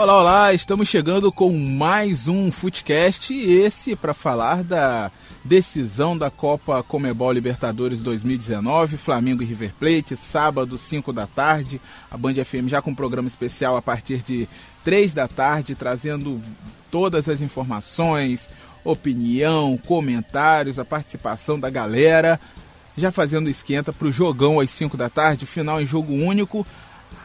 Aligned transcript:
Olá, 0.00 0.18
olá, 0.18 0.54
estamos 0.54 0.88
chegando 0.88 1.30
com 1.30 1.52
mais 1.52 2.26
um 2.26 2.50
Footcast 2.50 3.34
e 3.34 3.60
esse 3.60 3.94
para 3.94 4.14
falar 4.14 4.64
da 4.64 5.12
decisão 5.44 6.16
da 6.16 6.30
Copa 6.30 6.82
Comebol 6.82 7.30
Libertadores 7.30 8.02
2019, 8.02 8.96
Flamengo 8.96 9.42
e 9.42 9.44
River 9.44 9.74
Plate, 9.78 10.16
sábado, 10.16 10.78
5 10.78 11.12
da 11.12 11.26
tarde, 11.26 11.78
a 12.10 12.16
Band 12.16 12.32
FM 12.32 12.68
já 12.68 12.80
com 12.80 12.92
um 12.92 12.94
programa 12.94 13.28
especial 13.28 13.76
a 13.76 13.82
partir 13.82 14.22
de 14.22 14.48
3 14.82 15.12
da 15.12 15.28
tarde, 15.28 15.74
trazendo 15.74 16.40
todas 16.90 17.28
as 17.28 17.42
informações, 17.42 18.48
opinião, 18.82 19.78
comentários, 19.86 20.78
a 20.78 20.84
participação 20.84 21.60
da 21.60 21.68
galera, 21.68 22.40
já 22.96 23.12
fazendo 23.12 23.50
esquenta 23.50 23.92
para 23.92 24.08
o 24.08 24.12
jogão 24.12 24.60
às 24.60 24.70
5 24.70 24.96
da 24.96 25.10
tarde, 25.10 25.44
final 25.44 25.78
em 25.78 25.86
jogo 25.86 26.14
único, 26.14 26.66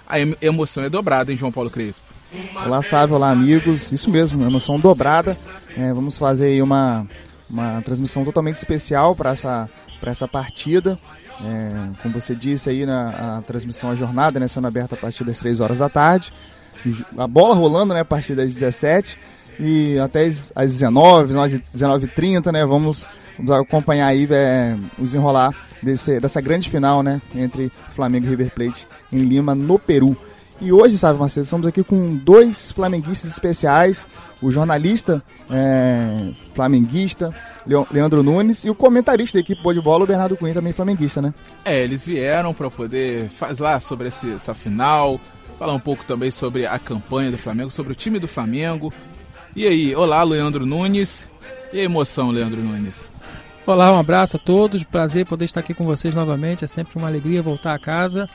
a 0.05 0.17
emoção 0.41 0.83
é 0.83 0.89
dobrada, 0.89 1.31
hein, 1.31 1.37
João 1.37 1.53
Paulo 1.53 1.69
Crespo? 1.69 2.14
Olá, 2.65 2.81
Sávio, 2.81 3.15
olá, 3.15 3.31
amigos. 3.31 3.91
Isso 3.91 4.09
mesmo, 4.09 4.43
emoção 4.43 4.79
dobrada. 4.79 5.37
É, 5.77 5.93
vamos 5.93 6.17
fazer 6.17 6.47
aí 6.47 6.61
uma, 6.61 7.07
uma 7.49 7.81
transmissão 7.81 8.25
totalmente 8.25 8.55
especial 8.55 9.15
para 9.15 9.31
essa, 9.31 9.69
essa 10.03 10.27
partida. 10.27 10.99
É, 11.41 11.87
como 12.01 12.19
você 12.19 12.35
disse 12.35 12.69
aí, 12.69 12.85
na 12.85 13.37
a 13.37 13.41
transmissão, 13.41 13.91
a 13.91 13.95
jornada 13.95 14.39
né, 14.39 14.47
sendo 14.47 14.67
aberta 14.67 14.95
a 14.95 14.97
partir 14.97 15.23
das 15.23 15.39
3 15.39 15.59
horas 15.59 15.79
da 15.79 15.89
tarde. 15.89 16.33
A 17.17 17.27
bola 17.27 17.55
rolando 17.55 17.93
né, 17.93 18.01
a 18.01 18.05
partir 18.05 18.35
das 18.35 18.53
17 18.53 19.17
e 19.59 19.97
até 19.99 20.25
as, 20.25 20.51
as 20.55 20.71
19, 20.73 21.33
19h30, 21.33 22.51
né? 22.51 22.65
Vamos, 22.65 23.07
vamos 23.37 23.51
acompanhar 23.61 24.07
aí 24.07 24.27
é, 24.29 24.77
o 24.97 25.03
desenrolar 25.03 25.53
desse, 25.81 26.19
dessa 26.19 26.41
grande 26.41 26.69
final 26.69 27.01
né, 27.01 27.21
entre 27.33 27.71
Flamengo 27.93 28.25
e 28.25 28.29
River 28.29 28.51
Plate 28.51 28.87
em 29.11 29.19
Lima, 29.19 29.55
no 29.55 29.79
Peru. 29.79 30.15
E 30.61 30.71
hoje, 30.71 30.97
sabe, 30.97 31.19
Marcelo, 31.19 31.43
estamos 31.43 31.67
aqui 31.67 31.83
com 31.83 32.15
dois 32.15 32.71
flamenguistas 32.71 33.29
especiais, 33.29 34.07
o 34.41 34.49
jornalista 34.49 35.21
é, 35.49 36.31
flamenguista, 36.53 37.33
Leandro 37.91 38.23
Nunes, 38.23 38.63
e 38.63 38.69
o 38.69 38.75
comentarista 38.75 39.37
da 39.37 39.41
equipe 39.41 39.61
Boa 39.61 39.73
de 39.73 39.81
Bola, 39.81 40.05
o 40.05 40.07
Bernardo 40.07 40.37
Cunha, 40.37 40.53
também 40.53 40.71
flamenguista, 40.71 41.21
né? 41.21 41.33
É, 41.65 41.83
eles 41.83 42.05
vieram 42.05 42.53
para 42.53 42.71
poder 42.71 43.27
falar 43.29 43.81
sobre 43.81 44.07
esse, 44.07 44.31
essa 44.31 44.53
final, 44.53 45.19
falar 45.59 45.73
um 45.73 45.79
pouco 45.79 46.05
também 46.05 46.31
sobre 46.31 46.65
a 46.65 46.79
campanha 46.79 47.31
do 47.31 47.37
Flamengo, 47.37 47.69
sobre 47.69 47.91
o 47.91 47.95
time 47.95 48.17
do 48.17 48.27
Flamengo. 48.27 48.93
E 49.55 49.67
aí, 49.67 49.93
olá, 49.93 50.23
Leandro 50.23 50.65
Nunes. 50.65 51.27
E 51.73 51.79
a 51.79 51.83
emoção, 51.83 52.31
Leandro 52.31 52.61
Nunes? 52.61 53.09
Olá, 53.65 53.91
um 53.91 53.99
abraço 53.99 54.37
a 54.37 54.39
todos, 54.39 54.83
prazer 54.83 55.25
poder 55.25 55.45
estar 55.45 55.59
aqui 55.59 55.73
com 55.73 55.83
vocês 55.83 56.15
novamente, 56.15 56.63
é 56.63 56.67
sempre 56.67 56.97
uma 56.97 57.07
alegria 57.07 57.41
voltar 57.41 57.73
a 57.73 57.79
casa. 57.79 58.29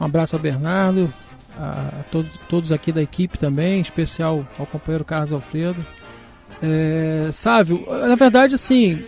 Um 0.00 0.04
abraço 0.04 0.36
ao 0.36 0.40
Bernardo, 0.40 1.12
a, 1.58 2.04
todos, 2.48 2.72
aqui 2.72 2.92
da 2.92 3.02
equipe 3.02 3.38
também, 3.38 3.78
em 3.78 3.80
especial 3.80 4.46
ao 4.58 4.66
companheiro 4.66 5.04
Carlos 5.04 5.32
Alfredo. 5.32 5.84
É, 6.62 7.30
Sávio, 7.32 7.84
na 7.88 8.14
verdade, 8.14 8.54
assim, 8.54 9.04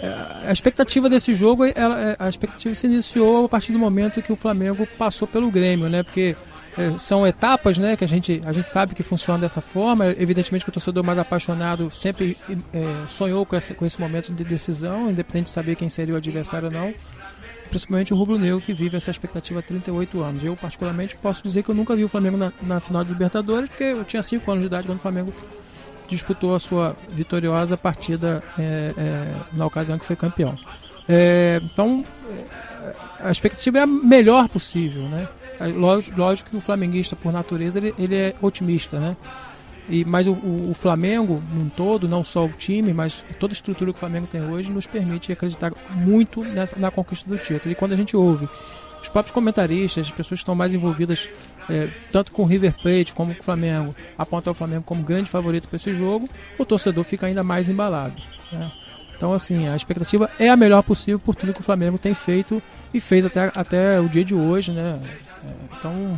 é, 0.00 0.48
a 0.48 0.52
expectativa 0.52 1.08
desse 1.08 1.34
jogo, 1.34 1.64
ela, 1.64 2.00
é, 2.00 2.16
a 2.18 2.28
expectativa 2.28 2.74
se 2.74 2.86
iniciou 2.86 3.44
a 3.44 3.48
partir 3.48 3.72
do 3.72 3.78
momento 3.78 4.22
que 4.22 4.32
o 4.32 4.36
Flamengo 4.36 4.86
passou 4.98 5.26
pelo 5.26 5.50
Grêmio, 5.50 5.88
né? 5.88 6.02
Porque 6.02 6.36
é, 6.76 6.98
são 6.98 7.26
etapas, 7.26 7.78
né? 7.78 7.96
Que 7.96 8.04
a 8.04 8.08
gente, 8.08 8.40
a 8.44 8.52
gente 8.52 8.68
sabe 8.68 8.94
que 8.94 9.02
funciona 9.02 9.40
dessa 9.40 9.60
forma. 9.60 10.06
Evidentemente 10.06 10.64
que 10.64 10.70
o 10.70 10.72
torcedor 10.72 11.04
mais 11.04 11.18
apaixonado 11.18 11.90
sempre 11.90 12.36
é, 12.72 13.06
sonhou 13.08 13.44
com 13.44 13.56
esse, 13.56 13.74
com 13.74 13.84
esse 13.84 14.00
momento 14.00 14.32
de 14.32 14.44
decisão, 14.44 15.10
independente 15.10 15.46
de 15.46 15.52
saber 15.52 15.76
quem 15.76 15.88
seria 15.88 16.14
o 16.14 16.18
adversário 16.18 16.68
ou 16.68 16.72
não 16.72 16.94
principalmente 17.70 18.12
o 18.12 18.16
rubro-negro 18.16 18.60
que 18.60 18.74
vive 18.74 18.96
essa 18.96 19.10
expectativa 19.10 19.60
há 19.60 19.62
38 19.62 20.20
anos. 20.20 20.44
Eu, 20.44 20.56
particularmente, 20.56 21.16
posso 21.16 21.42
dizer 21.42 21.62
que 21.62 21.70
eu 21.70 21.74
nunca 21.74 21.96
vi 21.96 22.04
o 22.04 22.08
Flamengo 22.08 22.36
na, 22.36 22.52
na 22.60 22.80
final 22.80 23.02
de 23.04 23.10
Libertadores, 23.10 23.68
porque 23.68 23.84
eu 23.84 24.04
tinha 24.04 24.22
5 24.22 24.50
anos 24.50 24.62
de 24.62 24.66
idade 24.66 24.86
quando 24.86 24.98
o 24.98 25.00
Flamengo 25.00 25.32
disputou 26.08 26.54
a 26.54 26.58
sua 26.58 26.96
vitoriosa 27.08 27.76
partida 27.76 28.42
é, 28.58 28.92
é, 28.96 29.34
na 29.52 29.64
ocasião 29.64 29.98
que 29.98 30.04
foi 30.04 30.16
campeão. 30.16 30.56
É, 31.08 31.60
então, 31.62 32.04
é, 32.28 32.94
a 33.20 33.30
expectativa 33.30 33.78
é 33.78 33.82
a 33.82 33.86
melhor 33.86 34.48
possível, 34.48 35.02
né? 35.04 35.28
É, 35.60 35.66
lógico, 35.66 36.18
lógico 36.18 36.50
que 36.50 36.56
o 36.56 36.60
flamenguista, 36.60 37.14
por 37.14 37.32
natureza, 37.32 37.78
ele, 37.78 37.94
ele 37.98 38.16
é 38.16 38.34
otimista, 38.42 38.98
né? 38.98 39.16
E, 39.90 40.04
mas 40.04 40.26
o, 40.26 40.32
o, 40.32 40.70
o, 40.70 40.74
Flamengo, 40.74 41.42
num 41.52 41.68
todo, 41.68 42.08
não 42.08 42.22
só 42.22 42.44
o 42.44 42.50
time, 42.50 42.92
mas 42.92 43.24
toda 43.40 43.52
a 43.52 43.54
estrutura 43.54 43.92
que 43.92 43.96
o 43.96 44.00
Flamengo 44.00 44.26
tem 44.26 44.40
hoje, 44.40 44.70
nos 44.70 44.86
permite 44.86 45.32
acreditar 45.32 45.72
muito 45.90 46.44
nessa, 46.44 46.78
na 46.78 46.90
conquista 46.90 47.28
do 47.28 47.36
título. 47.36 47.72
E 47.72 47.74
quando 47.74 47.92
a 47.92 47.96
gente 47.96 48.16
ouve 48.16 48.48
os 49.02 49.08
próprios 49.08 49.34
comentaristas, 49.34 50.06
as 50.06 50.12
pessoas 50.12 50.40
que 50.40 50.42
estão 50.42 50.54
mais 50.54 50.72
envolvidas, 50.72 51.28
é, 51.68 51.88
tanto 52.12 52.30
com 52.30 52.42
o 52.42 52.46
River 52.46 52.74
Plate 52.80 53.12
como 53.12 53.34
com 53.34 53.40
o 53.40 53.44
Flamengo, 53.44 53.94
apontam 54.16 54.52
o 54.52 54.54
Flamengo 54.54 54.84
como 54.84 55.02
grande 55.02 55.28
favorito 55.28 55.66
para 55.66 55.76
esse 55.76 55.92
jogo, 55.92 56.28
o 56.56 56.64
torcedor 56.64 57.02
fica 57.02 57.26
ainda 57.26 57.42
mais 57.42 57.68
embalado. 57.68 58.14
Né? 58.52 58.70
Então, 59.16 59.32
assim, 59.32 59.68
a 59.68 59.76
expectativa 59.76 60.30
é 60.38 60.48
a 60.48 60.56
melhor 60.56 60.82
possível 60.82 61.18
por 61.18 61.34
tudo 61.34 61.52
que 61.52 61.60
o 61.60 61.64
Flamengo 61.64 61.98
tem 61.98 62.14
feito 62.14 62.62
e 62.94 63.00
fez 63.00 63.26
até, 63.26 63.50
até 63.54 64.00
o 64.00 64.08
dia 64.08 64.24
de 64.24 64.34
hoje, 64.34 64.72
né? 64.72 64.98
É, 65.44 65.76
então, 65.78 66.12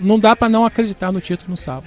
não 0.00 0.18
dá 0.18 0.34
para 0.34 0.48
não 0.48 0.64
acreditar 0.64 1.12
no 1.12 1.20
título 1.20 1.50
no 1.50 1.56
sábado. 1.56 1.86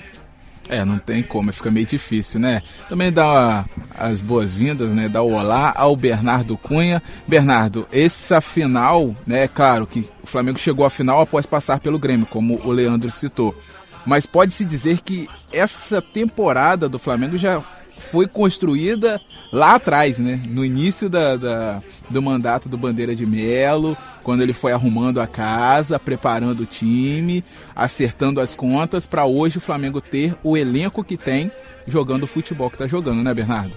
É, 0.69 0.85
não 0.85 0.99
tem 0.99 1.23
como, 1.23 1.51
fica 1.51 1.71
meio 1.71 1.87
difícil, 1.87 2.39
né? 2.39 2.61
Também 2.87 3.11
dá 3.11 3.65
as 3.97 4.21
boas-vindas, 4.21 4.91
né? 4.91 5.09
Dá 5.09 5.19
o 5.19 5.33
olá 5.33 5.73
ao 5.75 5.95
Bernardo 5.95 6.55
Cunha. 6.55 7.01
Bernardo, 7.27 7.87
essa 7.91 8.39
final, 8.39 9.15
né? 9.25 9.47
Claro 9.47 9.87
que 9.87 10.07
o 10.23 10.27
Flamengo 10.27 10.59
chegou 10.59 10.85
à 10.85 10.89
final 10.91 11.21
após 11.21 11.47
passar 11.47 11.79
pelo 11.79 11.97
Grêmio, 11.97 12.27
como 12.27 12.61
o 12.63 12.71
Leandro 12.71 13.09
citou. 13.09 13.59
Mas 14.05 14.27
pode-se 14.27 14.63
dizer 14.63 15.01
que 15.01 15.27
essa 15.51 16.03
temporada 16.03 16.87
do 16.87 16.99
Flamengo 16.99 17.35
já 17.35 17.63
foi 17.99 18.27
construída 18.27 19.21
lá 19.51 19.75
atrás, 19.75 20.17
né? 20.17 20.41
No 20.47 20.65
início 20.65 21.09
da, 21.09 21.35
da, 21.35 21.83
do 22.09 22.21
mandato 22.21 22.67
do 22.67 22.77
Bandeira 22.77 23.15
de 23.15 23.25
Melo, 23.25 23.97
quando 24.23 24.41
ele 24.41 24.53
foi 24.53 24.71
arrumando 24.71 25.21
a 25.21 25.27
casa, 25.27 25.99
preparando 25.99 26.61
o 26.61 26.65
time, 26.65 27.43
acertando 27.75 28.41
as 28.41 28.55
contas, 28.55 29.05
para 29.05 29.25
hoje 29.25 29.57
o 29.57 29.61
Flamengo 29.61 30.01
ter 30.01 30.35
o 30.43 30.57
elenco 30.57 31.03
que 31.03 31.17
tem 31.17 31.51
jogando 31.87 32.23
o 32.23 32.27
futebol 32.27 32.69
que 32.69 32.75
está 32.75 32.87
jogando, 32.87 33.23
né, 33.23 33.33
Bernardo? 33.33 33.73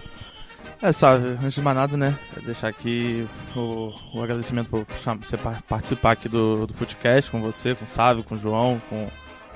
É, 0.80 0.92
sabe, 0.92 1.38
antes 1.40 1.54
de 1.54 1.62
mais 1.62 1.76
nada, 1.76 1.96
né, 1.96 2.18
deixar 2.44 2.66
aqui 2.66 3.24
o, 3.54 3.92
o 4.12 4.20
agradecimento 4.20 4.68
por 4.68 4.84
você 5.20 5.36
participar 5.68 6.10
aqui 6.10 6.28
do, 6.28 6.66
do 6.66 6.74
Footcast 6.74 7.30
com 7.30 7.40
você, 7.40 7.72
com 7.74 7.84
o 7.84 7.88
Sávio, 7.88 8.24
com 8.24 8.34
o 8.34 8.38
João, 8.38 8.82
com, 8.90 9.08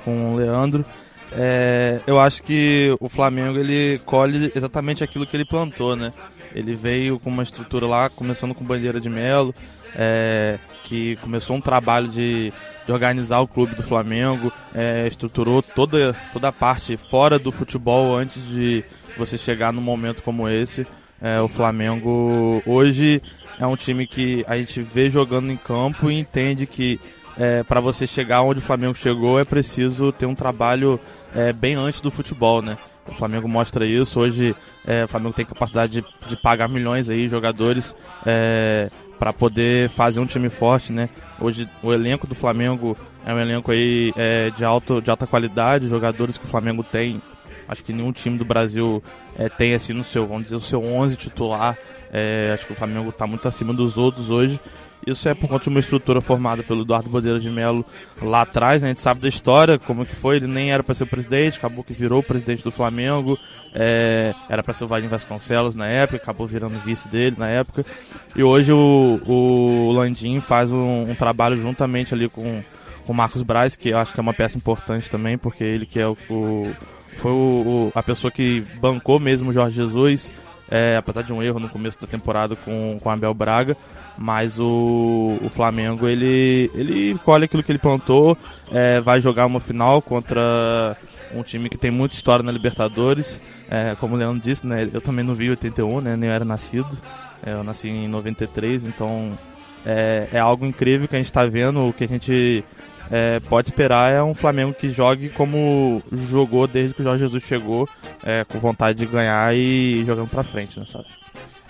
com 0.04 0.34
o 0.34 0.37
Leandro. 0.37 0.84
É, 1.32 2.00
eu 2.06 2.20
acho 2.20 2.42
que 2.42 2.94
o 3.00 3.09
Flamengo 3.09 3.59
ele 3.59 4.00
colhe 4.04 4.53
exatamente 4.54 5.03
aquilo 5.03 5.26
que 5.26 5.37
ele 5.37 5.44
plantou, 5.44 5.97
né? 5.97 6.12
Ele 6.54 6.75
veio 6.75 7.19
com 7.19 7.28
uma 7.28 7.42
estrutura 7.42 7.87
lá, 7.87 8.09
começando 8.09 8.54
com 8.54 8.64
bandeira 8.64 9.00
de 9.00 9.10
Melo, 9.10 9.54
é, 9.94 10.59
que 10.84 11.16
começou 11.16 11.56
um 11.56 11.60
trabalho 11.60 12.09
de, 12.09 12.53
de 12.86 12.92
organizar 12.92 13.41
o 13.41 13.48
clube 13.48 13.75
do 13.75 13.82
Flamengo, 13.82 14.53
é, 14.75 15.06
estruturou 15.06 15.62
toda, 15.62 16.15
toda 16.32 16.48
a 16.48 16.53
parte 16.53 16.97
fora 16.97 17.38
do 17.38 17.50
futebol 17.50 18.16
antes 18.16 18.47
de 18.48 18.84
você 19.16 19.36
chegar 19.36 19.72
num 19.72 19.82
momento 19.82 20.22
como 20.22 20.48
esse. 20.48 20.86
É, 21.20 21.41
o 21.41 21.48
Flamengo 21.48 22.62
hoje 22.66 23.22
é 23.59 23.66
um 23.66 23.76
time 23.76 24.06
que 24.06 24.44
a 24.47 24.56
gente 24.56 24.82
vê 24.82 25.09
jogando 25.09 25.50
em 25.50 25.56
campo 25.56 26.10
e 26.10 26.19
entende 26.19 26.66
que 26.66 27.00
é, 27.38 27.62
para 27.62 27.80
você 27.80 28.06
chegar 28.06 28.42
onde 28.42 28.58
o 28.58 28.62
Flamengo 28.62 28.94
chegou 28.94 29.38
é 29.38 29.44
preciso 29.44 30.12
ter 30.12 30.26
um 30.26 30.34
trabalho 30.34 30.98
é, 31.34 31.52
bem 31.52 31.74
antes 31.74 32.00
do 32.00 32.10
futebol, 32.10 32.62
né? 32.62 32.76
O 33.06 33.12
Flamengo 33.12 33.48
mostra 33.48 33.86
isso. 33.86 34.19
Hoje 34.19 34.54
é, 34.86 35.04
o 35.04 35.08
Flamengo 35.08 35.34
tem 35.34 35.47
capacidade 35.47 36.00
de, 36.00 36.28
de 36.28 36.36
pagar 36.36 36.68
milhões 36.68 37.09
aí 37.09 37.28
jogadores 37.28 37.94
é, 38.24 38.91
para 39.18 39.33
poder 39.33 39.88
fazer 39.91 40.21
um 40.21 40.27
time 40.27 40.48
forte, 40.48 40.92
né? 40.92 41.09
Hoje 41.41 41.68
o 41.83 41.92
elenco 41.92 42.27
do 42.27 42.34
Flamengo 42.34 42.97
é 43.24 43.33
um 43.33 43.39
elenco 43.39 43.71
aí 43.71 44.12
é, 44.16 44.50
de, 44.50 44.65
alto, 44.65 45.00
de 45.00 45.10
alta 45.10 45.27
qualidade, 45.27 45.89
jogadores 45.89 46.39
que 46.39 46.44
o 46.44 46.48
Flamengo 46.48 46.82
tem. 46.82 47.21
Acho 47.68 47.82
que 47.82 47.92
nenhum 47.92 48.12
time 48.12 48.39
do 48.39 48.44
Brasil 48.44 49.03
é, 49.36 49.48
tem 49.48 49.74
assim 49.74 49.92
no 49.92 50.04
seu, 50.04 50.27
vamos 50.27 50.44
dizer, 50.44 50.56
o 50.56 50.60
seu 50.60 50.82
11 50.82 51.16
titular. 51.16 51.77
É, 52.12 52.53
acho 52.54 52.66
que 52.66 52.72
o 52.72 52.77
Flamengo 52.77 53.10
está 53.10 53.27
muito 53.27 53.47
acima 53.48 53.74
dos 53.74 53.97
outros 53.97 54.30
hoje. 54.30 54.60
Isso 55.06 55.28
é 55.28 55.34
por 55.34 55.48
conta 55.48 55.62
de 55.62 55.68
uma 55.68 55.78
estrutura 55.78 56.20
formada 56.20 56.64
pelo 56.64 56.82
Eduardo 56.82 57.08
Bandeira 57.08 57.38
de 57.38 57.48
Melo 57.48 57.84
lá 58.20 58.42
atrás, 58.42 58.82
né? 58.82 58.88
a 58.88 58.91
gente 58.91 59.00
sabe 59.00 59.20
da 59.20 59.28
história, 59.28 59.78
como 59.78 60.04
que 60.04 60.16
foi, 60.16 60.36
ele 60.36 60.48
nem 60.48 60.72
era 60.72 60.82
para 60.82 60.97
ser 60.97 61.04
o 61.04 61.06
presidente, 61.06 61.58
acabou 61.58 61.84
que 61.84 61.92
virou 61.92 62.18
o 62.18 62.24
presidente 62.24 62.64
do 62.64 62.72
Flamengo, 62.72 63.38
é, 63.72 64.34
era 64.48 64.64
para 64.64 64.74
ser 64.74 64.82
o 64.82 64.88
Vadim 64.88 65.06
Vasconcelos 65.06 65.76
na 65.76 65.86
época, 65.86 66.16
acabou 66.16 66.44
virando 66.44 66.76
vice 66.80 67.06
dele 67.06 67.36
na 67.38 67.47
época, 67.47 67.86
e 68.34 68.42
hoje 68.42 68.72
o, 68.72 69.20
o 69.24 69.92
Landim 69.92 70.41
faz 70.41 70.72
um, 70.72 71.10
um 71.10 71.14
trabalho 71.14 71.56
juntamente 71.56 72.12
ali 72.12 72.28
com 72.28 72.60
o 73.06 73.14
Marcos 73.14 73.44
Braz, 73.44 73.76
que 73.76 73.91
eu 73.91 73.98
acho 73.98 74.12
que 74.12 74.18
é 74.18 74.22
uma 74.22 74.34
peça 74.34 74.58
importante 74.58 75.08
também, 75.08 75.38
porque 75.38 75.62
ele 75.62 75.86
que 75.86 76.00
é 76.00 76.08
o, 76.08 76.16
o 76.28 76.74
foi 77.18 77.32
o, 77.32 77.92
a 77.94 78.03
pessoa 78.03 78.30
que 78.30 78.60
bancou 78.80 79.18
mesmo 79.18 79.50
o 79.50 79.53
Jorge 79.53 79.76
Jesus, 79.76 80.30
é, 80.71 80.97
apesar 80.97 81.22
de 81.22 81.33
um 81.33 81.42
erro 81.42 81.60
no 81.60 81.68
começo 81.68 82.01
da 82.01 82.07
temporada 82.07 82.57
com, 82.57 82.98
com 83.01 83.10
Abel 83.10 83.33
Braga, 83.33 83.77
mas 84.18 84.59
o, 84.59 85.39
o 85.42 85.48
Flamengo 85.48 86.09
ele, 86.09 86.71
ele 86.74 87.18
colhe 87.24 87.45
aquilo 87.45 87.63
que 87.63 87.71
ele 87.71 87.78
plantou, 87.78 88.36
é, 88.72 89.01
vai 89.01 89.21
jogar 89.21 89.47
uma 89.47 89.60
final 89.60 90.03
contra 90.03 90.97
um 91.34 91.42
time 91.42 91.68
que 91.68 91.78
tem 91.78 91.91
muita 91.91 92.15
história 92.15 92.42
na 92.42 92.53
Libertadores. 92.53 93.39
É, 93.68 93.97
como 93.97 94.15
o 94.15 94.18
Leandro 94.18 94.41
disse, 94.41 94.66
né, 94.66 94.89
eu 94.92 95.01
também 95.01 95.24
não 95.24 95.34
vi 95.34 95.51
81, 95.51 96.01
né, 96.01 96.16
nem 96.16 96.30
era 96.30 96.45
nascido. 96.45 96.97
É, 97.45 97.53
eu 97.53 97.63
nasci 97.63 97.89
em 97.89 98.09
93, 98.09 98.86
então 98.86 99.39
é, 99.84 100.28
é 100.33 100.39
algo 100.39 100.65
incrível 100.65 101.07
que 101.07 101.15
a 101.15 101.18
gente 101.18 101.27
está 101.27 101.45
vendo. 101.47 101.86
O 101.86 101.92
que 101.92 102.04
a 102.04 102.09
gente 102.09 102.65
é, 103.10 103.41
pode 103.41 103.68
esperar 103.68 104.12
é 104.12 104.22
um 104.22 104.34
Flamengo 104.34 104.74
que 104.74 104.91
jogue 104.91 105.28
como 105.28 106.03
jogou 106.28 106.66
desde 106.66 106.94
que 106.94 107.00
o 107.00 107.04
Jorge 107.04 107.24
Jesus 107.24 107.42
chegou, 107.42 107.88
é, 108.24 108.44
com 108.44 108.58
vontade 108.58 108.98
de 108.98 109.06
ganhar 109.06 109.54
e 109.54 110.04
jogando 110.04 110.28
para 110.28 110.42
frente, 110.42 110.78
né, 110.78 110.86
sabe? 110.91 111.06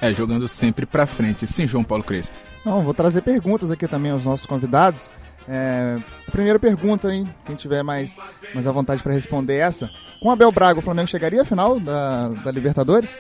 É, 0.01 0.13
jogando 0.13 0.47
sempre 0.47 0.85
para 0.85 1.07
frente. 1.07 1.47
Sim, 1.47 1.67
João 1.67 1.85
Paulo 1.85 2.05
Crespo. 2.05 2.35
Não, 2.65 2.83
vou 2.83 2.93
trazer 2.93 3.23
perguntas 3.23 3.71
aqui 3.71 3.87
também 3.89 4.13
aos 4.13 4.25
nossos 4.25 4.45
convidados. 4.45 5.11
É, 5.49 5.97
primeira 6.31 6.59
pergunta, 6.59 7.13
hein? 7.13 7.27
Quem 7.45 7.55
tiver 7.55 7.83
mais, 7.83 8.17
mais 8.53 8.67
à 8.67 8.73
vontade 8.73 9.03
para 9.03 9.13
responder 9.13 9.57
essa. 9.57 9.89
Com 10.21 10.31
Abel 10.31 10.51
Braga, 10.51 10.81
o 10.81 10.83
Flamengo 10.83 11.09
chegaria 11.09 11.43
à 11.43 11.45
final 11.45 11.79
da, 11.79 12.29
da 12.29 12.51
Libertadores? 12.51 13.15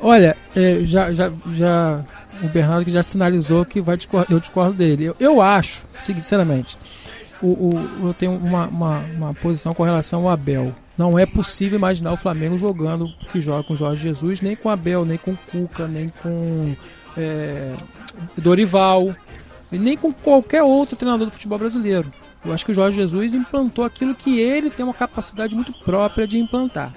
Olha, 0.00 0.36
é, 0.56 0.80
já, 0.84 1.10
já, 1.10 1.30
já 1.52 2.04
o 2.42 2.48
Bernardo 2.48 2.84
que 2.84 2.90
já 2.90 3.02
sinalizou 3.02 3.64
que 3.64 3.80
vai 3.80 3.96
discordar, 3.96 4.30
eu 4.30 4.40
discordo 4.40 4.74
dele. 4.74 5.06
Eu, 5.06 5.16
eu 5.18 5.42
acho, 5.42 5.86
sinceramente, 6.00 6.78
o, 7.42 7.46
o, 7.46 8.08
eu 8.08 8.14
tenho 8.14 8.32
uma, 8.32 8.66
uma, 8.66 8.98
uma, 8.98 9.34
posição 9.34 9.72
com 9.72 9.82
relação 9.82 10.22
ao 10.22 10.30
Abel. 10.30 10.74
Não 10.96 11.18
é 11.18 11.24
possível 11.24 11.78
imaginar 11.78 12.12
o 12.12 12.16
Flamengo 12.16 12.58
jogando 12.58 13.08
que 13.30 13.40
joga 13.40 13.62
com 13.62 13.76
Jorge 13.76 14.02
Jesus, 14.02 14.40
nem 14.40 14.56
com 14.56 14.68
Abel, 14.68 15.04
nem 15.04 15.16
com 15.16 15.36
Cuca, 15.36 15.86
nem 15.86 16.08
com 16.08 16.74
é, 17.16 17.74
Dorival, 18.36 19.14
nem 19.70 19.96
com 19.96 20.12
qualquer 20.12 20.62
outro 20.62 20.96
treinador 20.96 21.26
do 21.26 21.32
futebol 21.32 21.58
brasileiro. 21.58 22.12
Eu 22.44 22.52
acho 22.52 22.64
que 22.64 22.72
o 22.72 22.74
Jorge 22.74 22.96
Jesus 22.96 23.34
implantou 23.34 23.84
aquilo 23.84 24.14
que 24.14 24.40
ele 24.40 24.70
tem 24.70 24.84
uma 24.84 24.94
capacidade 24.94 25.54
muito 25.54 25.72
própria 25.72 26.26
de 26.26 26.38
implantar. 26.38 26.92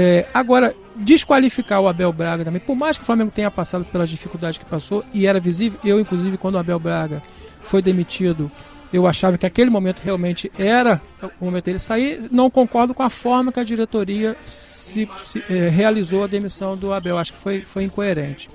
É, 0.00 0.26
agora, 0.32 0.76
desqualificar 0.94 1.80
o 1.80 1.88
Abel 1.88 2.12
Braga 2.12 2.44
também, 2.44 2.60
por 2.60 2.76
mais 2.76 2.96
que 2.96 3.02
o 3.02 3.04
Flamengo 3.04 3.32
tenha 3.32 3.50
passado 3.50 3.84
pelas 3.84 4.08
dificuldades 4.08 4.56
que 4.56 4.64
passou, 4.64 5.04
e 5.12 5.26
era 5.26 5.40
visível, 5.40 5.80
eu 5.84 5.98
inclusive 5.98 6.38
quando 6.38 6.54
o 6.54 6.58
Abel 6.58 6.78
Braga 6.78 7.20
foi 7.60 7.82
demitido, 7.82 8.48
eu 8.92 9.08
achava 9.08 9.36
que 9.36 9.44
aquele 9.44 9.70
momento 9.70 9.98
realmente 9.98 10.52
era 10.56 11.02
o 11.40 11.46
momento 11.46 11.64
dele 11.64 11.80
sair. 11.80 12.28
Não 12.30 12.48
concordo 12.48 12.94
com 12.94 13.02
a 13.02 13.10
forma 13.10 13.50
que 13.50 13.58
a 13.58 13.64
diretoria 13.64 14.36
se, 14.46 15.08
se 15.18 15.42
é, 15.50 15.68
realizou 15.68 16.22
a 16.22 16.28
demissão 16.28 16.76
do 16.76 16.92
Abel. 16.92 17.18
Acho 17.18 17.32
que 17.32 17.40
foi, 17.40 17.62
foi 17.62 17.82
incoerente, 17.82 18.48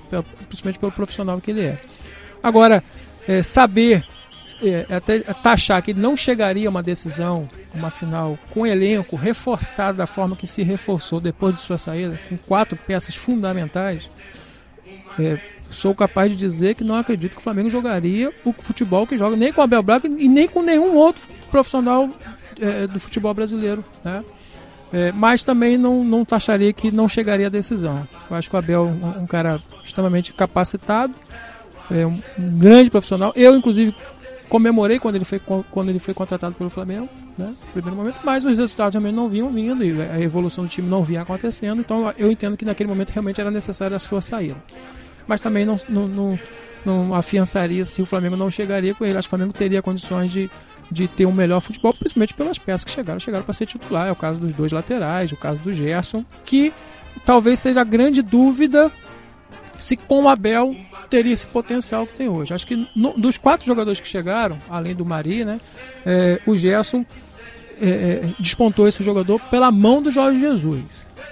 principalmente 0.48 0.80
pelo 0.80 0.94
profissional 0.94 1.42
que 1.42 1.52
ele 1.52 1.66
é. 1.66 1.78
Agora, 2.42 2.82
é, 3.28 3.44
saber, 3.44 4.06
é, 4.64 4.86
até 4.90 5.20
taxar 5.20 5.84
que 5.84 5.94
não 5.94 6.16
chegaria 6.16 6.70
uma 6.70 6.82
decisão, 6.82 7.50
uma 7.74 7.90
final, 7.90 8.38
com 8.52 8.66
elenco 8.66 9.16
reforçado 9.16 9.98
da 9.98 10.06
forma 10.06 10.36
que 10.36 10.46
se 10.46 10.64
reforçou 10.64 11.20
depois 11.20 11.56
de 11.56 11.62
sua 11.62 11.78
saída, 11.78 12.20
com 12.30 12.38
quatro 12.38 12.78
peças 12.78 13.16
fundamentais, 13.16 14.10
é, 15.20 15.40
sou 15.70 15.94
capaz 15.94 16.32
de 16.32 16.38
dizer 16.38 16.76
que 16.76 16.84
não 16.84 16.96
acredito 16.96 17.32
que 17.32 17.40
o 17.40 17.42
Flamengo 17.42 17.70
jogaria 17.70 18.32
o 18.46 18.54
futebol 18.54 19.08
que 19.08 19.18
joga, 19.18 19.36
nem 19.36 19.52
com 19.52 19.62
o 19.62 19.64
Abel 19.64 19.84
Braga 19.84 20.08
e 20.08 20.28
nem 20.28 20.48
com 20.48 20.62
nenhum 20.62 20.96
outro 20.96 21.24
profissional 21.50 22.10
é, 22.60 22.88
do 22.88 23.00
futebol 23.00 23.34
brasileiro. 23.34 23.84
Né? 24.04 24.24
É, 24.92 25.12
mas 25.12 25.44
também 25.44 25.78
não, 25.78 26.04
não 26.04 26.24
taxaria 26.24 26.72
que 26.72 26.92
não 26.92 27.10
chegaria 27.10 27.48
à 27.48 27.50
decisão. 27.50 28.08
Eu 28.30 28.36
acho 28.38 28.50
que 28.50 28.56
o 28.56 28.60
Abel 28.60 28.86
é 28.86 29.08
um, 29.08 29.24
um 29.24 29.28
cara 29.28 29.60
extremamente 29.84 30.32
capacitado, 30.34 31.14
é 31.90 32.06
um, 32.06 32.22
um 32.38 32.60
grande 32.60 32.92
profissional. 32.92 33.34
Eu, 33.36 33.56
inclusive, 33.56 33.96
comemorei 34.48 35.00
quando 35.00 35.16
ele 35.16 35.26
foi, 35.26 35.40
quando 35.72 35.90
ele 35.90 35.98
foi 35.98 36.14
contratado 36.14 36.54
pelo 36.54 36.70
Flamengo, 36.70 37.10
né, 37.38 37.54
primeiro 37.74 37.96
momento, 37.96 38.18
mas 38.24 38.46
os 38.46 38.58
resultados 38.58 38.94
também 38.94 39.12
não 39.12 39.28
vinham 39.28 39.50
vindo 39.50 39.84
e 39.84 40.02
a 40.02 40.20
evolução 40.20 40.64
do 40.64 40.70
time 40.70 40.88
não 40.88 41.04
vinha 41.04 41.22
acontecendo, 41.22 41.80
então 41.80 42.14
eu 42.18 42.32
entendo 42.32 42.56
que 42.56 42.66
naquele 42.66 42.90
momento 42.90 43.10
realmente 43.10 43.42
era 43.42 43.50
necessária 43.50 43.98
a 43.98 44.00
sua 44.00 44.22
saída. 44.22 44.58
Mas 45.28 45.42
também 45.42 45.66
não, 45.66 45.80
não, 45.88 46.08
não, 46.08 46.40
não 46.86 47.16
afiançaria 47.16 47.86
se 47.86 48.02
o 48.02 48.06
Flamengo 48.06 48.36
não 48.36 48.52
chegaria 48.52 48.94
com 48.94 49.06
ele. 49.06 49.18
Acho 49.18 49.28
que 49.28 49.34
o 49.34 49.38
Flamengo 49.38 49.58
teria 49.58 49.82
condições 49.82 50.32
de, 50.32 50.50
de 50.92 51.08
ter 51.08 51.26
um 51.26 51.32
melhor 51.32 51.60
futebol, 51.62 51.94
principalmente 51.94 52.34
pelas 52.34 52.58
peças 52.58 52.84
que 52.84 52.92
chegaram, 52.92 53.20
chegaram 53.20 53.44
para 53.44 53.54
ser 53.54 53.66
titular. 53.66 54.08
É 54.08 54.12
o 54.12 54.16
caso 54.16 54.40
dos 54.40 54.54
dois 54.54 54.72
laterais, 54.72 55.32
o 55.32 55.38
caso 55.38 55.62
do 55.62 55.72
Gerson, 55.72 56.26
que 56.46 56.74
talvez 57.26 57.60
seja 57.60 57.82
a 57.82 57.86
grande 57.86 58.22
dúvida 58.22 58.92
se 59.84 59.98
com 59.98 60.24
o 60.24 60.30
Abel 60.30 60.74
teria 61.10 61.34
esse 61.34 61.46
potencial 61.46 62.08
que 62.08 62.14
tem 62.14 62.30
hoje. 62.30 62.54
Acho 62.54 62.66
que 62.66 62.88
no, 62.96 63.12
dos 63.18 63.38
quatro 63.38 63.68
jogadores 63.68 64.00
que 64.00 64.08
chegaram, 64.08 64.58
além 64.70 64.96
do 64.96 65.06
Mari, 65.06 65.44
né, 65.44 65.60
é, 66.06 66.40
o 66.48 66.56
Gerson 66.56 67.06
é, 67.82 67.90
é, 67.90 68.30
despontou 68.40 68.88
esse 68.88 69.04
jogador 69.04 69.42
pela 69.50 69.70
mão 69.72 70.02
do 70.02 70.10
Jorge 70.10 70.40
Jesus. 70.40 70.86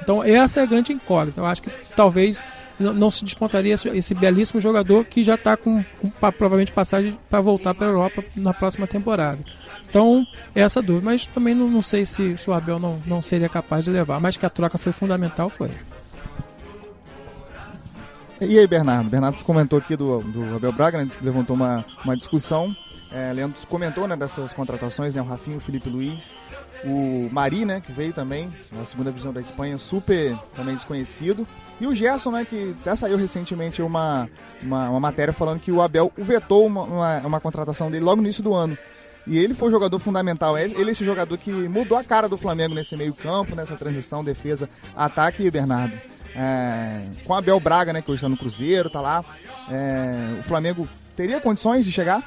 Então 0.03 0.21
essa 0.21 0.59
é 0.59 0.63
a 0.63 0.65
grande 0.65 0.92
incógnita. 0.92 1.39
Eu 1.39 1.45
acho 1.45 1.62
que 1.62 1.71
talvez 1.95 2.44
não 2.77 3.09
se 3.09 3.24
despontaria 3.24 3.75
esse, 3.75 3.88
esse 3.88 4.13
belíssimo 4.13 4.59
jogador 4.59 5.06
que 5.06 5.24
já 5.24 5.36
está 5.36 5.56
com, 5.56 5.81
com, 6.01 6.09
provavelmente 6.31 6.74
passagem 6.74 7.18
para 7.30 7.39
voltar 7.39 7.74
para 7.74 7.88
a 7.88 7.89
Europa 7.89 8.21
na 8.36 8.53
próxima 8.53 8.86
temporada. 8.86 9.39
Então, 9.89 10.27
essa 10.53 10.81
dúvida. 10.81 11.06
Mas 11.06 11.25
também 11.25 11.56
não, 11.56 11.69
não 11.69 11.81
sei 11.81 12.06
se, 12.06 12.36
se, 12.36 12.50
o 12.50 12.53
Abel 12.53 12.80
não, 12.80 13.01
não 13.06 13.21
seria 13.21 13.48
capaz 13.48 13.86
de 13.86 13.92
levar. 13.92 14.19
Mas 14.19 14.36
que 14.36 14.45
a 14.45 14.50
troca 14.50 14.77
foi 14.77 14.92
fundamental, 14.92 15.50
foi. 15.50 15.69
E 18.41 18.57
aí, 18.57 18.65
Bernardo? 18.65 19.07
Bernardo 19.07 19.43
comentou 19.43 19.77
aqui 19.77 19.95
do, 19.95 20.19
do 20.23 20.55
Abel 20.55 20.71
Braga, 20.71 20.97
né, 20.97 21.07
levantou 21.21 21.55
uma, 21.55 21.85
uma 22.03 22.17
discussão. 22.17 22.75
É, 23.11 23.31
Leandro 23.31 23.55
comentou 23.67 24.07
né, 24.07 24.15
dessas 24.15 24.51
contratações, 24.51 25.13
né, 25.13 25.21
o 25.21 25.25
Rafinho, 25.25 25.57
o 25.57 25.61
Felipe 25.61 25.88
Luiz, 25.89 26.35
o 26.83 27.29
Mari, 27.31 27.65
né, 27.65 27.81
que 27.81 27.91
veio 27.91 28.11
também 28.13 28.51
na 28.71 28.83
segunda 28.83 29.11
divisão 29.11 29.31
da 29.31 29.39
Espanha, 29.39 29.77
super 29.77 30.35
também 30.55 30.73
desconhecido. 30.73 31.47
E 31.79 31.85
o 31.85 31.93
Gerson, 31.93 32.31
né, 32.31 32.43
que 32.43 32.75
até 32.81 32.95
saiu 32.95 33.15
recentemente 33.15 33.79
uma, 33.79 34.27
uma, 34.63 34.89
uma 34.89 34.99
matéria 34.99 35.33
falando 35.33 35.59
que 35.59 35.71
o 35.71 35.79
Abel 35.79 36.11
vetou 36.17 36.65
uma, 36.65 36.81
uma, 36.81 37.19
uma, 37.19 37.39
contratação 37.39 37.91
dele 37.91 38.03
logo 38.03 38.23
no 38.23 38.27
início 38.27 38.41
do 38.41 38.55
ano. 38.55 38.75
E 39.27 39.38
ele 39.38 39.53
foi 39.53 39.67
o 39.67 39.71
jogador 39.71 39.99
fundamental. 39.99 40.57
Ele 40.57 40.89
é 40.89 40.91
esse 40.91 41.05
jogador 41.05 41.38
que 41.38 41.51
mudou 41.51 41.95
a 41.95 42.03
cara 42.03 42.27
do 42.27 42.38
Flamengo 42.38 42.73
nesse 42.73 42.97
meio 42.97 43.13
campo, 43.13 43.55
nessa 43.55 43.75
transição, 43.75 44.23
defesa, 44.23 44.67
ataque, 44.95 45.51
Bernardo. 45.51 46.11
É, 46.36 47.01
com 47.25 47.33
Abel 47.33 47.60
Braga, 47.60 47.94
né, 47.94 48.01
que 48.01 48.10
hoje 48.10 48.20
está 48.20 48.29
no 48.29 48.38
Cruzeiro, 48.38 48.89
tá 48.89 49.01
lá. 49.01 49.24
É, 49.70 50.39
o 50.39 50.44
Flamengo 50.44 50.88
teria 51.15 51.39
condições 51.39 51.86
de 51.86 51.91
chegar? 51.91 52.24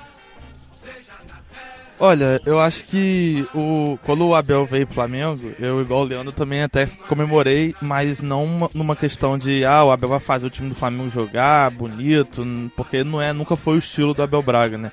Olha, 1.99 2.41
eu 2.45 2.59
acho 2.59 2.85
que 2.87 3.47
o, 3.55 3.97
quando 4.03 4.27
o 4.27 4.35
Abel 4.35 4.67
veio 4.67 4.85
pro 4.85 4.97
Flamengo, 4.97 5.53
eu, 5.61 5.81
igual 5.81 6.01
o 6.01 6.05
Leandro, 6.05 6.33
também 6.33 6.63
até 6.63 6.87
comemorei, 7.09 7.73
mas 7.81 8.21
não 8.21 8.69
numa 8.75 8.97
questão 8.97 9.39
de, 9.39 9.65
ah, 9.65 9.85
o 9.85 9.93
Abel 9.93 10.09
vai 10.09 10.21
fazer 10.21 10.47
o 10.47 10.51
time 10.51 10.69
do 10.69 10.75
Flamengo 10.75 11.09
jogar 11.09 11.71
bonito, 11.71 12.45
porque 12.77 13.05
não 13.05 13.23
é, 13.23 13.33
nunca 13.33 13.55
foi 13.55 13.77
o 13.77 13.79
estilo 13.79 14.13
do 14.13 14.23
Abel 14.23 14.43
Braga, 14.43 14.77
né? 14.77 14.93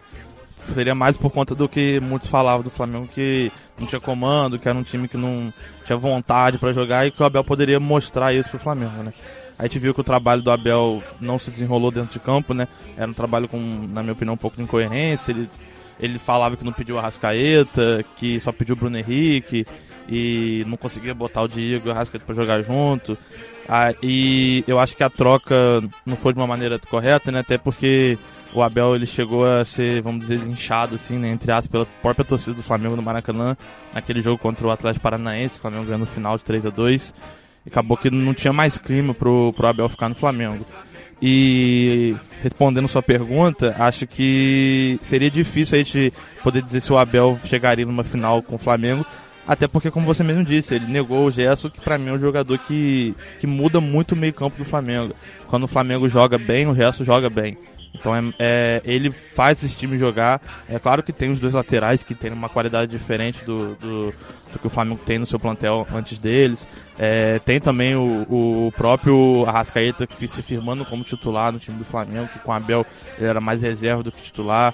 Seria 0.73 0.95
mais 0.95 1.17
por 1.17 1.31
conta 1.31 1.53
do 1.53 1.67
que 1.67 1.99
muitos 1.99 2.29
falavam 2.29 2.63
do 2.63 2.69
Flamengo, 2.69 3.07
que 3.07 3.51
não 3.77 3.87
tinha 3.87 3.99
comando, 3.99 4.57
que 4.57 4.69
era 4.69 4.77
um 4.77 4.83
time 4.83 5.07
que 5.07 5.17
não 5.17 5.51
tinha 5.83 5.97
vontade 5.97 6.57
para 6.57 6.71
jogar 6.71 7.05
e 7.05 7.11
que 7.11 7.21
o 7.21 7.25
Abel 7.25 7.43
poderia 7.43 7.79
mostrar 7.79 8.33
isso 8.33 8.49
pro 8.49 8.59
Flamengo, 8.59 9.03
né? 9.03 9.13
A 9.57 9.63
gente 9.63 9.77
viu 9.77 9.93
que 9.93 10.01
o 10.01 10.03
trabalho 10.03 10.41
do 10.41 10.51
Abel 10.51 11.03
não 11.19 11.37
se 11.37 11.51
desenrolou 11.51 11.91
dentro 11.91 12.13
de 12.13 12.19
campo, 12.19 12.53
né? 12.53 12.67
Era 12.97 13.09
um 13.09 13.13
trabalho 13.13 13.47
com, 13.47 13.59
na 13.93 14.01
minha 14.01 14.13
opinião, 14.13 14.33
um 14.33 14.37
pouco 14.37 14.57
de 14.57 14.63
incoerência. 14.63 15.31
Ele, 15.31 15.47
ele 15.99 16.17
falava 16.17 16.57
que 16.57 16.65
não 16.65 16.73
pediu 16.73 16.97
a 16.97 17.01
Rascaeta, 17.03 18.03
que 18.15 18.39
só 18.39 18.51
pediu 18.51 18.73
o 18.73 18.77
Bruno 18.77 18.97
Henrique 18.97 19.65
e 20.09 20.65
não 20.67 20.75
conseguia 20.75 21.13
botar 21.13 21.43
o 21.43 21.47
Diego 21.47 21.87
e 21.87 21.91
o 21.91 21.93
Rascaeta 21.93 22.25
para 22.25 22.33
jogar 22.33 22.63
junto. 22.63 23.15
Ah, 23.69 23.93
e 24.01 24.63
eu 24.67 24.79
acho 24.79 24.97
que 24.97 25.03
a 25.03 25.09
troca 25.09 25.55
não 26.05 26.17
foi 26.17 26.33
de 26.33 26.39
uma 26.39 26.47
maneira 26.47 26.79
correta, 26.79 27.31
né? 27.31 27.41
Até 27.41 27.57
porque 27.57 28.17
o 28.53 28.61
Abel 28.61 28.95
ele 28.95 29.05
chegou 29.05 29.45
a 29.45 29.63
ser, 29.63 30.01
vamos 30.01 30.21
dizer, 30.21 30.39
inchado, 30.45 30.95
assim, 30.95 31.17
né, 31.17 31.29
entre 31.29 31.51
aspas, 31.51 31.69
pela 31.69 31.85
própria 32.01 32.25
torcida 32.25 32.53
do 32.53 32.63
Flamengo 32.63 32.95
no 32.95 33.01
Maracanã, 33.01 33.55
naquele 33.93 34.21
jogo 34.21 34.37
contra 34.37 34.67
o 34.67 34.71
Atlético 34.71 35.03
Paranaense, 35.03 35.57
o 35.57 35.61
Flamengo 35.61 35.85
ganhando 35.85 36.01
no 36.01 36.07
final 36.07 36.37
de 36.37 36.43
3 36.43 36.65
a 36.65 36.69
2 36.69 37.13
e 37.65 37.69
acabou 37.69 37.95
que 37.97 38.09
não 38.09 38.33
tinha 38.33 38.51
mais 38.51 38.77
clima 38.77 39.13
pro, 39.13 39.53
pro 39.53 39.67
Abel 39.67 39.87
ficar 39.89 40.09
no 40.09 40.15
Flamengo. 40.15 40.65
E 41.21 42.15
respondendo 42.41 42.87
sua 42.87 43.03
pergunta, 43.03 43.75
acho 43.77 44.07
que 44.07 44.99
seria 45.03 45.29
difícil 45.29 45.75
a 45.75 45.83
gente 45.83 46.11
poder 46.41 46.63
dizer 46.63 46.81
se 46.81 46.91
o 46.91 46.97
Abel 46.97 47.39
chegaria 47.45 47.85
numa 47.85 48.03
final 48.03 48.41
com 48.41 48.55
o 48.55 48.59
Flamengo, 48.59 49.05
até 49.51 49.67
porque, 49.67 49.91
como 49.91 50.05
você 50.05 50.23
mesmo 50.23 50.45
disse, 50.45 50.75
ele 50.75 50.85
negou 50.85 51.25
o 51.25 51.29
Gerson, 51.29 51.69
que 51.69 51.81
para 51.81 51.97
mim 51.97 52.07
é 52.07 52.13
um 52.13 52.19
jogador 52.19 52.57
que, 52.57 53.13
que 53.37 53.45
muda 53.45 53.81
muito 53.81 54.13
o 54.13 54.15
meio 54.15 54.31
campo 54.31 54.57
do 54.57 54.63
Flamengo. 54.63 55.13
Quando 55.49 55.63
o 55.63 55.67
Flamengo 55.67 56.07
joga 56.07 56.37
bem, 56.37 56.67
o 56.67 56.73
Gerson 56.73 57.03
joga 57.03 57.29
bem. 57.29 57.57
Então 57.93 58.15
é, 58.15 58.21
é, 58.39 58.81
ele 58.85 59.11
faz 59.11 59.61
esse 59.61 59.75
time 59.75 59.97
jogar. 59.97 60.41
É 60.69 60.79
claro 60.79 61.03
que 61.03 61.11
tem 61.11 61.29
os 61.29 61.37
dois 61.37 61.53
laterais 61.53 62.01
que 62.01 62.15
tem 62.15 62.31
uma 62.31 62.47
qualidade 62.47 62.89
diferente 62.89 63.43
do, 63.43 63.75
do, 63.75 64.13
do 64.53 64.57
que 64.57 64.67
o 64.67 64.69
Flamengo 64.69 65.01
tem 65.05 65.19
no 65.19 65.27
seu 65.27 65.37
plantel 65.37 65.85
antes 65.93 66.17
deles. 66.17 66.65
É, 66.97 67.37
tem 67.39 67.59
também 67.59 67.93
o, 67.93 68.67
o 68.67 68.73
próprio 68.77 69.43
Arrascaeta 69.45 70.07
que 70.07 70.29
se 70.29 70.41
firmando 70.41 70.85
como 70.85 71.03
titular 71.03 71.51
no 71.51 71.59
time 71.59 71.77
do 71.77 71.83
Flamengo, 71.83 72.29
que 72.31 72.39
com 72.39 72.51
o 72.51 72.53
Abel 72.53 72.85
ele 73.17 73.27
era 73.27 73.41
mais 73.41 73.61
reserva 73.61 74.01
do 74.01 74.13
que 74.13 74.21
titular. 74.21 74.73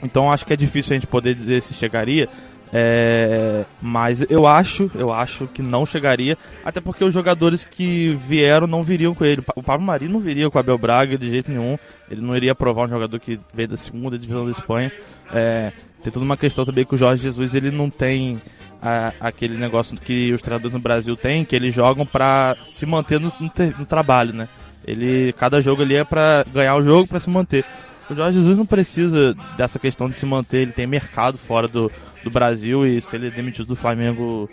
Então 0.00 0.30
acho 0.30 0.46
que 0.46 0.52
é 0.52 0.56
difícil 0.56 0.92
a 0.92 0.94
gente 0.94 1.08
poder 1.08 1.34
dizer 1.34 1.60
se 1.62 1.74
chegaria. 1.74 2.28
É, 2.72 3.64
mas 3.80 4.24
eu 4.28 4.46
acho, 4.46 4.90
eu 4.94 5.12
acho 5.12 5.46
que 5.46 5.62
não 5.62 5.86
chegaria, 5.86 6.36
até 6.64 6.80
porque 6.80 7.04
os 7.04 7.14
jogadores 7.14 7.64
que 7.64 8.10
vieram 8.10 8.66
não 8.66 8.82
viriam 8.82 9.14
com 9.14 9.24
ele. 9.24 9.42
O 9.54 9.62
Pablo 9.62 9.86
Mari 9.86 10.08
não 10.08 10.20
viria 10.20 10.50
com 10.50 10.58
o 10.58 10.60
Abel 10.60 10.78
Braga 10.78 11.16
de 11.16 11.28
jeito 11.30 11.50
nenhum. 11.50 11.78
Ele 12.10 12.20
não 12.20 12.36
iria 12.36 12.54
provar 12.54 12.86
um 12.86 12.88
jogador 12.88 13.18
que 13.18 13.38
veio 13.52 13.68
da 13.68 13.76
segunda 13.76 14.18
divisão 14.18 14.44
da 14.44 14.50
Espanha. 14.50 14.92
É, 15.32 15.72
tem 16.02 16.12
toda 16.12 16.24
uma 16.24 16.36
questão 16.36 16.64
também 16.64 16.84
que 16.84 16.94
o 16.94 16.98
Jorge 16.98 17.22
Jesus 17.22 17.54
ele 17.54 17.70
não 17.70 17.90
tem 17.90 18.40
a, 18.80 19.12
aquele 19.20 19.56
negócio 19.56 19.96
que 19.96 20.32
os 20.32 20.42
treinadores 20.42 20.72
no 20.72 20.80
Brasil 20.80 21.16
têm, 21.16 21.44
que 21.44 21.56
eles 21.56 21.74
jogam 21.74 22.06
para 22.06 22.56
se 22.62 22.86
manter 22.86 23.18
no, 23.18 23.32
no, 23.40 23.50
no, 23.78 23.86
trabalho, 23.86 24.32
né? 24.32 24.48
Ele, 24.86 25.32
cada 25.34 25.60
jogo 25.60 25.82
ali 25.82 25.96
é 25.96 26.04
para 26.04 26.44
ganhar 26.52 26.76
o 26.76 26.82
jogo, 26.82 27.08
para 27.08 27.20
se 27.20 27.28
manter. 27.28 27.64
O 28.08 28.14
Jorge 28.14 28.38
Jesus 28.38 28.56
não 28.56 28.64
precisa 28.64 29.36
dessa 29.56 29.78
questão 29.78 30.08
de 30.08 30.16
se 30.16 30.24
manter, 30.24 30.58
ele 30.58 30.72
tem 30.72 30.86
mercado 30.86 31.36
fora 31.36 31.68
do, 31.68 31.92
do 32.28 32.32
Brasil 32.32 32.86
e 32.86 33.00
se 33.00 33.14
ele 33.16 33.28
é 33.28 33.30
demitido 33.30 33.66
do 33.66 33.76
Flamengo 33.76 34.48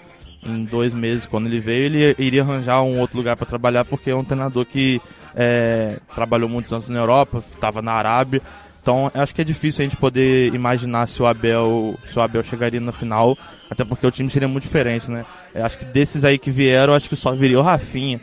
em 0.45 0.63
dois 0.63 0.93
meses, 0.93 1.25
quando 1.25 1.47
ele 1.47 1.59
veio, 1.59 1.85
ele 1.85 2.15
iria 2.19 2.43
arranjar 2.43 2.81
um 2.83 2.99
outro 2.99 3.17
lugar 3.17 3.35
para 3.35 3.45
trabalhar, 3.45 3.83
porque 3.83 4.11
é 4.11 4.15
um 4.15 4.23
treinador 4.23 4.65
que 4.65 5.01
é, 5.35 5.97
trabalhou 6.13 6.47
muitos 6.47 6.71
anos 6.71 6.87
na 6.87 6.99
Europa, 6.99 7.43
estava 7.53 7.81
na 7.81 7.93
Arábia. 7.93 8.41
Então, 8.81 9.11
acho 9.15 9.33
que 9.33 9.41
é 9.41 9.43
difícil 9.43 9.81
a 9.81 9.85
gente 9.87 9.97
poder 9.97 10.53
imaginar 10.53 11.07
se 11.07 11.19
o 11.19 11.25
Abel, 11.25 11.95
se 12.11 12.19
o 12.19 12.21
Abel 12.21 12.43
chegaria 12.43 12.79
na 12.79 12.91
final, 12.91 13.35
até 13.67 13.83
porque 13.83 14.05
o 14.05 14.11
time 14.11 14.29
seria 14.29 14.47
muito 14.47 14.63
diferente, 14.63 15.09
né? 15.09 15.25
Acho 15.55 15.79
que 15.79 15.85
desses 15.85 16.23
aí 16.23 16.37
que 16.37 16.51
vieram, 16.51 16.93
acho 16.93 17.09
que 17.09 17.15
só 17.15 17.31
viria 17.31 17.59
o 17.59 17.63
Rafinha 17.63 18.19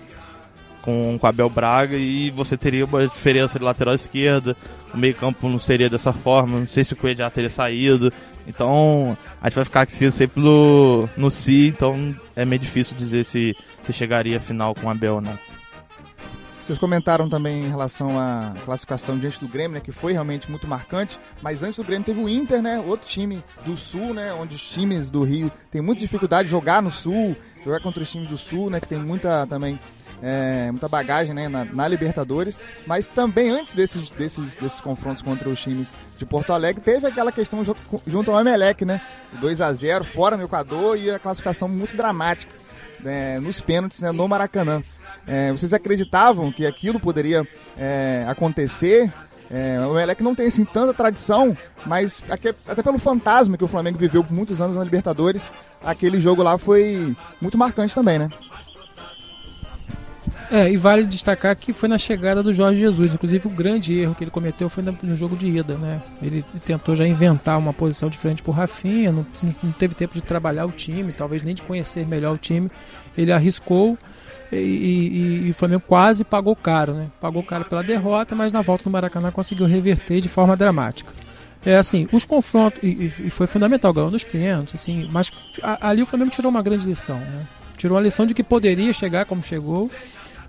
com, 0.82 1.18
com 1.18 1.26
o 1.26 1.28
Abel 1.28 1.48
Braga 1.48 1.96
e 1.96 2.30
você 2.30 2.56
teria 2.56 2.84
uma 2.84 3.08
diferença 3.08 3.58
de 3.58 3.64
lateral 3.64 3.94
esquerda, 3.94 4.56
o 4.92 4.98
meio-campo 4.98 5.48
não 5.48 5.58
seria 5.58 5.88
dessa 5.88 6.12
forma, 6.12 6.60
não 6.60 6.66
sei 6.66 6.84
se 6.84 6.92
o 6.92 6.96
Coelho 6.96 7.18
já 7.18 7.30
teria 7.30 7.50
saído. 7.50 8.12
Então, 8.46 9.16
a 9.40 9.48
gente 9.48 9.56
vai 9.56 9.64
ficar 9.64 9.80
aqui 9.82 10.10
sempre 10.10 10.40
no, 10.42 11.08
no 11.16 11.30
si, 11.30 11.68
então 11.68 12.14
é 12.34 12.44
meio 12.44 12.60
difícil 12.60 12.96
dizer 12.96 13.24
se, 13.24 13.56
se 13.84 13.92
chegaria 13.92 14.36
a 14.36 14.40
final 14.40 14.74
com 14.74 14.86
o 14.86 14.90
Abel 14.90 15.14
ou 15.14 15.20
não. 15.20 15.38
Vocês 16.62 16.78
comentaram 16.78 17.28
também 17.28 17.64
em 17.64 17.68
relação 17.68 18.20
à 18.20 18.54
classificação 18.64 19.18
diante 19.18 19.40
do 19.40 19.48
Grêmio, 19.48 19.74
né, 19.74 19.80
que 19.80 19.90
foi 19.90 20.12
realmente 20.12 20.48
muito 20.48 20.68
marcante, 20.68 21.18
mas 21.42 21.64
antes 21.64 21.76
do 21.76 21.84
Grêmio 21.84 22.04
teve 22.04 22.20
o 22.20 22.28
Inter, 22.28 22.62
né, 22.62 22.78
outro 22.78 23.08
time 23.08 23.42
do 23.66 23.76
Sul, 23.76 24.14
né, 24.14 24.32
onde 24.32 24.54
os 24.54 24.62
times 24.68 25.10
do 25.10 25.24
Rio 25.24 25.50
têm 25.72 25.82
muita 25.82 26.02
dificuldade 26.02 26.46
de 26.46 26.52
jogar 26.52 26.80
no 26.80 26.90
Sul, 26.90 27.34
jogar 27.64 27.80
contra 27.80 28.00
os 28.00 28.08
times 28.08 28.28
do 28.28 28.38
Sul, 28.38 28.70
né, 28.70 28.78
que 28.78 28.86
tem 28.86 28.98
muita 28.98 29.44
também 29.48 29.76
é, 30.22 30.70
muita 30.70 30.88
bagagem 30.88 31.34
né, 31.34 31.48
na, 31.48 31.64
na, 31.64 31.88
Libertadores, 31.88 32.60
mas 32.86 33.06
também 33.06 33.50
antes 33.50 33.74
desses, 33.74 34.10
desses, 34.12 34.54
desses 34.54 34.80
confrontos 34.80 35.20
contra 35.20 35.48
os 35.48 35.60
times 35.60 35.92
de 36.16 36.24
Porto 36.24 36.52
Alegre, 36.52 36.80
teve 36.80 37.06
aquela 37.06 37.32
questão 37.32 37.62
junto 38.06 38.30
ao 38.30 38.40
Emelec, 38.40 38.84
né? 38.84 39.00
2 39.40 39.60
a 39.60 39.72
0 39.72 40.04
fora 40.04 40.36
no 40.36 40.44
Equador 40.44 40.96
e 40.96 41.10
a 41.10 41.18
classificação 41.18 41.68
muito 41.68 41.96
dramática 41.96 42.54
né, 43.02 43.40
nos 43.40 43.60
pênaltis 43.60 44.00
né, 44.00 44.12
no 44.12 44.28
Maracanã. 44.28 44.82
É, 45.26 45.50
vocês 45.52 45.74
acreditavam 45.74 46.52
que 46.52 46.66
aquilo 46.66 46.98
poderia 46.98 47.46
é, 47.76 48.24
acontecer? 48.28 49.12
É, 49.50 49.78
o 49.86 49.92
Emelec 49.92 50.22
não 50.22 50.34
tem 50.34 50.46
assim, 50.46 50.64
tanta 50.64 50.94
tradição, 50.94 51.56
mas 51.84 52.22
até 52.30 52.82
pelo 52.82 52.98
fantasma 52.98 53.56
que 53.58 53.64
o 53.64 53.68
Flamengo 53.68 53.98
viveu 53.98 54.24
por 54.24 54.32
muitos 54.32 54.60
anos 54.60 54.76
na 54.76 54.84
Libertadores, 54.84 55.52
aquele 55.84 56.18
jogo 56.18 56.42
lá 56.42 56.56
foi 56.56 57.14
muito 57.40 57.58
marcante 57.58 57.94
também, 57.94 58.18
né? 58.18 58.30
É, 60.52 60.68
e 60.68 60.76
vale 60.76 61.06
destacar 61.06 61.56
que 61.56 61.72
foi 61.72 61.88
na 61.88 61.96
chegada 61.96 62.42
do 62.42 62.52
Jorge 62.52 62.78
Jesus. 62.78 63.14
Inclusive, 63.14 63.46
o 63.46 63.50
grande 63.50 63.98
erro 63.98 64.14
que 64.14 64.22
ele 64.22 64.30
cometeu 64.30 64.68
foi 64.68 64.84
no 65.02 65.16
jogo 65.16 65.34
de 65.34 65.48
ida, 65.48 65.78
né? 65.78 66.02
Ele 66.20 66.44
tentou 66.66 66.94
já 66.94 67.06
inventar 67.06 67.58
uma 67.58 67.72
posição 67.72 68.10
diferente 68.10 68.42
pro 68.42 68.52
Rafinha, 68.52 69.10
não, 69.10 69.26
não 69.62 69.72
teve 69.72 69.94
tempo 69.94 70.12
de 70.12 70.20
trabalhar 70.20 70.66
o 70.66 70.70
time, 70.70 71.10
talvez 71.10 71.42
nem 71.42 71.54
de 71.54 71.62
conhecer 71.62 72.06
melhor 72.06 72.34
o 72.34 72.36
time. 72.36 72.70
Ele 73.16 73.32
arriscou 73.32 73.96
e, 74.52 74.56
e, 74.56 75.46
e, 75.46 75.50
o 75.50 75.54
Flamengo 75.54 75.84
quase 75.86 76.22
pagou 76.22 76.54
caro, 76.54 76.92
né? 76.92 77.06
Pagou 77.18 77.42
caro 77.42 77.64
pela 77.64 77.82
derrota, 77.82 78.34
mas 78.34 78.52
na 78.52 78.60
volta 78.60 78.82
no 78.84 78.92
Maracanã 78.92 79.30
conseguiu 79.30 79.64
reverter 79.64 80.20
de 80.20 80.28
forma 80.28 80.54
dramática. 80.54 81.10
É 81.64 81.76
assim, 81.76 82.06
os 82.12 82.26
confrontos, 82.26 82.78
e, 82.82 83.10
e 83.20 83.30
foi 83.30 83.46
fundamental, 83.46 83.90
ganhou 83.94 84.10
nos 84.10 84.24
pênaltis, 84.24 84.74
assim, 84.74 85.08
mas 85.10 85.32
a, 85.62 85.88
ali 85.88 86.02
o 86.02 86.06
Flamengo 86.06 86.30
tirou 86.30 86.50
uma 86.50 86.60
grande 86.60 86.84
lição, 86.84 87.18
né? 87.18 87.46
Tirou 87.78 87.96
a 87.96 88.00
lição 88.02 88.26
de 88.26 88.34
que 88.34 88.42
poderia 88.42 88.92
chegar 88.92 89.24
como 89.24 89.42
chegou 89.42 89.90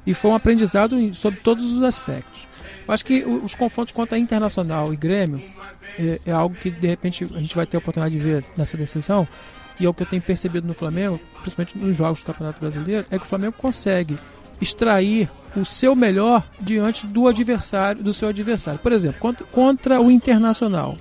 e 0.05 0.13
foi 0.13 0.31
um 0.31 0.35
aprendizado 0.35 1.13
sobre 1.13 1.39
todos 1.39 1.65
os 1.65 1.81
aspectos. 1.81 2.47
Acho 2.87 3.05
que 3.05 3.23
os 3.23 3.55
confrontos 3.55 3.93
contra 3.93 4.17
Internacional 4.17 4.93
e 4.93 4.97
Grêmio 4.97 5.41
é, 5.97 6.19
é, 6.25 6.31
algo 6.31 6.55
que 6.55 6.69
de 6.69 6.87
repente 6.87 7.23
a 7.23 7.39
gente 7.39 7.55
vai 7.55 7.65
ter 7.65 7.77
a 7.77 7.79
oportunidade 7.79 8.17
de 8.17 8.23
ver 8.23 8.45
nessa 8.57 8.75
decisão. 8.75 9.27
E 9.79 9.85
é 9.85 9.89
o 9.89 9.93
que 9.93 10.03
eu 10.03 10.07
tenho 10.07 10.21
percebido 10.21 10.67
no 10.67 10.73
Flamengo, 10.73 11.19
principalmente 11.41 11.77
nos 11.77 11.95
jogos 11.95 12.21
do 12.21 12.27
Campeonato 12.27 12.59
Brasileiro, 12.59 13.05
é 13.09 13.17
que 13.17 13.25
o 13.25 13.27
Flamengo 13.27 13.53
consegue 13.53 14.19
extrair 14.61 15.29
o 15.55 15.65
seu 15.65 15.95
melhor 15.95 16.43
diante 16.59 17.07
do 17.07 17.27
adversário, 17.27 18.03
do 18.03 18.13
seu 18.13 18.29
adversário. 18.29 18.79
Por 18.79 18.91
exemplo, 18.91 19.19
contra, 19.19 19.45
contra 19.45 20.01
o 20.01 20.11
Internacional. 20.11 20.97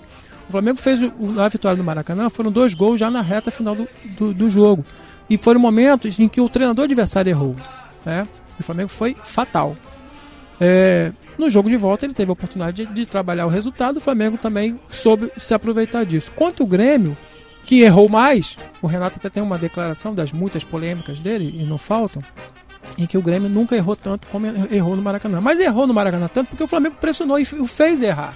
O 0.48 0.52
Flamengo 0.52 0.78
fez 0.78 1.00
a 1.02 1.48
vitória 1.48 1.76
no 1.76 1.84
Maracanã, 1.84 2.28
foram 2.28 2.50
dois 2.50 2.74
gols 2.74 2.98
já 2.98 3.10
na 3.10 3.22
reta 3.22 3.50
final 3.50 3.74
do, 3.74 3.88
do, 4.18 4.34
do 4.34 4.50
jogo. 4.50 4.84
E 5.28 5.36
foram 5.36 5.60
momentos 5.60 6.18
em 6.18 6.28
que 6.28 6.40
o 6.40 6.48
treinador 6.48 6.84
adversário 6.84 7.30
errou. 7.30 7.56
Né? 8.04 8.26
O 8.62 8.64
Flamengo 8.64 8.88
foi 8.88 9.16
fatal. 9.22 9.76
É, 10.60 11.12
no 11.36 11.50
jogo 11.50 11.68
de 11.68 11.76
volta 11.76 12.06
ele 12.06 12.14
teve 12.14 12.30
a 12.30 12.34
oportunidade 12.34 12.86
de, 12.86 12.92
de, 12.92 13.06
trabalhar 13.06 13.46
o 13.46 13.48
resultado, 13.48 13.96
o 13.96 14.00
Flamengo 14.00 14.38
também 14.38 14.78
soube 14.88 15.30
se 15.36 15.52
aproveitar 15.52 16.04
disso. 16.04 16.30
Quanto 16.36 16.62
o 16.62 16.66
Grêmio, 16.66 17.16
que 17.64 17.82
errou 17.82 18.08
mais, 18.08 18.56
o 18.80 18.86
Renato 18.86 19.16
até 19.16 19.28
tem 19.28 19.42
uma 19.42 19.58
declaração 19.58 20.14
das 20.14 20.32
muitas 20.32 20.62
polêmicas 20.62 21.18
dele, 21.18 21.52
e 21.58 21.64
não 21.64 21.78
faltam, 21.78 22.22
em 22.96 23.06
que 23.06 23.18
o 23.18 23.22
Grêmio 23.22 23.48
nunca 23.48 23.74
errou 23.74 23.96
tanto 23.96 24.28
como 24.28 24.46
errou 24.46 24.94
no 24.94 25.02
Maracanã. 25.02 25.40
Mas 25.40 25.58
errou 25.58 25.86
no 25.86 25.94
Maracanã 25.94 26.28
tanto 26.28 26.48
porque 26.48 26.64
o 26.64 26.68
Flamengo 26.68 26.96
pressionou 27.00 27.38
e 27.38 27.42
o 27.58 27.66
fez 27.66 28.02
errar. 28.02 28.34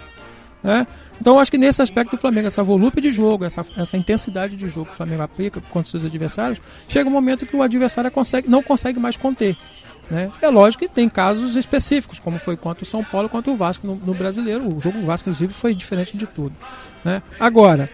Né? 0.62 0.86
Então 1.20 1.38
acho 1.38 1.50
que 1.50 1.58
nesse 1.58 1.80
aspecto 1.80 2.12
do 2.12 2.18
Flamengo, 2.18 2.48
essa 2.48 2.62
volúpia 2.62 3.00
de 3.00 3.10
jogo, 3.10 3.44
essa, 3.44 3.64
essa 3.76 3.96
intensidade 3.96 4.56
de 4.56 4.68
jogo 4.68 4.86
que 4.86 4.92
o 4.92 4.96
Flamengo 4.96 5.22
aplica 5.22 5.60
contra 5.70 5.90
seus 5.90 6.04
adversários, 6.04 6.60
chega 6.88 7.08
um 7.08 7.12
momento 7.12 7.46
que 7.46 7.56
o 7.56 7.62
adversário 7.62 8.10
consegue, 8.10 8.48
não 8.48 8.62
consegue 8.62 8.98
mais 8.98 9.16
conter. 9.16 9.56
Né? 10.10 10.30
É 10.40 10.48
lógico 10.48 10.86
que 10.86 10.92
tem 10.92 11.08
casos 11.08 11.56
específicos, 11.56 12.18
como 12.18 12.38
foi 12.38 12.56
contra 12.56 12.84
o 12.84 12.86
São 12.86 13.02
Paulo 13.02 13.28
contra 13.28 13.50
o 13.50 13.56
Vasco 13.56 13.86
no, 13.86 13.96
no 13.96 14.14
brasileiro. 14.14 14.64
O 14.74 14.80
jogo 14.80 14.98
do 14.98 15.06
Vasco, 15.06 15.28
inclusive, 15.28 15.52
foi 15.52 15.74
diferente 15.74 16.16
de 16.16 16.26
tudo. 16.26 16.54
Né? 17.04 17.22
Agora, 17.40 17.90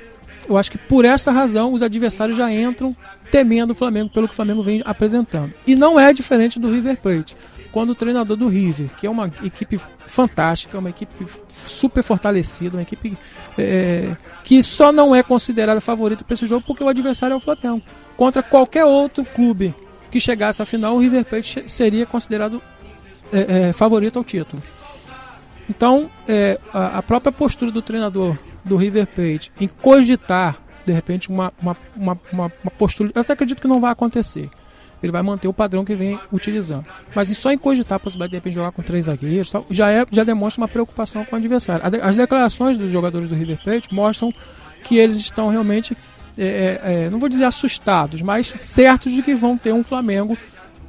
eu 0.48 0.56
acho 0.56 0.70
que 0.70 0.78
por 0.78 1.04
esta 1.04 1.30
razão 1.30 1.72
os 1.72 1.82
adversários 1.82 2.36
já 2.36 2.50
entram 2.52 2.94
temendo 3.30 3.70
o 3.70 3.74
Flamengo 3.74 4.10
pelo 4.10 4.26
que 4.26 4.32
o 4.32 4.36
Flamengo 4.36 4.62
vem 4.62 4.82
apresentando. 4.84 5.52
E 5.66 5.74
não 5.74 5.98
é 5.98 6.12
diferente 6.12 6.58
do 6.58 6.70
River 6.70 6.96
Plate. 6.98 7.36
Quando 7.70 7.90
o 7.90 7.94
treinador 7.94 8.36
do 8.36 8.48
River, 8.48 8.90
que 8.98 9.06
é 9.06 9.10
uma 9.10 9.32
equipe 9.42 9.80
fantástica, 10.06 10.78
uma 10.78 10.90
equipe 10.90 11.26
super 11.48 12.02
fortalecida, 12.02 12.76
uma 12.76 12.82
equipe 12.82 13.16
é, 13.56 14.14
que 14.44 14.62
só 14.62 14.92
não 14.92 15.14
é 15.14 15.22
considerada 15.22 15.80
favorita 15.80 16.22
para 16.22 16.34
esse 16.34 16.44
jogo 16.44 16.64
porque 16.66 16.84
o 16.84 16.88
adversário 16.88 17.32
é 17.32 17.36
o 17.36 17.40
Flamengo. 17.40 17.80
Contra 18.14 18.42
qualquer 18.42 18.84
outro 18.84 19.24
clube 19.24 19.74
que 20.12 20.20
chegasse 20.20 20.60
à 20.60 20.66
final, 20.66 20.94
o 20.94 20.98
River 20.98 21.24
Plate 21.24 21.64
seria 21.66 22.04
considerado 22.04 22.62
é, 23.32 23.68
é, 23.68 23.72
favorito 23.72 24.18
ao 24.18 24.24
título. 24.24 24.62
Então, 25.68 26.10
é, 26.28 26.60
a, 26.72 26.98
a, 26.98 27.02
própria 27.02 27.32
postura 27.32 27.70
do 27.70 27.80
treinador 27.80 28.36
do 28.62 28.76
River 28.76 29.06
Plate 29.06 29.50
em 29.58 29.66
cogitar, 29.66 30.58
de 30.84 30.92
repente, 30.92 31.30
uma, 31.30 31.50
uma, 31.62 31.76
uma, 31.96 32.20
uma, 32.30 32.70
postura. 32.78 33.10
Eu 33.14 33.22
até 33.22 33.32
acredito 33.32 33.62
que 33.62 33.66
não 33.66 33.80
vai 33.80 33.90
acontecer. 33.90 34.50
Ele 35.02 35.10
vai 35.10 35.22
manter 35.22 35.48
o 35.48 35.52
padrão 35.52 35.82
que 35.84 35.94
vem 35.94 36.20
utilizando. 36.30 36.84
Mas 37.14 37.28
só 37.38 37.50
em 37.50 37.58
cogitar 37.58 37.96
a 37.96 37.98
possibilidade 37.98 38.30
de, 38.30 38.32
de 38.32 38.36
repente 38.36 38.54
jogar 38.54 38.70
com 38.70 38.82
três 38.82 39.06
zagueiros 39.06 39.50
já, 39.70 39.90
é, 39.90 40.04
já 40.10 40.24
demonstra 40.24 40.60
uma 40.60 40.68
preocupação 40.68 41.24
com 41.24 41.34
o 41.34 41.38
adversário. 41.38 41.82
As 42.02 42.16
declarações 42.16 42.76
dos 42.76 42.90
jogadores 42.90 43.28
do 43.28 43.34
River 43.34 43.58
Plate 43.64 43.94
mostram 43.94 44.32
que 44.84 44.98
eles 44.98 45.16
estão 45.16 45.48
realmente 45.48 45.96
é, 46.36 46.44
é, 46.44 46.80
é, 46.84 47.10
não 47.10 47.18
vou 47.18 47.28
dizer 47.28 47.44
assustados, 47.44 48.22
mas 48.22 48.54
certos 48.60 49.12
de 49.12 49.22
que 49.22 49.34
vão 49.34 49.56
ter 49.56 49.72
um 49.72 49.82
Flamengo 49.82 50.36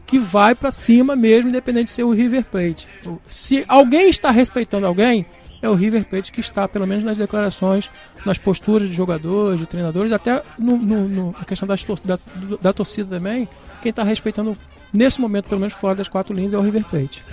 que 0.05 0.19
vai 0.19 0.53
para 0.53 0.71
cima 0.71 1.15
mesmo, 1.15 1.49
independente 1.49 1.85
de 1.85 1.91
ser 1.91 2.03
o 2.03 2.11
River 2.11 2.45
Plate. 2.45 2.87
Se 3.27 3.65
alguém 3.67 4.09
está 4.09 4.31
respeitando 4.31 4.85
alguém, 4.85 5.25
é 5.61 5.69
o 5.69 5.73
River 5.73 6.05
Plate 6.05 6.31
que 6.31 6.41
está, 6.41 6.67
pelo 6.67 6.85
menos 6.85 7.03
nas 7.03 7.17
declarações, 7.17 7.89
nas 8.25 8.37
posturas 8.37 8.87
de 8.87 8.93
jogadores, 8.93 9.59
de 9.59 9.65
treinadores, 9.65 10.11
até 10.11 10.43
no, 10.59 10.77
no, 10.77 11.07
no 11.07 11.31
na 11.31 11.45
questão 11.45 11.67
das 11.67 11.83
da, 12.03 12.19
da 12.61 12.73
torcida 12.73 13.17
também. 13.17 13.47
Quem 13.81 13.89
está 13.89 14.03
respeitando, 14.03 14.57
nesse 14.91 15.19
momento, 15.19 15.47
pelo 15.47 15.61
menos 15.61 15.73
fora 15.73 15.95
das 15.95 16.07
quatro 16.07 16.33
linhas, 16.35 16.53
é 16.53 16.57
o 16.57 16.61
River 16.61 16.83
Plate. 16.85 17.23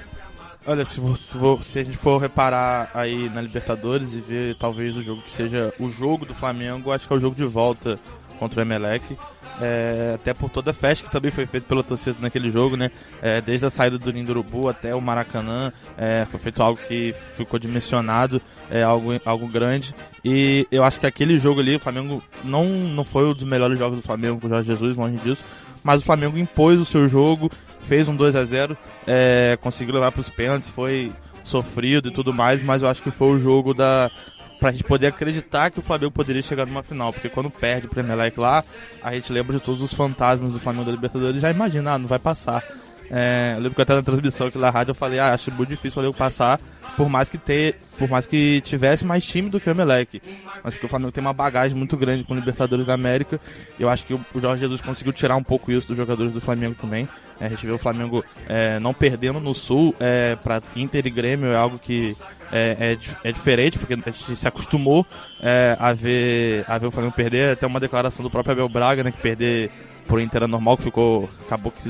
Olha, 0.66 0.84
se, 0.84 1.00
você, 1.00 1.34
se, 1.62 1.78
a 1.78 1.84
gente 1.84 1.96
for 1.96 2.18
reparar 2.18 2.90
aí 2.92 3.30
na 3.30 3.40
Libertadores 3.40 4.12
e 4.12 4.20
ver 4.20 4.56
talvez 4.56 4.94
o 4.96 5.02
jogo 5.02 5.22
que 5.22 5.32
seja 5.32 5.72
o 5.80 5.88
jogo 5.88 6.26
do 6.26 6.34
Flamengo, 6.34 6.92
acho 6.92 7.08
que 7.08 7.14
é 7.14 7.16
o 7.16 7.20
jogo 7.20 7.34
de 7.34 7.46
volta 7.46 7.98
contra 8.38 8.60
o 8.60 8.62
Emelec. 8.62 9.16
É, 9.62 10.12
até 10.14 10.32
por 10.32 10.48
toda 10.48 10.70
a 10.70 10.74
festa 10.74 11.04
que 11.04 11.10
também 11.10 11.30
foi 11.30 11.44
feita 11.44 11.66
pela 11.66 11.82
torcida 11.82 12.16
naquele 12.20 12.50
jogo, 12.50 12.76
né? 12.76 12.90
É, 13.20 13.42
desde 13.42 13.66
a 13.66 13.70
saída 13.70 13.98
do 13.98 14.10
Ninho 14.10 14.30
Urubu 14.30 14.68
até 14.68 14.94
o 14.94 15.00
Maracanã, 15.02 15.70
é, 15.98 16.26
foi 16.30 16.40
feito 16.40 16.62
algo 16.62 16.80
que 16.88 17.14
ficou 17.36 17.58
dimensionado, 17.58 18.40
é, 18.70 18.82
algo, 18.82 19.10
algo 19.24 19.46
grande. 19.46 19.94
E 20.24 20.66
eu 20.70 20.82
acho 20.82 20.98
que 20.98 21.06
aquele 21.06 21.36
jogo 21.36 21.60
ali, 21.60 21.76
o 21.76 21.80
Flamengo 21.80 22.22
não, 22.42 22.64
não 22.64 23.04
foi 23.04 23.24
um 23.24 23.34
dos 23.34 23.44
melhores 23.44 23.78
jogos 23.78 23.98
do 23.98 24.02
Flamengo 24.02 24.40
com 24.40 24.46
o 24.46 24.50
Jorge 24.50 24.68
Jesus, 24.68 24.96
longe 24.96 25.16
disso. 25.16 25.44
Mas 25.82 26.02
o 26.02 26.04
Flamengo 26.04 26.38
impôs 26.38 26.80
o 26.80 26.84
seu 26.84 27.08
jogo, 27.08 27.50
fez 27.82 28.08
um 28.08 28.16
2 28.16 28.36
a 28.36 28.44
0 28.44 28.76
é, 29.06 29.58
conseguiu 29.60 29.94
levar 29.94 30.12
para 30.12 30.20
os 30.20 30.28
pênaltis, 30.28 30.68
foi 30.68 31.12
sofrido 31.42 32.08
e 32.08 32.12
tudo 32.12 32.32
mais, 32.32 32.62
mas 32.62 32.82
eu 32.82 32.88
acho 32.88 33.02
que 33.02 33.10
foi 33.10 33.28
o 33.28 33.38
jogo 33.38 33.74
da, 33.74 34.10
pra 34.60 34.70
gente 34.70 34.84
poder 34.84 35.08
acreditar 35.08 35.70
que 35.70 35.80
o 35.80 35.82
Flamengo 35.82 36.12
poderia 36.12 36.42
chegar 36.42 36.66
numa 36.66 36.82
final. 36.82 37.12
Porque 37.12 37.28
quando 37.28 37.50
perde 37.50 37.86
o 37.86 37.90
Premier 37.90 38.16
League 38.16 38.38
lá, 38.38 38.62
a 39.02 39.12
gente 39.14 39.32
lembra 39.32 39.58
de 39.58 39.64
todos 39.64 39.80
os 39.80 39.92
fantasmas 39.92 40.52
do 40.52 40.60
Flamengo 40.60 40.84
da 40.84 40.92
Libertadores 40.92 41.40
já 41.40 41.50
imagina, 41.50 41.94
ah, 41.94 41.98
não 41.98 42.06
vai 42.06 42.18
passar. 42.18 42.62
É, 43.10 43.54
eu 43.56 43.62
lembro 43.62 43.74
que 43.74 43.82
até 43.82 43.94
na 43.94 44.02
transmissão 44.02 44.46
aqui 44.46 44.58
na 44.58 44.70
rádio 44.70 44.92
eu 44.92 44.94
falei, 44.94 45.18
ah, 45.18 45.34
acho 45.34 45.50
muito 45.50 45.68
difícil 45.68 45.92
Flamengo 45.92 46.16
passar, 46.16 46.60
por 46.96 47.08
mais 47.08 47.28
que 47.28 47.36
ter, 47.36 47.76
por 47.98 48.08
mais 48.08 48.26
que 48.26 48.60
tivesse 48.60 49.04
mais 49.04 49.24
time 49.24 49.48
do 49.48 49.58
que 49.58 49.68
o 49.68 49.72
Emelec. 49.72 50.22
Mas 50.62 50.74
porque 50.74 50.86
o 50.86 50.88
Flamengo 50.88 51.10
tem 51.10 51.20
uma 51.20 51.32
bagagem 51.32 51.76
muito 51.76 51.96
grande 51.96 52.24
com 52.24 52.34
o 52.34 52.36
Libertadores 52.36 52.86
da 52.86 52.94
América. 52.94 53.40
Eu 53.78 53.88
acho 53.88 54.06
que 54.06 54.14
o 54.14 54.20
Jorge 54.36 54.60
Jesus 54.60 54.80
conseguiu 54.80 55.12
tirar 55.12 55.36
um 55.36 55.42
pouco 55.42 55.72
isso 55.72 55.88
dos 55.88 55.96
jogadores 55.96 56.32
do 56.32 56.40
Flamengo 56.40 56.74
também. 56.74 57.08
É, 57.40 57.46
a 57.46 57.48
gente 57.48 57.66
vê 57.66 57.72
o 57.72 57.78
Flamengo 57.78 58.24
é, 58.48 58.78
não 58.78 58.92
perdendo 58.92 59.40
no 59.40 59.54
Sul 59.54 59.94
é, 59.98 60.36
para 60.36 60.62
Inter 60.76 61.06
e 61.06 61.10
Grêmio, 61.10 61.48
é 61.48 61.56
algo 61.56 61.78
que 61.78 62.14
é, 62.52 62.92
é, 62.92 62.98
é, 63.24 63.32
diferente, 63.32 63.78
porque 63.78 63.94
a 63.94 63.96
gente 63.96 64.36
se 64.36 64.46
acostumou 64.46 65.06
é, 65.40 65.76
a, 65.80 65.92
ver, 65.92 66.64
a 66.68 66.76
ver 66.76 66.88
o 66.88 66.90
Flamengo 66.90 67.14
perder. 67.14 67.54
Até 67.54 67.66
uma 67.66 67.80
declaração 67.80 68.22
do 68.22 68.30
próprio 68.30 68.52
Abel 68.52 68.68
Braga, 68.68 69.02
né, 69.02 69.10
que 69.10 69.20
perder 69.20 69.70
por 70.06 70.20
Inter 70.20 70.42
é 70.42 70.46
normal, 70.46 70.76
que 70.76 70.84
ficou. 70.84 71.30
acabou 71.46 71.72
que 71.72 71.82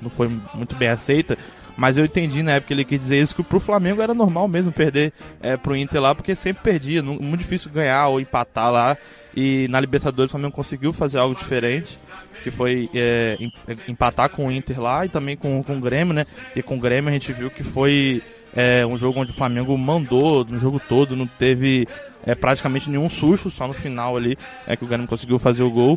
não 0.00 0.10
foi 0.10 0.30
muito 0.54 0.74
bem 0.76 0.88
aceita. 0.88 1.36
Mas 1.76 1.96
eu 1.96 2.04
entendi 2.04 2.42
na 2.42 2.54
época 2.54 2.74
ele 2.74 2.84
quis 2.84 2.98
dizer 2.98 3.22
isso, 3.22 3.36
que 3.36 3.42
pro 3.42 3.60
Flamengo 3.60 4.02
era 4.02 4.12
normal 4.12 4.48
mesmo 4.48 4.72
perder 4.72 5.12
é, 5.40 5.56
pro 5.56 5.76
Inter 5.76 6.00
lá, 6.00 6.12
porque 6.12 6.34
sempre 6.34 6.60
perdia, 6.64 7.00
não, 7.00 7.14
muito 7.14 7.38
difícil 7.38 7.70
ganhar 7.70 8.08
ou 8.08 8.20
empatar 8.20 8.72
lá. 8.72 8.96
E 9.36 9.68
na 9.70 9.78
Libertadores 9.78 10.30
o 10.30 10.32
Flamengo 10.32 10.56
conseguiu 10.56 10.92
fazer 10.92 11.18
algo 11.18 11.36
diferente, 11.36 11.96
que 12.42 12.50
foi 12.50 12.90
é, 12.92 13.38
empatar 13.86 14.28
com 14.28 14.48
o 14.48 14.50
Inter 14.50 14.80
lá 14.80 15.06
e 15.06 15.08
também 15.08 15.36
com, 15.36 15.62
com 15.62 15.76
o 15.76 15.80
Grêmio, 15.80 16.12
né? 16.12 16.26
E 16.56 16.62
com 16.62 16.76
o 16.76 16.80
Grêmio 16.80 17.10
a 17.10 17.12
gente 17.12 17.32
viu 17.32 17.48
que 17.48 17.62
foi 17.62 18.22
é, 18.56 18.84
um 18.84 18.98
jogo 18.98 19.20
onde 19.20 19.30
o 19.30 19.34
Flamengo 19.34 19.78
mandou 19.78 20.44
no 20.44 20.58
jogo 20.58 20.80
todo, 20.80 21.14
não 21.14 21.28
teve 21.28 21.86
é, 22.26 22.34
praticamente 22.34 22.90
nenhum 22.90 23.08
susto, 23.08 23.52
só 23.52 23.68
no 23.68 23.72
final 23.72 24.16
ali 24.16 24.36
é 24.66 24.76
que 24.76 24.82
o 24.82 24.88
Grêmio 24.88 25.06
conseguiu 25.06 25.38
fazer 25.38 25.62
o 25.62 25.70
gol. 25.70 25.96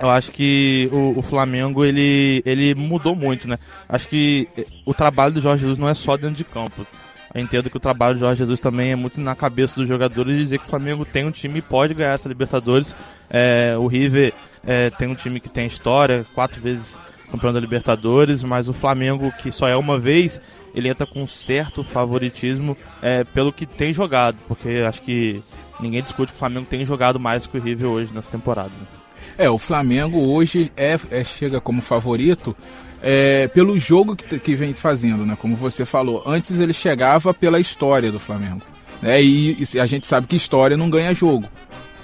Eu 0.00 0.10
acho 0.10 0.30
que 0.30 0.88
o, 0.92 1.18
o, 1.18 1.22
Flamengo 1.22 1.84
ele, 1.84 2.40
ele 2.46 2.74
mudou 2.74 3.16
muito, 3.16 3.48
né? 3.48 3.58
Acho 3.88 4.08
que 4.08 4.48
o 4.84 4.94
trabalho 4.94 5.34
do 5.34 5.40
Jorge 5.40 5.62
Jesus 5.62 5.78
não 5.78 5.88
é 5.88 5.94
só 5.94 6.16
dentro 6.16 6.36
de 6.36 6.44
campo. 6.44 6.86
Eu 7.34 7.42
entendo 7.42 7.68
que 7.68 7.76
o 7.76 7.80
trabalho 7.80 8.14
do 8.14 8.20
Jorge 8.20 8.38
Jesus 8.38 8.60
também 8.60 8.92
é 8.92 8.96
muito 8.96 9.20
na 9.20 9.34
cabeça 9.34 9.74
dos 9.74 9.88
jogadores 9.88 10.38
dizer 10.38 10.58
que 10.58 10.64
o 10.64 10.68
Flamengo 10.68 11.04
tem 11.04 11.26
um 11.26 11.30
time 11.30 11.58
e 11.58 11.62
pode 11.62 11.94
ganhar 11.94 12.12
essa 12.12 12.28
Libertadores. 12.28 12.94
É, 13.28 13.76
o 13.76 13.86
River 13.86 14.32
é, 14.64 14.88
tem 14.90 15.08
um 15.08 15.14
time 15.14 15.40
que 15.40 15.48
tem 15.48 15.66
história, 15.66 16.24
quatro 16.34 16.60
vezes 16.60 16.96
campeão 17.30 17.52
da 17.52 17.60
Libertadores, 17.60 18.42
mas 18.42 18.68
o 18.68 18.72
Flamengo, 18.72 19.32
que 19.32 19.50
só 19.50 19.68
é 19.68 19.76
uma 19.76 19.98
vez, 19.98 20.40
ele 20.74 20.88
entra 20.88 21.06
com 21.06 21.22
um 21.22 21.26
certo 21.26 21.84
favoritismo 21.84 22.76
é, 23.02 23.24
pelo 23.24 23.52
que 23.52 23.66
tem 23.66 23.92
jogado, 23.92 24.38
porque 24.46 24.82
acho 24.86 25.02
que 25.02 25.42
ninguém 25.78 26.02
discute 26.02 26.32
que 26.32 26.36
o 26.36 26.38
Flamengo 26.38 26.66
tem 26.66 26.86
jogado 26.86 27.20
mais 27.20 27.46
que 27.46 27.58
o 27.58 27.60
River 27.60 27.90
hoje 27.90 28.12
nessa 28.14 28.30
temporada. 28.30 28.70
Né? 28.70 28.97
É, 29.38 29.48
o 29.48 29.56
Flamengo 29.56 30.28
hoje 30.28 30.72
é, 30.76 30.98
é 31.12 31.22
chega 31.22 31.60
como 31.60 31.80
favorito 31.80 32.56
é, 33.00 33.46
pelo 33.46 33.78
jogo 33.78 34.16
que, 34.16 34.38
que 34.40 34.56
vem 34.56 34.74
fazendo, 34.74 35.24
né? 35.24 35.38
Como 35.40 35.54
você 35.54 35.84
falou, 35.84 36.24
antes 36.26 36.58
ele 36.58 36.72
chegava 36.72 37.32
pela 37.32 37.60
história 37.60 38.10
do 38.10 38.18
Flamengo. 38.18 38.62
Né? 39.00 39.22
E, 39.22 39.68
e 39.72 39.78
a 39.78 39.86
gente 39.86 40.08
sabe 40.08 40.26
que 40.26 40.34
história 40.34 40.76
não 40.76 40.90
ganha 40.90 41.14
jogo. 41.14 41.48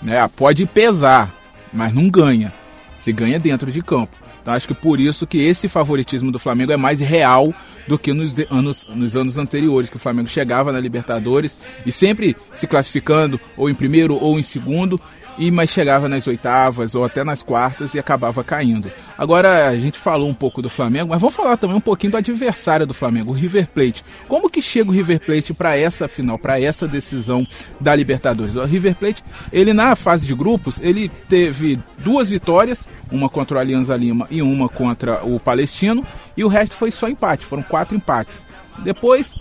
Né? 0.00 0.26
Pode 0.36 0.64
pesar, 0.66 1.34
mas 1.72 1.92
não 1.92 2.08
ganha. 2.08 2.52
Se 3.00 3.12
ganha 3.12 3.38
dentro 3.40 3.72
de 3.72 3.82
campo. 3.82 4.16
Então 4.40 4.54
acho 4.54 4.68
que 4.68 4.74
por 4.74 5.00
isso 5.00 5.26
que 5.26 5.38
esse 5.38 5.68
favoritismo 5.68 6.30
do 6.30 6.38
Flamengo 6.38 6.70
é 6.70 6.76
mais 6.76 7.00
real 7.00 7.52
do 7.88 7.98
que 7.98 8.12
nos 8.12 8.34
anos, 8.50 8.86
nos 8.88 9.16
anos 9.16 9.36
anteriores, 9.36 9.90
que 9.90 9.96
o 9.96 9.98
Flamengo 9.98 10.28
chegava 10.28 10.70
na 10.70 10.78
Libertadores 10.78 11.56
e 11.84 11.90
sempre 11.90 12.36
se 12.54 12.66
classificando 12.66 13.40
ou 13.56 13.68
em 13.68 13.74
primeiro 13.74 14.16
ou 14.22 14.38
em 14.38 14.42
segundo 14.42 15.00
e 15.38 15.50
mas 15.50 15.70
chegava 15.70 16.08
nas 16.08 16.26
oitavas 16.26 16.94
ou 16.94 17.04
até 17.04 17.24
nas 17.24 17.42
quartas 17.42 17.94
e 17.94 17.98
acabava 17.98 18.42
caindo. 18.44 18.90
Agora 19.16 19.68
a 19.68 19.78
gente 19.78 19.98
falou 19.98 20.28
um 20.28 20.34
pouco 20.34 20.60
do 20.60 20.68
Flamengo, 20.68 21.10
mas 21.10 21.20
vamos 21.20 21.36
falar 21.36 21.56
também 21.56 21.76
um 21.76 21.80
pouquinho 21.80 22.12
do 22.12 22.16
adversário 22.16 22.86
do 22.86 22.94
Flamengo, 22.94 23.30
o 23.30 23.34
River 23.34 23.68
Plate. 23.68 24.04
Como 24.26 24.50
que 24.50 24.60
chega 24.60 24.90
o 24.90 24.92
River 24.92 25.20
Plate 25.20 25.54
para 25.54 25.76
essa 25.76 26.08
final, 26.08 26.38
para 26.38 26.60
essa 26.60 26.88
decisão 26.88 27.46
da 27.80 27.94
Libertadores? 27.94 28.56
O 28.56 28.64
River 28.64 28.96
Plate, 28.96 29.24
ele 29.52 29.72
na 29.72 29.94
fase 29.94 30.26
de 30.26 30.34
grupos, 30.34 30.80
ele 30.82 31.08
teve 31.28 31.78
duas 31.98 32.28
vitórias, 32.28 32.88
uma 33.10 33.28
contra 33.28 33.56
o 33.56 33.60
Alianza 33.60 33.96
Lima 33.96 34.26
e 34.30 34.42
uma 34.42 34.68
contra 34.68 35.24
o 35.24 35.38
Palestino, 35.38 36.04
e 36.36 36.44
o 36.44 36.48
resto 36.48 36.74
foi 36.74 36.90
só 36.90 37.08
empate, 37.08 37.46
foram 37.46 37.62
quatro 37.62 37.96
empates. 37.96 38.44
Depois 38.82 39.36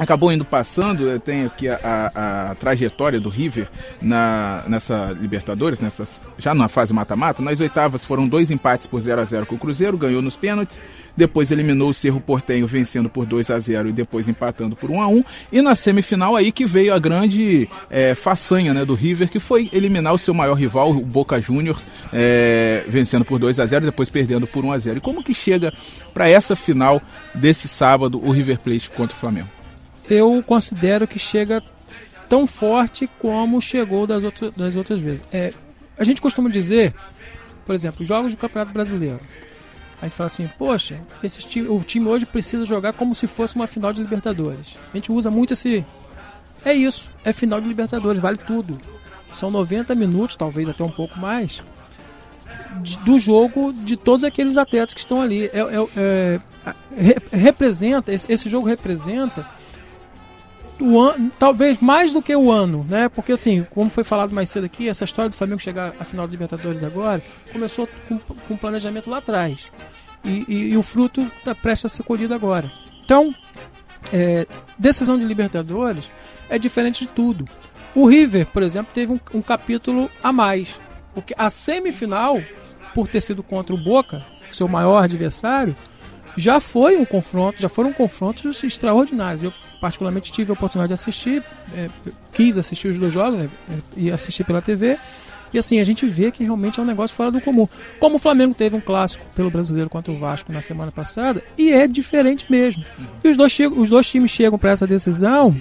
acabou 0.00 0.32
indo 0.32 0.46
passando, 0.46 1.20
tem 1.20 1.44
aqui 1.44 1.68
a, 1.68 1.78
a, 1.84 2.50
a, 2.50 2.54
trajetória 2.54 3.20
do 3.20 3.28
River 3.28 3.68
na, 4.00 4.64
nessa 4.66 5.14
Libertadores, 5.20 5.78
nessas, 5.78 6.22
já 6.38 6.54
na 6.54 6.68
fase 6.68 6.94
mata-mata. 6.94 7.42
Nas 7.42 7.60
oitavas 7.60 8.02
foram 8.02 8.26
dois 8.26 8.50
empates 8.50 8.86
por 8.86 8.98
0 8.98 9.20
a 9.20 9.24
0 9.26 9.44
com 9.44 9.56
o 9.56 9.58
Cruzeiro, 9.58 9.98
ganhou 9.98 10.22
nos 10.22 10.38
pênaltis, 10.38 10.80
depois 11.14 11.50
eliminou 11.50 11.90
o 11.90 11.94
Cerro 11.94 12.18
Portenho 12.18 12.66
vencendo 12.66 13.10
por 13.10 13.26
2 13.26 13.50
a 13.50 13.60
0 13.60 13.90
e 13.90 13.92
depois 13.92 14.26
empatando 14.26 14.74
por 14.74 14.90
1 14.90 15.02
a 15.02 15.08
1 15.08 15.24
E 15.52 15.60
na 15.60 15.74
semifinal 15.74 16.34
aí 16.34 16.50
que 16.50 16.64
veio 16.64 16.94
a 16.94 16.98
grande 16.98 17.68
é, 17.90 18.14
façanha 18.14 18.72
né, 18.72 18.86
do 18.86 18.94
River, 18.94 19.28
que 19.28 19.38
foi 19.38 19.68
eliminar 19.70 20.14
o 20.14 20.18
seu 20.18 20.32
maior 20.32 20.54
rival, 20.54 20.92
o 20.92 21.04
Boca 21.04 21.38
Juniors, 21.42 21.84
é, 22.10 22.84
vencendo 22.88 23.26
por 23.26 23.38
2 23.38 23.60
a 23.60 23.66
0 23.66 23.84
depois 23.84 24.08
perdendo 24.08 24.46
por 24.46 24.64
1 24.64 24.72
a 24.72 24.78
0 24.78 24.96
E 24.96 25.00
como 25.00 25.22
que 25.22 25.34
chega 25.34 25.74
para 26.14 26.26
essa 26.26 26.56
final 26.56 27.02
desse 27.34 27.68
sábado 27.68 28.18
o 28.24 28.30
River 28.30 28.58
Plate 28.60 28.88
contra 28.88 29.14
o 29.14 29.20
Flamengo? 29.20 29.59
Eu 30.10 30.42
considero 30.46 31.06
que 31.06 31.18
chega 31.18 31.62
tão 32.28 32.46
forte 32.46 33.08
como 33.18 33.60
chegou 33.60 34.06
das, 34.06 34.22
outras 34.22 34.54
das 34.54 34.76
outras 34.76 35.00
vezes. 35.00 35.22
É, 35.32 35.52
a 35.96 36.04
gente 36.04 36.20
costuma 36.20 36.50
dizer, 36.50 36.94
por 37.64 37.74
exemplo, 37.74 38.04
jogos 38.04 38.32
do 38.32 38.38
Campeonato 38.38 38.72
Brasileiro. 38.72 39.20
A 40.00 40.06
gente 40.06 40.16
fala 40.16 40.28
assim, 40.28 40.48
poxa, 40.58 41.00
esse 41.22 41.38
time, 41.40 41.68
o 41.68 41.78
time 41.80 42.06
hoje 42.06 42.24
precisa 42.24 42.64
jogar 42.64 42.94
como 42.94 43.14
se 43.14 43.26
fosse 43.26 43.54
uma 43.54 43.66
final 43.66 43.92
de 43.92 44.02
Libertadores. 44.02 44.76
A 44.92 44.96
gente 44.96 45.12
usa 45.12 45.30
muito 45.30 45.52
esse. 45.52 45.84
É 46.64 46.72
isso, 46.72 47.10
é 47.24 47.32
final 47.32 47.60
de 47.60 47.68
Libertadores, 47.68 48.20
vale 48.20 48.38
tudo. 48.38 48.78
São 49.30 49.50
90 49.50 49.94
minutos, 49.94 50.36
talvez 50.36 50.68
até 50.68 50.82
um 50.82 50.90
pouco 50.90 51.18
mais, 51.18 51.62
de, 52.82 52.96
do 52.98 53.18
jogo 53.18 53.72
de 53.72 53.96
todos 53.96 54.24
aqueles 54.24 54.56
atletas 54.56 54.94
que 54.94 55.00
estão 55.00 55.20
ali. 55.20 55.46
É, 55.46 55.60
é, 55.96 56.40
é, 56.96 57.36
representa, 57.36 58.12
esse, 58.12 58.30
esse 58.32 58.48
jogo 58.48 58.66
representa 58.66 59.46
o 60.80 61.00
ano, 61.00 61.30
talvez 61.38 61.78
mais 61.78 62.12
do 62.12 62.22
que 62.22 62.34
o 62.34 62.50
ano, 62.50 62.86
né? 62.88 63.08
Porque 63.08 63.32
assim, 63.32 63.66
como 63.70 63.90
foi 63.90 64.04
falado 64.04 64.34
mais 64.34 64.50
cedo 64.50 64.64
aqui, 64.64 64.88
essa 64.88 65.04
história 65.04 65.28
do 65.28 65.36
Flamengo 65.36 65.60
chegar 65.60 65.92
à 65.98 66.04
final 66.04 66.26
da 66.26 66.30
Libertadores 66.30 66.82
agora 66.82 67.22
começou 67.52 67.88
com, 68.08 68.18
com 68.18 68.56
planejamento 68.56 69.10
lá 69.10 69.18
atrás. 69.18 69.70
E, 70.24 70.44
e, 70.48 70.54
e 70.72 70.76
o 70.76 70.82
fruto 70.82 71.20
está 71.38 71.54
prestes 71.54 71.92
a 71.92 71.94
ser 71.96 72.02
colhido 72.02 72.34
agora. 72.34 72.70
Então, 73.04 73.34
é, 74.12 74.46
decisão 74.78 75.18
de 75.18 75.24
Libertadores 75.24 76.10
é 76.48 76.58
diferente 76.58 77.04
de 77.04 77.08
tudo. 77.08 77.46
O 77.94 78.06
River, 78.06 78.46
por 78.46 78.62
exemplo, 78.62 78.92
teve 78.94 79.12
um, 79.12 79.20
um 79.34 79.42
capítulo 79.42 80.10
a 80.22 80.32
mais. 80.32 80.78
Porque 81.14 81.34
a 81.36 81.50
semifinal, 81.50 82.40
por 82.94 83.08
ter 83.08 83.20
sido 83.20 83.42
contra 83.42 83.74
o 83.74 83.78
Boca, 83.78 84.24
seu 84.50 84.68
maior 84.68 85.02
adversário, 85.02 85.74
já 86.36 86.60
foi 86.60 86.96
um 86.96 87.04
confronto, 87.04 87.60
já 87.60 87.68
foram 87.68 87.92
confrontos 87.92 88.62
extraordinários. 88.62 89.42
Eu 89.42 89.52
particularmente 89.80 90.30
tive 90.30 90.50
a 90.50 90.54
oportunidade 90.54 90.88
de 90.88 90.94
assistir, 90.94 91.42
é, 91.74 91.88
quis 92.32 92.58
assistir 92.58 92.88
os 92.88 92.98
dois 92.98 93.12
jogos 93.12 93.40
né, 93.40 93.50
e 93.96 94.10
assistir 94.10 94.44
pela 94.44 94.60
TV. 94.60 94.98
E 95.52 95.58
assim, 95.58 95.80
a 95.80 95.84
gente 95.84 96.06
vê 96.06 96.30
que 96.30 96.44
realmente 96.44 96.78
é 96.78 96.82
um 96.82 96.86
negócio 96.86 97.16
fora 97.16 97.30
do 97.30 97.40
comum. 97.40 97.68
Como 97.98 98.16
o 98.16 98.18
Flamengo 98.18 98.54
teve 98.54 98.76
um 98.76 98.80
clássico 98.80 99.24
pelo 99.34 99.50
brasileiro 99.50 99.90
contra 99.90 100.12
o 100.12 100.18
Vasco 100.18 100.52
na 100.52 100.62
semana 100.62 100.92
passada, 100.92 101.42
e 101.58 101.72
é 101.72 101.88
diferente 101.88 102.46
mesmo. 102.48 102.84
E 103.24 103.28
os 103.28 103.36
dois, 103.36 103.58
os 103.58 103.90
dois 103.90 104.08
times 104.08 104.30
chegam 104.30 104.58
para 104.58 104.70
essa 104.70 104.86
decisão 104.86 105.60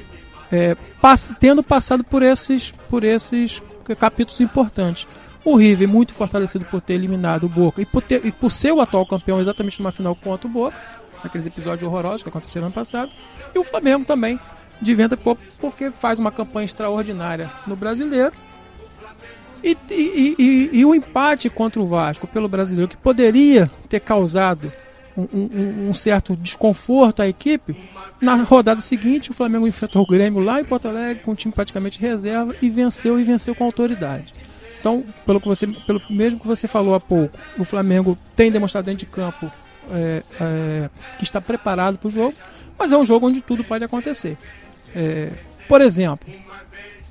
é, 0.51 0.75
pass 1.01 1.33
tendo 1.39 1.63
passado 1.63 2.03
por 2.03 2.23
esses, 2.23 2.71
por 2.89 3.03
esses 3.03 3.61
capítulos 3.99 4.39
importantes. 4.41 5.07
O 5.43 5.55
River 5.55 5.87
muito 5.87 6.13
fortalecido 6.13 6.65
por 6.65 6.81
ter 6.81 6.95
eliminado 6.95 7.45
o 7.45 7.49
Boca 7.49 7.81
e 7.81 7.85
por, 7.85 8.01
ter, 8.01 8.25
e 8.25 8.31
por 8.31 8.51
ser 8.51 8.71
o 8.71 8.81
atual 8.81 9.05
campeão 9.05 9.39
exatamente 9.39 9.79
numa 9.79 9.91
final 9.91 10.13
contra 10.15 10.47
o 10.47 10.51
Boca, 10.51 10.75
naqueles 11.23 11.47
episódios 11.47 11.83
horrorosos 11.83 12.23
que 12.23 12.29
aconteceram 12.29 12.67
ano 12.67 12.73
passado. 12.73 13.11
E 13.53 13.59
o 13.59 13.63
Flamengo 13.63 14.05
também, 14.05 14.39
de 14.81 14.93
venda 14.93 15.17
porque 15.59 15.91
faz 15.91 16.19
uma 16.19 16.31
campanha 16.31 16.65
extraordinária 16.65 17.51
no 17.67 17.75
brasileiro 17.75 18.33
E, 19.63 19.77
e, 19.89 20.35
e, 20.39 20.69
e, 20.79 20.85
o 20.85 20.95
empate 20.95 21.49
contra 21.49 21.81
o 21.81 21.85
Vasco 21.85 22.25
pelo 22.25 22.47
brasileiro, 22.47 22.89
que 22.89 22.95
poderia 22.95 23.69
ter 23.89 23.99
causado 23.99 24.71
um, 25.17 25.27
um, 25.33 25.89
um, 25.89 25.93
certo 25.93 26.33
desconforto 26.35 27.21
à 27.21 27.27
equipe, 27.27 27.75
na 28.21 28.35
rodada 28.35 28.79
seguinte 28.79 29.31
o 29.31 29.33
Flamengo 29.33 29.67
enfrentou 29.67 30.03
o 30.03 30.07
Grêmio 30.07 30.41
lá 30.41 30.61
em 30.61 30.63
Porto 30.63 30.87
Alegre, 30.87 31.23
com 31.23 31.31
o 31.31 31.35
time 31.35 31.53
praticamente 31.53 31.99
reserva, 31.99 32.55
e 32.61 32.69
venceu 32.69 33.19
e 33.19 33.23
venceu 33.23 33.53
com 33.53 33.65
autoridade. 33.65 34.33
Então, 34.79 35.03
pelo, 35.25 35.41
que 35.41 35.47
você, 35.47 35.67
pelo 35.67 36.01
mesmo 36.09 36.39
que 36.39 36.47
você 36.47 36.67
falou 36.67 36.95
há 36.95 37.01
pouco, 37.01 37.37
o 37.57 37.65
Flamengo 37.65 38.17
tem 38.35 38.49
demonstrado 38.49 38.85
dentro 38.85 39.05
de 39.05 39.11
campo 39.11 39.51
é, 39.91 40.23
é, 40.41 40.89
que 41.17 41.23
está 41.23 41.39
preparado 41.41 41.97
para 41.97 42.07
o 42.07 42.11
jogo, 42.11 42.33
mas 42.77 42.91
é 42.91 42.97
um 42.97 43.05
jogo 43.05 43.27
onde 43.27 43.41
tudo 43.41 43.63
pode 43.63 43.83
acontecer. 43.83 44.37
É, 44.95 45.31
por 45.67 45.81
exemplo, 45.81 46.27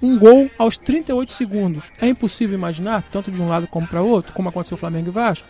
um 0.02 0.18
gol 0.18 0.50
aos 0.58 0.78
38 0.78 1.32
segundos. 1.32 1.90
É 2.00 2.08
impossível 2.08 2.56
imaginar, 2.56 3.02
tanto 3.02 3.30
de 3.30 3.40
um 3.40 3.48
lado 3.48 3.66
como 3.66 3.86
para 3.86 4.02
outro, 4.02 4.32
como 4.32 4.48
aconteceu 4.48 4.76
o 4.76 4.78
Flamengo 4.78 5.08
e 5.08 5.12
Vasco. 5.12 5.48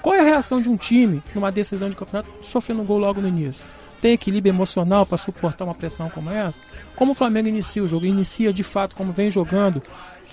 Qual 0.00 0.14
é 0.14 0.20
a 0.20 0.24
reação 0.24 0.60
de 0.60 0.68
um 0.68 0.76
time 0.76 1.22
numa 1.34 1.50
decisão 1.50 1.90
de 1.90 1.96
campeonato 1.96 2.28
sofrendo 2.42 2.82
um 2.82 2.84
gol 2.84 2.98
logo 2.98 3.20
no 3.20 3.28
início? 3.28 3.64
Tem 4.00 4.12
equilíbrio 4.12 4.50
emocional 4.50 5.06
para 5.06 5.18
suportar 5.18 5.64
uma 5.64 5.74
pressão 5.74 6.08
como 6.10 6.30
essa? 6.30 6.60
Como 6.96 7.12
o 7.12 7.14
Flamengo 7.14 7.48
inicia 7.48 7.82
o 7.82 7.88
jogo? 7.88 8.04
Inicia 8.04 8.52
de 8.52 8.62
fato 8.62 8.96
como 8.96 9.12
vem 9.12 9.30
jogando 9.30 9.82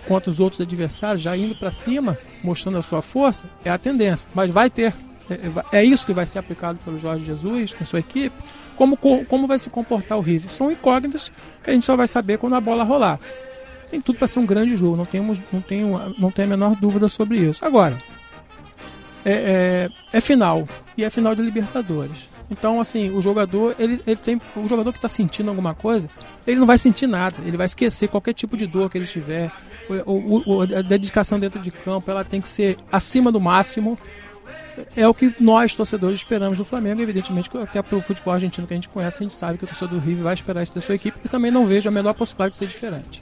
contra 0.07 0.29
os 0.31 0.39
outros 0.39 0.61
adversários, 0.61 1.21
já 1.21 1.35
indo 1.37 1.55
para 1.55 1.69
cima, 1.69 2.17
mostrando 2.43 2.77
a 2.79 2.83
sua 2.83 3.01
força? 3.01 3.45
É 3.63 3.69
a 3.69 3.77
tendência. 3.77 4.29
Mas 4.33 4.49
vai 4.49 4.69
ter. 4.69 4.93
É, 5.29 5.77
é, 5.77 5.79
é 5.81 5.83
isso 5.83 6.05
que 6.05 6.13
vai 6.13 6.25
ser 6.25 6.39
aplicado 6.39 6.79
pelo 6.83 6.97
Jorge 6.97 7.25
Jesus 7.25 7.73
com 7.73 7.85
sua 7.85 7.99
equipe? 7.99 8.35
Como, 8.75 8.97
como 8.97 9.45
vai 9.45 9.59
se 9.59 9.69
comportar 9.69 10.17
o 10.17 10.21
River? 10.21 10.49
São 10.49 10.71
incógnitas 10.71 11.31
que 11.63 11.69
a 11.69 11.73
gente 11.73 11.85
só 11.85 11.95
vai 11.95 12.07
saber 12.07 12.37
quando 12.37 12.55
a 12.55 12.61
bola 12.61 12.83
rolar. 12.83 13.19
Tem 13.89 13.99
tudo 13.99 14.19
para 14.19 14.27
ser 14.27 14.39
um 14.39 14.45
grande 14.45 14.75
jogo, 14.75 14.95
não, 14.95 15.05
temos, 15.05 15.41
não, 15.51 15.61
tenho, 15.61 16.15
não 16.17 16.31
tenho 16.31 16.47
a 16.47 16.51
menor 16.51 16.75
dúvida 16.75 17.07
sobre 17.07 17.39
isso. 17.39 17.65
Agora, 17.65 18.01
é, 19.25 19.31
é, 19.31 20.17
é 20.17 20.21
final. 20.21 20.67
E 20.95 21.03
é 21.03 21.09
final 21.09 21.35
de 21.35 21.41
Libertadores. 21.41 22.29
Então, 22.49 22.81
assim, 22.81 23.11
o 23.11 23.21
jogador, 23.21 23.75
ele, 23.77 24.01
ele 24.07 24.15
tem. 24.15 24.41
O 24.55 24.67
jogador 24.67 24.91
que 24.91 24.97
está 24.97 25.07
sentindo 25.07 25.49
alguma 25.49 25.75
coisa, 25.75 26.09
ele 26.47 26.59
não 26.59 26.65
vai 26.65 26.77
sentir 26.77 27.05
nada. 27.05 27.35
Ele 27.45 27.55
vai 27.55 27.65
esquecer 27.65 28.07
qualquer 28.07 28.33
tipo 28.33 28.57
de 28.57 28.65
dor 28.65 28.89
que 28.89 28.97
ele 28.97 29.05
tiver. 29.05 29.51
O, 30.05 30.41
o, 30.45 30.61
a 30.61 30.81
dedicação 30.81 31.39
dentro 31.39 31.59
de 31.59 31.71
campo, 31.71 32.09
ela 32.09 32.23
tem 32.23 32.41
que 32.41 32.47
ser 32.47 32.77
acima 32.91 33.31
do 33.31 33.39
máximo. 33.39 33.97
É 34.95 35.07
o 35.07 35.13
que 35.13 35.33
nós, 35.39 35.75
torcedores, 35.75 36.19
esperamos 36.19 36.57
do 36.57 36.65
Flamengo. 36.65 37.01
Evidentemente, 37.01 37.49
até 37.57 37.81
pelo 37.81 38.01
futebol 38.01 38.33
argentino 38.33 38.67
que 38.67 38.73
a 38.73 38.77
gente 38.77 38.89
conhece, 38.89 39.17
a 39.19 39.23
gente 39.23 39.33
sabe 39.33 39.57
que 39.57 39.63
o 39.63 39.67
torcedor 39.67 39.99
do 39.99 40.05
River 40.05 40.23
vai 40.23 40.33
esperar 40.33 40.63
isso 40.63 40.73
da 40.73 40.81
sua 40.81 40.95
equipe, 40.95 41.17
e 41.23 41.29
também 41.29 41.51
não 41.51 41.65
vejo 41.65 41.89
a 41.89 41.91
menor 41.91 42.13
possibilidade 42.13 42.53
de 42.53 42.57
ser 42.57 42.67
diferente. 42.67 43.21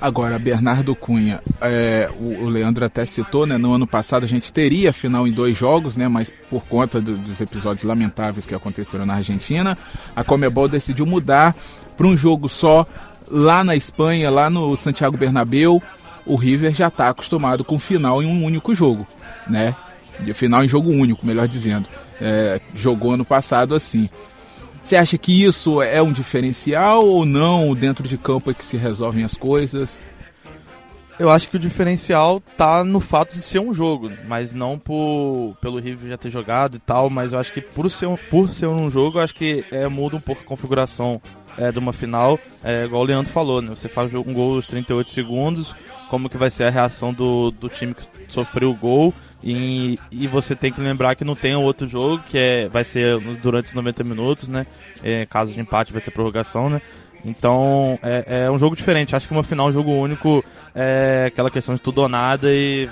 Agora, 0.00 0.38
Bernardo 0.38 0.94
Cunha, 0.94 1.40
é, 1.60 2.10
o, 2.20 2.46
Leandro 2.46 2.84
até 2.84 3.06
citou, 3.06 3.46
né? 3.46 3.56
No 3.56 3.72
ano 3.72 3.86
passado 3.86 4.24
a 4.24 4.28
gente 4.28 4.52
teria 4.52 4.92
final 4.92 5.26
em 5.26 5.32
dois 5.32 5.56
jogos, 5.56 5.96
né? 5.96 6.06
Mas 6.06 6.30
por 6.50 6.64
conta 6.64 7.00
do, 7.00 7.16
dos 7.16 7.40
episódios 7.40 7.82
lamentáveis 7.82 8.46
que 8.46 8.54
aconteceram 8.54 9.06
na 9.06 9.14
Argentina, 9.14 9.76
a 10.14 10.22
Comebol 10.22 10.68
decidiu 10.68 11.06
mudar 11.06 11.56
para 11.96 12.06
um 12.06 12.16
jogo 12.16 12.46
só 12.46 12.86
lá 13.30 13.64
na 13.64 13.74
Espanha, 13.74 14.30
lá 14.30 14.50
no 14.50 14.76
Santiago 14.76 15.16
Bernabéu. 15.16 15.82
O 16.26 16.36
River 16.36 16.74
já 16.74 16.88
está 16.88 17.08
acostumado 17.08 17.64
com 17.64 17.78
final 17.78 18.22
em 18.22 18.26
um 18.26 18.44
único 18.44 18.74
jogo, 18.74 19.06
né? 19.46 19.74
De 20.20 20.32
final 20.32 20.64
em 20.64 20.68
jogo 20.68 20.90
único, 20.90 21.26
melhor 21.26 21.46
dizendo. 21.46 21.88
É, 22.20 22.60
jogou 22.74 23.12
ano 23.12 23.24
passado 23.24 23.74
assim. 23.74 24.08
Você 24.82 24.94
acha 24.94 25.18
que 25.18 25.44
isso 25.44 25.82
é 25.82 26.00
um 26.00 26.12
diferencial 26.12 27.04
ou 27.04 27.26
não? 27.26 27.74
Dentro 27.74 28.06
de 28.06 28.16
campo 28.16 28.50
é 28.50 28.54
que 28.54 28.64
se 28.64 28.76
resolvem 28.76 29.24
as 29.24 29.34
coisas? 29.34 29.98
Eu 31.18 31.30
acho 31.30 31.48
que 31.48 31.56
o 31.56 31.58
diferencial 31.58 32.40
tá 32.56 32.84
no 32.84 33.00
fato 33.00 33.32
de 33.32 33.40
ser 33.40 33.58
um 33.58 33.72
jogo, 33.72 34.10
mas 34.28 34.52
não 34.52 34.78
por 34.78 35.56
pelo 35.62 35.80
River 35.80 36.10
já 36.10 36.18
ter 36.18 36.30
jogado 36.30 36.76
e 36.76 36.78
tal, 36.78 37.08
mas 37.08 37.32
eu 37.32 37.38
acho 37.38 37.52
que 37.54 37.60
por 37.60 37.90
ser 37.90 38.06
por 38.30 38.50
ser 38.50 38.66
um 38.66 38.90
jogo, 38.90 39.18
eu 39.18 39.22
acho 39.22 39.34
que 39.34 39.64
é, 39.72 39.88
muda 39.88 40.16
um 40.16 40.20
pouco 40.20 40.42
a 40.42 40.44
configuração 40.44 41.20
é, 41.56 41.72
de 41.72 41.78
uma 41.78 41.92
final, 41.92 42.38
é, 42.62 42.84
igual 42.84 43.00
o 43.00 43.04
Leandro 43.04 43.32
falou, 43.32 43.62
né? 43.62 43.70
Você 43.70 43.88
faz 43.88 44.12
um 44.12 44.32
gol 44.34 44.56
aos 44.56 44.66
38 44.66 45.10
segundos, 45.10 45.74
como 46.10 46.28
que 46.28 46.36
vai 46.36 46.50
ser 46.50 46.64
a 46.64 46.70
reação 46.70 47.14
do, 47.14 47.50
do 47.50 47.68
time 47.68 47.94
que 47.94 48.02
sofreu 48.28 48.70
o 48.70 48.76
gol 48.76 49.14
e, 49.48 49.96
e 50.10 50.26
você 50.26 50.56
tem 50.56 50.72
que 50.72 50.80
lembrar 50.80 51.14
que 51.14 51.24
não 51.24 51.36
tem 51.36 51.54
outro 51.54 51.86
jogo, 51.86 52.20
que 52.28 52.36
é, 52.36 52.68
vai 52.68 52.82
ser 52.82 53.16
durante 53.40 53.66
os 53.66 53.74
90 53.74 54.02
minutos, 54.02 54.48
né? 54.48 54.66
É, 55.04 55.24
caso 55.24 55.52
de 55.52 55.60
empate 55.60 55.92
vai 55.92 56.02
ter 56.02 56.10
prorrogação, 56.10 56.68
né? 56.68 56.82
Então 57.24 57.96
é, 58.02 58.46
é, 58.46 58.50
um 58.50 58.58
jogo 58.58 58.74
diferente. 58.74 59.14
Acho 59.14 59.28
que 59.28 59.32
uma 59.32 59.44
final, 59.44 59.68
um 59.68 59.72
jogo 59.72 59.92
único, 59.92 60.44
é 60.74 61.26
aquela 61.28 61.48
questão 61.48 61.76
de 61.76 61.80
tudo 61.80 62.02
ou 62.02 62.08
nada 62.08 62.52
e 62.52 62.90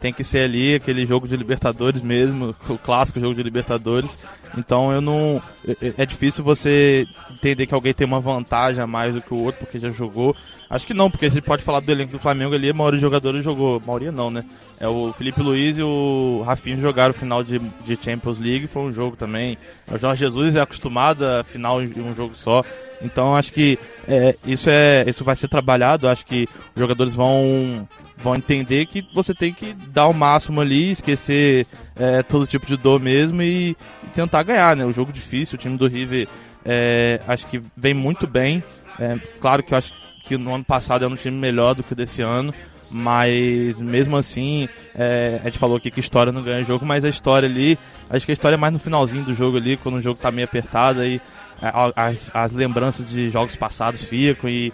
tem 0.00 0.12
que 0.12 0.22
ser 0.22 0.44
ali 0.44 0.76
aquele 0.76 1.04
jogo 1.04 1.26
de 1.26 1.36
Libertadores 1.36 2.00
mesmo, 2.00 2.54
o 2.68 2.78
clássico 2.78 3.18
jogo 3.18 3.34
de 3.34 3.42
Libertadores. 3.42 4.16
Então 4.56 4.90
eu 4.92 5.00
não. 5.00 5.42
É, 5.66 6.02
é 6.02 6.06
difícil 6.06 6.42
você 6.42 7.06
entender 7.30 7.66
que 7.66 7.74
alguém 7.74 7.92
tem 7.92 8.06
uma 8.06 8.20
vantagem 8.20 8.82
a 8.82 8.86
mais 8.86 9.12
do 9.12 9.20
que 9.20 9.32
o 9.32 9.42
outro 9.42 9.60
porque 9.60 9.78
já 9.78 9.90
jogou. 9.90 10.34
Acho 10.68 10.86
que 10.86 10.94
não, 10.94 11.10
porque 11.10 11.26
a 11.26 11.28
gente 11.28 11.42
pode 11.42 11.62
falar 11.62 11.80
do 11.80 11.92
elenco 11.92 12.12
do 12.12 12.18
Flamengo 12.18 12.54
ali, 12.54 12.70
a 12.70 12.74
maioria 12.74 12.96
dos 12.96 13.02
jogadores 13.02 13.44
jogou. 13.44 13.76
A 13.76 13.86
maioria 13.86 14.10
não, 14.10 14.30
né? 14.30 14.44
É 14.80 14.88
o 14.88 15.12
Felipe 15.12 15.40
Luiz 15.42 15.76
e 15.76 15.82
o 15.82 16.42
Rafinha 16.44 16.76
jogaram 16.76 17.14
final 17.14 17.42
de, 17.42 17.58
de 17.58 17.98
Champions 18.02 18.38
League, 18.38 18.66
foi 18.66 18.82
um 18.82 18.92
jogo 18.92 19.16
também. 19.16 19.58
O 19.90 19.98
Jorge 19.98 20.20
Jesus 20.20 20.56
é 20.56 20.60
acostumado 20.60 21.24
a 21.24 21.44
final 21.44 21.82
em 21.82 21.88
um 22.00 22.14
jogo 22.14 22.34
só. 22.34 22.64
Então 23.02 23.36
acho 23.36 23.52
que 23.52 23.78
é, 24.08 24.34
isso 24.46 24.70
é 24.70 25.04
isso 25.06 25.24
vai 25.24 25.36
ser 25.36 25.48
trabalhado. 25.48 26.08
Acho 26.08 26.24
que 26.24 26.48
os 26.74 26.80
jogadores 26.80 27.14
vão 27.14 27.86
vão 28.16 28.34
entender 28.34 28.86
que 28.86 29.06
você 29.14 29.34
tem 29.34 29.52
que 29.52 29.74
dar 29.88 30.08
o 30.08 30.14
máximo 30.14 30.60
ali, 30.60 30.90
esquecer 30.90 31.66
é, 31.98 32.22
todo 32.22 32.46
tipo 32.46 32.66
de 32.66 32.76
dor 32.76 33.00
mesmo 33.00 33.42
e, 33.42 33.70
e, 33.70 34.06
tentar 34.14 34.42
ganhar, 34.42 34.76
né? 34.76 34.84
O 34.84 34.92
jogo 34.92 35.12
difícil, 35.12 35.56
o 35.56 35.58
time 35.58 35.76
do 35.76 35.88
River 35.88 36.28
é, 36.64 37.20
acho 37.26 37.46
que 37.46 37.62
vem 37.76 37.94
muito 37.94 38.26
bem. 38.26 38.62
É, 38.98 39.18
claro 39.40 39.62
que 39.62 39.72
eu 39.74 39.78
acho 39.78 39.92
que 40.24 40.36
no 40.36 40.54
ano 40.54 40.64
passado 40.64 41.04
era 41.04 41.12
um 41.12 41.16
time 41.16 41.36
melhor 41.36 41.74
do 41.74 41.82
que 41.82 41.94
desse 41.94 42.20
ano, 42.20 42.52
mas 42.90 43.78
mesmo 43.78 44.16
assim, 44.16 44.68
é, 44.94 45.40
a 45.42 45.46
gente 45.46 45.58
falou 45.58 45.76
aqui 45.76 45.90
que 45.90 46.00
história 46.00 46.32
não 46.32 46.42
ganha 46.42 46.64
jogo, 46.64 46.84
mas 46.84 47.04
a 47.04 47.08
história 47.08 47.48
ali, 47.48 47.78
acho 48.10 48.26
que 48.26 48.32
a 48.32 48.34
história 48.34 48.56
é 48.56 48.58
mais 48.58 48.72
no 48.72 48.78
finalzinho 48.78 49.24
do 49.24 49.34
jogo 49.34 49.56
ali, 49.56 49.76
quando 49.76 49.96
o 49.96 50.02
jogo 50.02 50.20
tá 50.20 50.30
meio 50.30 50.46
apertado 50.46 51.00
aí 51.00 51.20
é, 51.62 51.72
as, 51.94 52.30
as 52.34 52.52
lembranças 52.52 53.06
de 53.06 53.30
jogos 53.30 53.56
passados 53.56 54.02
ficam 54.02 54.50
e 54.50 54.72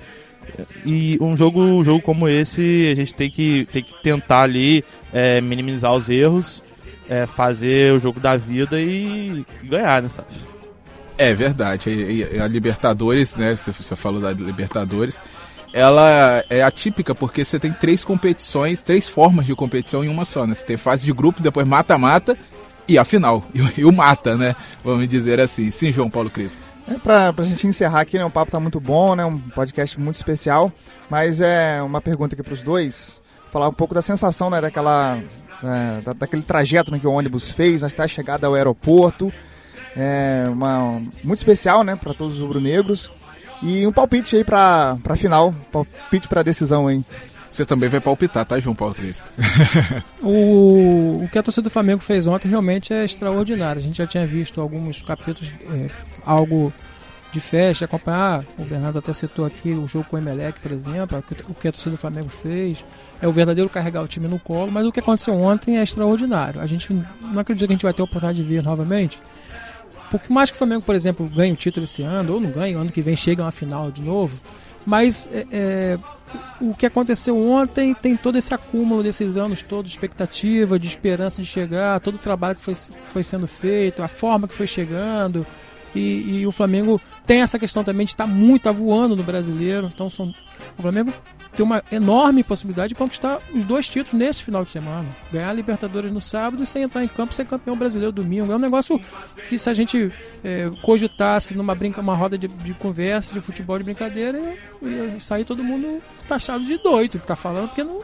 e 0.85 1.17
um 1.21 1.37
jogo, 1.37 1.61
um 1.61 1.85
jogo 1.85 2.01
como 2.01 2.29
esse, 2.29 2.91
a 2.91 2.95
gente 2.95 3.15
tem 3.15 3.31
que, 3.31 3.67
tem 3.73 3.83
que 3.83 3.95
tentar 4.03 4.41
ali 4.41 4.85
é, 5.13 5.41
minimizar 5.41 5.95
os 5.95 6.09
erros, 6.09 6.63
é, 7.12 7.27
fazer 7.27 7.92
o 7.92 8.01
jogo 8.01 8.18
da 8.18 8.38
vida 8.38 8.81
e, 8.81 9.44
ganhar, 9.64 10.01
né, 10.01 10.09
sabe? 10.09 10.29
É 11.18 11.35
verdade. 11.35 11.90
A 12.42 12.46
Libertadores, 12.46 13.37
né? 13.37 13.55
Você, 13.55 13.70
você 13.70 13.94
falou 13.94 14.18
da 14.18 14.33
Libertadores. 14.33 15.20
Ela 15.75 16.42
é 16.48 16.62
atípica 16.62 17.14
porque 17.14 17.44
você 17.44 17.59
tem 17.59 17.70
três 17.70 18.03
competições, 18.03 18.81
três 18.81 19.11
formas 19.11 19.44
de 19.44 19.55
competição 19.55 20.03
em 20.03 20.09
uma 20.09 20.25
só, 20.25 20.46
né? 20.46 20.55
Você 20.55 20.64
tem 20.64 20.79
fase 20.79 21.05
de 21.05 21.12
grupos, 21.12 21.42
depois 21.42 21.68
mata-mata 21.68 22.37
e 22.88 22.96
a 22.96 23.05
final. 23.05 23.44
E, 23.55 23.81
e 23.81 23.85
o 23.85 23.92
mata, 23.92 24.35
né? 24.35 24.57
Vamos 24.83 25.07
dizer 25.07 25.38
assim. 25.38 25.70
Sim, 25.70 25.92
João 25.92 26.09
Paulo 26.09 26.31
Cris. 26.31 26.57
É 26.88 26.94
pra, 26.94 27.31
pra 27.31 27.44
gente 27.44 27.66
encerrar 27.66 28.01
aqui, 28.01 28.16
né? 28.16 28.25
O 28.25 28.31
papo 28.31 28.51
tá 28.51 28.59
muito 28.59 28.81
bom, 28.81 29.14
né? 29.14 29.25
Um 29.25 29.37
podcast 29.37 30.01
muito 30.01 30.16
especial. 30.16 30.72
Mas 31.11 31.42
é 31.42 31.83
uma 31.83 32.01
pergunta 32.01 32.35
aqui 32.35 32.42
pros 32.42 32.62
dois. 32.62 33.20
Falar 33.53 33.68
um 33.68 33.72
pouco 33.75 33.92
da 33.94 34.01
sensação, 34.01 34.48
né? 34.48 34.62
Daquela. 34.62 35.20
É, 35.62 36.01
da, 36.01 36.12
daquele 36.12 36.42
trajeto 36.42 36.90
né, 36.90 36.98
que 36.98 37.07
o 37.07 37.12
ônibus 37.12 37.51
fez 37.51 37.83
até 37.83 38.03
a 38.03 38.09
chegada 38.09 38.46
ao 38.46 38.55
aeroporto. 38.55 39.33
É 39.96 40.44
uma, 40.48 41.01
muito 41.22 41.38
especial, 41.38 41.85
né? 41.85 41.96
Pra 41.96 42.14
todos 42.14 42.35
os 42.35 42.40
rubro-negros. 42.40 43.11
E 43.62 43.87
um 43.87 43.92
palpite 43.92 44.37
aí 44.37 44.44
pra, 44.44 44.96
pra 45.03 45.16
final. 45.16 45.55
Palpite 45.70 46.29
pra 46.29 46.42
decisão, 46.42 46.90
hein? 46.90 47.05
Você 47.53 47.66
também 47.66 47.88
vai 47.88 48.01
palpitar, 48.01 48.46
tá, 48.46 48.59
João 48.59 48.75
Paulo 48.75 48.94
Cristo? 48.94 49.22
o, 50.22 51.22
o 51.22 51.29
que 51.31 51.38
a 51.38 51.42
torcida 51.42 51.64
do 51.64 51.70
Flamengo 51.70 52.01
fez 52.01 52.27
ontem 52.27 52.48
realmente 52.48 52.94
é 52.94 53.05
extraordinário. 53.05 53.79
A 53.79 53.85
gente 53.85 53.98
já 53.98 54.07
tinha 54.07 54.27
visto 54.27 54.59
alguns 54.59 55.03
capítulos, 55.03 55.53
é, 55.70 55.90
algo 56.25 56.72
de 57.33 57.40
festa, 57.40 57.85
acompanhar. 57.87 58.45
O 58.59 58.64
Bernardo 58.64 58.99
até 58.99 59.12
citou 59.12 59.45
aqui 59.45 59.73
o 59.73 59.88
jogo 59.88 60.07
com 60.09 60.16
o 60.16 60.18
Emelec, 60.18 60.61
por 60.61 60.73
exemplo, 60.73 61.25
o 61.49 61.55
que 61.55 61.68
a 61.68 61.73
torcida 61.73 61.92
do 61.92 61.97
Flamengo 61.97 62.29
fez. 62.29 62.85
É 63.21 63.27
o 63.27 63.33
verdadeiro 63.33 63.71
carregar 63.71 64.03
o 64.03 64.09
time 64.09 64.29
no 64.29 64.38
colo, 64.38 64.71
mas 64.71 64.87
o 64.87 64.92
que 64.92 65.01
aconteceu 65.01 65.35
ontem 65.35 65.79
é 65.79 65.83
extraordinário. 65.83 66.61
A 66.61 66.66
gente 66.66 66.92
não 67.21 67.40
acredita 67.40 67.66
que 67.66 67.73
a 67.73 67.77
gente 67.77 67.85
vai 67.85 67.95
ter 67.95 68.03
a 68.03 68.05
oportunidade 68.05 68.42
de 68.42 68.49
ver 68.49 68.62
novamente. 68.62 69.21
Porque 70.11 70.31
mais 70.31 70.51
que 70.51 70.57
o 70.57 70.59
Flamengo, 70.59 70.83
por 70.83 70.95
exemplo, 70.95 71.27
ganhe 71.29 71.53
o 71.53 71.57
título 71.57 71.85
esse 71.85 72.03
ano, 72.03 72.35
ou 72.35 72.40
não 72.40 72.51
ganhe, 72.51 72.75
ano 72.75 72.92
que 72.92 73.01
vem 73.01 73.16
chega 73.16 73.42
uma 73.42 73.51
final 73.51 73.90
de 73.90 74.03
novo, 74.03 74.37
mas 74.85 75.27
é, 75.33 75.47
é, 75.51 75.99
o 76.61 76.75
que 76.75 76.85
aconteceu 76.85 77.40
ontem 77.40 77.95
tem 77.95 78.16
todo 78.16 78.37
esse 78.37 78.53
acúmulo 78.53 79.03
desses 79.03 79.37
anos 79.37 79.62
todos, 79.62 79.90
expectativa, 79.90 80.79
de 80.79 80.87
esperança 80.87 81.40
de 81.40 81.49
chegar, 81.49 82.01
todo 82.01 82.16
o 82.16 82.18
trabalho 82.18 82.57
que 82.57 82.62
foi, 82.62 82.75
foi 82.75 83.23
sendo 83.23 83.47
feito, 83.47 84.03
a 84.03 84.09
forma 84.09 84.47
que 84.47 84.55
foi 84.55 84.66
chegando. 84.66 85.47
E, 85.94 86.40
e, 86.40 86.46
o 86.46 86.52
Flamengo 86.52 87.00
tem 87.26 87.42
essa 87.42 87.59
questão 87.59 87.85
também 87.85 88.07
de 88.07 88.12
estar 88.12 88.26
muito 88.26 88.72
voando 88.72 89.14
no 89.14 89.22
brasileiro. 89.22 89.90
Então 89.92 90.09
são, 90.09 90.35
o 90.78 90.83
Flamengo 90.83 91.12
tem 91.55 91.64
uma 91.64 91.83
enorme 91.92 92.42
possibilidade 92.42 92.90
de 92.90 92.94
conquistar 92.94 93.38
os 93.55 93.64
dois 93.64 93.87
títulos 93.87 94.14
nesse 94.14 94.42
final 94.42 94.64
de 94.64 94.70
semana. 94.70 95.07
Ganhar 95.31 95.50
a 95.50 95.52
Libertadores 95.52 96.11
no 96.11 96.20
sábado 96.20 96.62
e 96.62 96.66
sem 96.66 96.83
entrar 96.83 97.05
em 97.05 97.09
campo 97.09 97.35
ser 97.35 97.44
campeão 97.44 97.76
brasileiro 97.76 98.11
domingo. 98.11 98.50
É 98.50 98.57
um 98.57 98.59
negócio 98.59 98.98
que 99.48 99.59
se 99.59 99.68
a 99.68 99.74
gente 99.74 100.11
é, 100.42 100.70
cogitasse 100.81 101.55
numa 101.55 101.74
brinca, 101.74 102.00
uma 102.00 102.14
roda 102.14 102.38
de, 102.38 102.48
de, 102.48 102.72
conversa, 102.74 103.33
de 103.33 103.40
futebol 103.40 103.76
de 103.78 103.85
brincadeira, 103.85 104.38
ia 104.81 105.20
sair 105.20 105.44
todo 105.44 105.62
mundo 105.62 106.00
taxado 106.26 106.64
de 106.64 106.78
doido 106.78 107.18
que 107.18 107.26
tá 107.26 107.37
falando, 107.37 107.68
porque 107.68 107.85
não. 107.85 108.00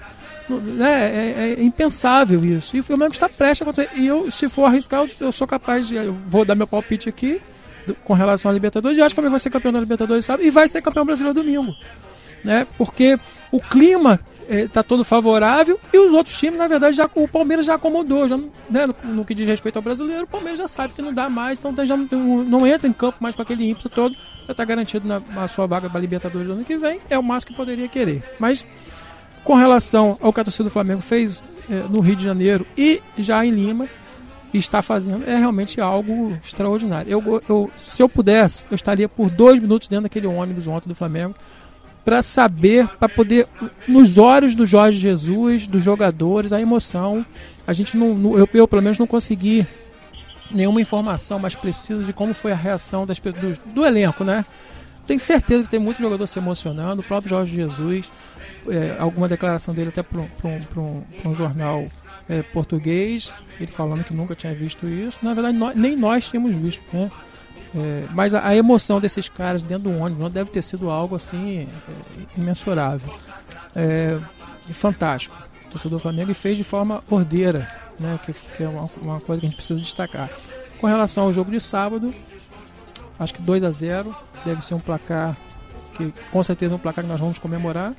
não 0.47 0.59
né, 0.59 1.07
é, 1.07 1.57
é, 1.59 1.63
impensável 1.63 2.45
isso. 2.45 2.77
E 2.77 2.81
o 2.81 2.85
Flamengo 2.85 3.13
está 3.13 3.31
prestes 3.31 3.63
a 3.63 3.71
acontecer. 3.71 3.99
E 3.99 4.07
eu, 4.07 4.31
se 4.31 4.47
for 4.47 4.67
arriscar, 4.67 5.01
eu, 5.01 5.11
eu 5.21 5.33
sou 5.33 5.47
capaz 5.47 5.89
de. 5.89 5.95
Eu 5.95 6.15
vou 6.27 6.45
dar 6.45 6.55
meu 6.55 6.67
palpite 6.67 7.09
aqui 7.09 7.41
com 8.05 8.13
relação 8.13 8.51
à 8.51 8.55
Libertadores. 8.55 8.99
Eu 8.99 9.05
acho 9.05 9.15
que 9.15 9.21
o 9.21 9.23
Flamengo 9.23 9.33
vai 9.33 9.41
ser 9.41 9.51
campeão 9.51 9.73
da 9.73 9.81
Libertadores, 9.81 10.25
sabe? 10.25 10.45
E 10.45 10.51
vai 10.51 10.69
ser 10.69 10.83
campeão 10.83 11.05
brasileiro 11.05 11.43
domingo. 11.43 11.75
Né? 12.45 12.67
Porque 12.77 13.19
o 13.51 13.61
clima 13.61 14.19
está 14.49 14.81
eh, 14.81 14.83
todo 14.83 15.05
favorável 15.05 15.79
e 15.93 15.99
os 15.99 16.13
outros 16.13 16.39
times, 16.39 16.59
na 16.59 16.67
verdade, 16.67 16.97
já, 16.97 17.09
o 17.15 17.29
Palmeiras 17.29 17.67
já 17.67 17.75
acomodou. 17.75 18.27
Já, 18.27 18.37
né, 18.37 18.87
no, 18.87 19.15
no, 19.15 19.25
que 19.25 19.35
diz 19.35 19.47
respeito 19.47 19.77
ao 19.77 19.83
brasileiro, 19.83 20.25
o 20.25 20.27
Palmeiras 20.27 20.59
já 20.59 20.69
sabe 20.69 20.95
que 20.95 21.03
não 21.03 21.13
dá 21.13 21.29
mais, 21.29 21.59
então 21.59 21.85
já 21.85 21.97
não, 21.97 22.43
não 22.45 22.67
entra 22.67 22.89
em 22.89 22.93
campo 22.93 23.19
mais 23.21 23.35
com 23.35 23.43
aquele 23.43 23.69
ímpeto 23.69 23.89
todo. 23.89 24.15
Já 24.47 24.53
está 24.53 24.65
garantido 24.65 25.07
na, 25.07 25.21
na, 25.21 25.47
sua 25.49 25.67
vaga 25.67 25.91
para 25.91 26.01
Libertadores 26.01 26.47
do 26.47 26.55
ano 26.55 26.65
que 26.65 26.77
vem. 26.79 27.01
É 27.11 27.19
o 27.19 27.23
máximo 27.23 27.53
que 27.53 27.57
poderia 27.57 27.89
querer. 27.89 28.23
Mas 28.39 28.67
com 29.45 29.55
relação 29.55 30.17
ao 30.21 30.33
que 30.33 30.41
a 30.41 30.45
torcida 30.45 30.65
do 30.65 30.71
Flamengo 30.71 31.03
fez 31.03 31.43
eh, 31.71 31.85
no 31.91 32.01
Rio 32.01 32.17
de 32.17 32.25
Janeiro 32.25 32.67
e 32.77 33.03
já 33.19 33.45
em 33.45 33.51
Lima, 33.51 33.87
está 34.55 34.81
fazendo 34.81 35.29
é 35.29 35.37
realmente 35.37 35.81
algo 35.81 36.33
extraordinário. 36.43 37.11
Eu, 37.11 37.43
eu, 37.49 37.71
se 37.85 38.03
eu 38.03 38.09
pudesse, 38.09 38.65
eu 38.71 38.75
estaria 38.75 39.09
por 39.09 39.29
dois 39.29 39.61
minutos 39.61 39.89
dentro 39.89 40.05
daquele 40.05 40.27
ônibus 40.27 40.67
ontem 40.67 40.89
do 40.89 40.95
Flamengo 40.95 41.35
para 42.05 42.23
saber, 42.23 42.89
para 42.99 43.09
poder, 43.09 43.47
nos 43.87 44.17
olhos 44.17 44.55
do 44.55 44.65
Jorge 44.65 44.99
Jesus, 44.99 45.67
dos 45.67 45.83
jogadores, 45.83 46.53
a 46.55 46.61
emoção. 46.61 47.25
A 47.67 47.75
gente 47.75 47.97
não, 47.97 48.39
eu, 48.39 48.49
eu 48.55 48.67
pelo 48.67 48.81
menos 48.81 48.99
não 48.99 49.07
consegui 49.07 49.67
nenhuma 50.51 50.81
informação 50.81 51.39
mais 51.39 51.55
precisa 51.55 52.03
de 52.03 52.13
como 52.13 52.33
foi 52.33 52.53
a 52.53 52.57
reação 52.57 53.05
das, 53.05 53.19
do, 53.19 53.75
do 53.75 53.85
elenco, 53.85 54.25
né? 54.25 54.47
Tenho 55.09 55.19
certeza 55.19 55.65
que 55.65 55.71
tem 55.71 55.81
muito 55.81 55.99
jogador 56.03 56.27
se 56.27 56.39
emocionando, 56.39 57.01
o 57.01 57.05
próprio 57.05 57.31
Jorge 57.31 57.57
Jesus, 57.57 58.11
é, 58.69 58.95
alguma 58.99 59.27
declaração 59.27 59.73
dele 59.73 59.89
até 59.89 60.03
para 60.03 60.21
um, 60.21 61.03
um, 61.25 61.35
jornal 61.35 61.87
é, 62.29 62.43
português, 62.43 63.33
ele 63.59 63.73
falando 63.73 64.05
que 64.05 64.13
nunca 64.13 64.35
tinha 64.35 64.55
visto 64.55 64.87
isso. 64.87 65.19
Na 65.23 65.33
verdade, 65.33 65.57
nós, 65.57 65.75
nem 65.75 65.97
nós 65.97 66.29
tínhamos 66.29 66.55
visto, 66.55 66.83
né? 66.93 67.11
É, 67.75 68.05
mas 68.11 68.35
a, 68.35 68.49
a, 68.49 68.55
emoção 68.55 69.01
desses 69.01 69.31
caras 69.31 69.63
dentro 69.63 69.91
do 69.91 69.99
ônibus 69.99 70.23
não 70.23 70.31
deve 70.31 70.51
ter 70.51 70.61
sido 70.61 70.91
algo 70.91 71.17
assim 71.17 71.61
é, 71.61 72.39
imensurável. 72.39 73.11
É, 73.75 74.19
fantástico. 74.75 75.35
O 75.69 75.71
torcedor 75.71 75.99
do 75.99 76.03
Flamengo 76.03 76.35
fez 76.35 76.59
de 76.59 76.65
forma 76.65 77.03
ordeira, 77.09 77.67
né, 77.99 78.21
que, 78.27 78.35
que 78.35 78.63
é 78.63 78.69
uma, 78.69 78.91
uma, 79.01 79.21
coisa 79.21 79.41
que 79.41 79.47
a 79.47 79.49
gente 79.49 79.57
precisa 79.57 79.81
destacar. 79.81 80.29
Com 80.79 80.87
relação 80.87 81.25
ao 81.25 81.33
jogo 81.33 81.51
de 81.51 81.61
sábado, 81.61 82.15
acho 83.19 83.35
que 83.35 83.43
2 83.43 83.65
a 83.65 83.71
0 83.71 84.15
deve 84.45 84.65
ser 84.65 84.75
um 84.75 84.81
placar 84.81 85.37
que 85.99 86.13
com 86.31 86.43
certeza 86.43 86.75
é 86.75 86.77
um 86.77 86.79
placar 86.79 87.05
que 87.05 87.11
nós 87.11 87.21
vamos 87.21 87.39
comemorar. 87.39 87.95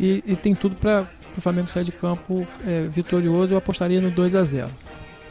E, 0.00 0.22
e 0.26 0.36
tem 0.36 0.54
tudo 0.54 0.74
para 0.76 1.06
o 1.36 1.40
Flamengo 1.40 1.68
sair 1.68 1.84
de 1.84 1.92
campo 1.92 2.46
é, 2.66 2.88
vitorioso. 2.88 3.54
Eu 3.54 3.58
apostaria 3.58 4.00
no 4.00 4.10
2 4.10 4.34
a 4.34 4.44
0 4.44 4.70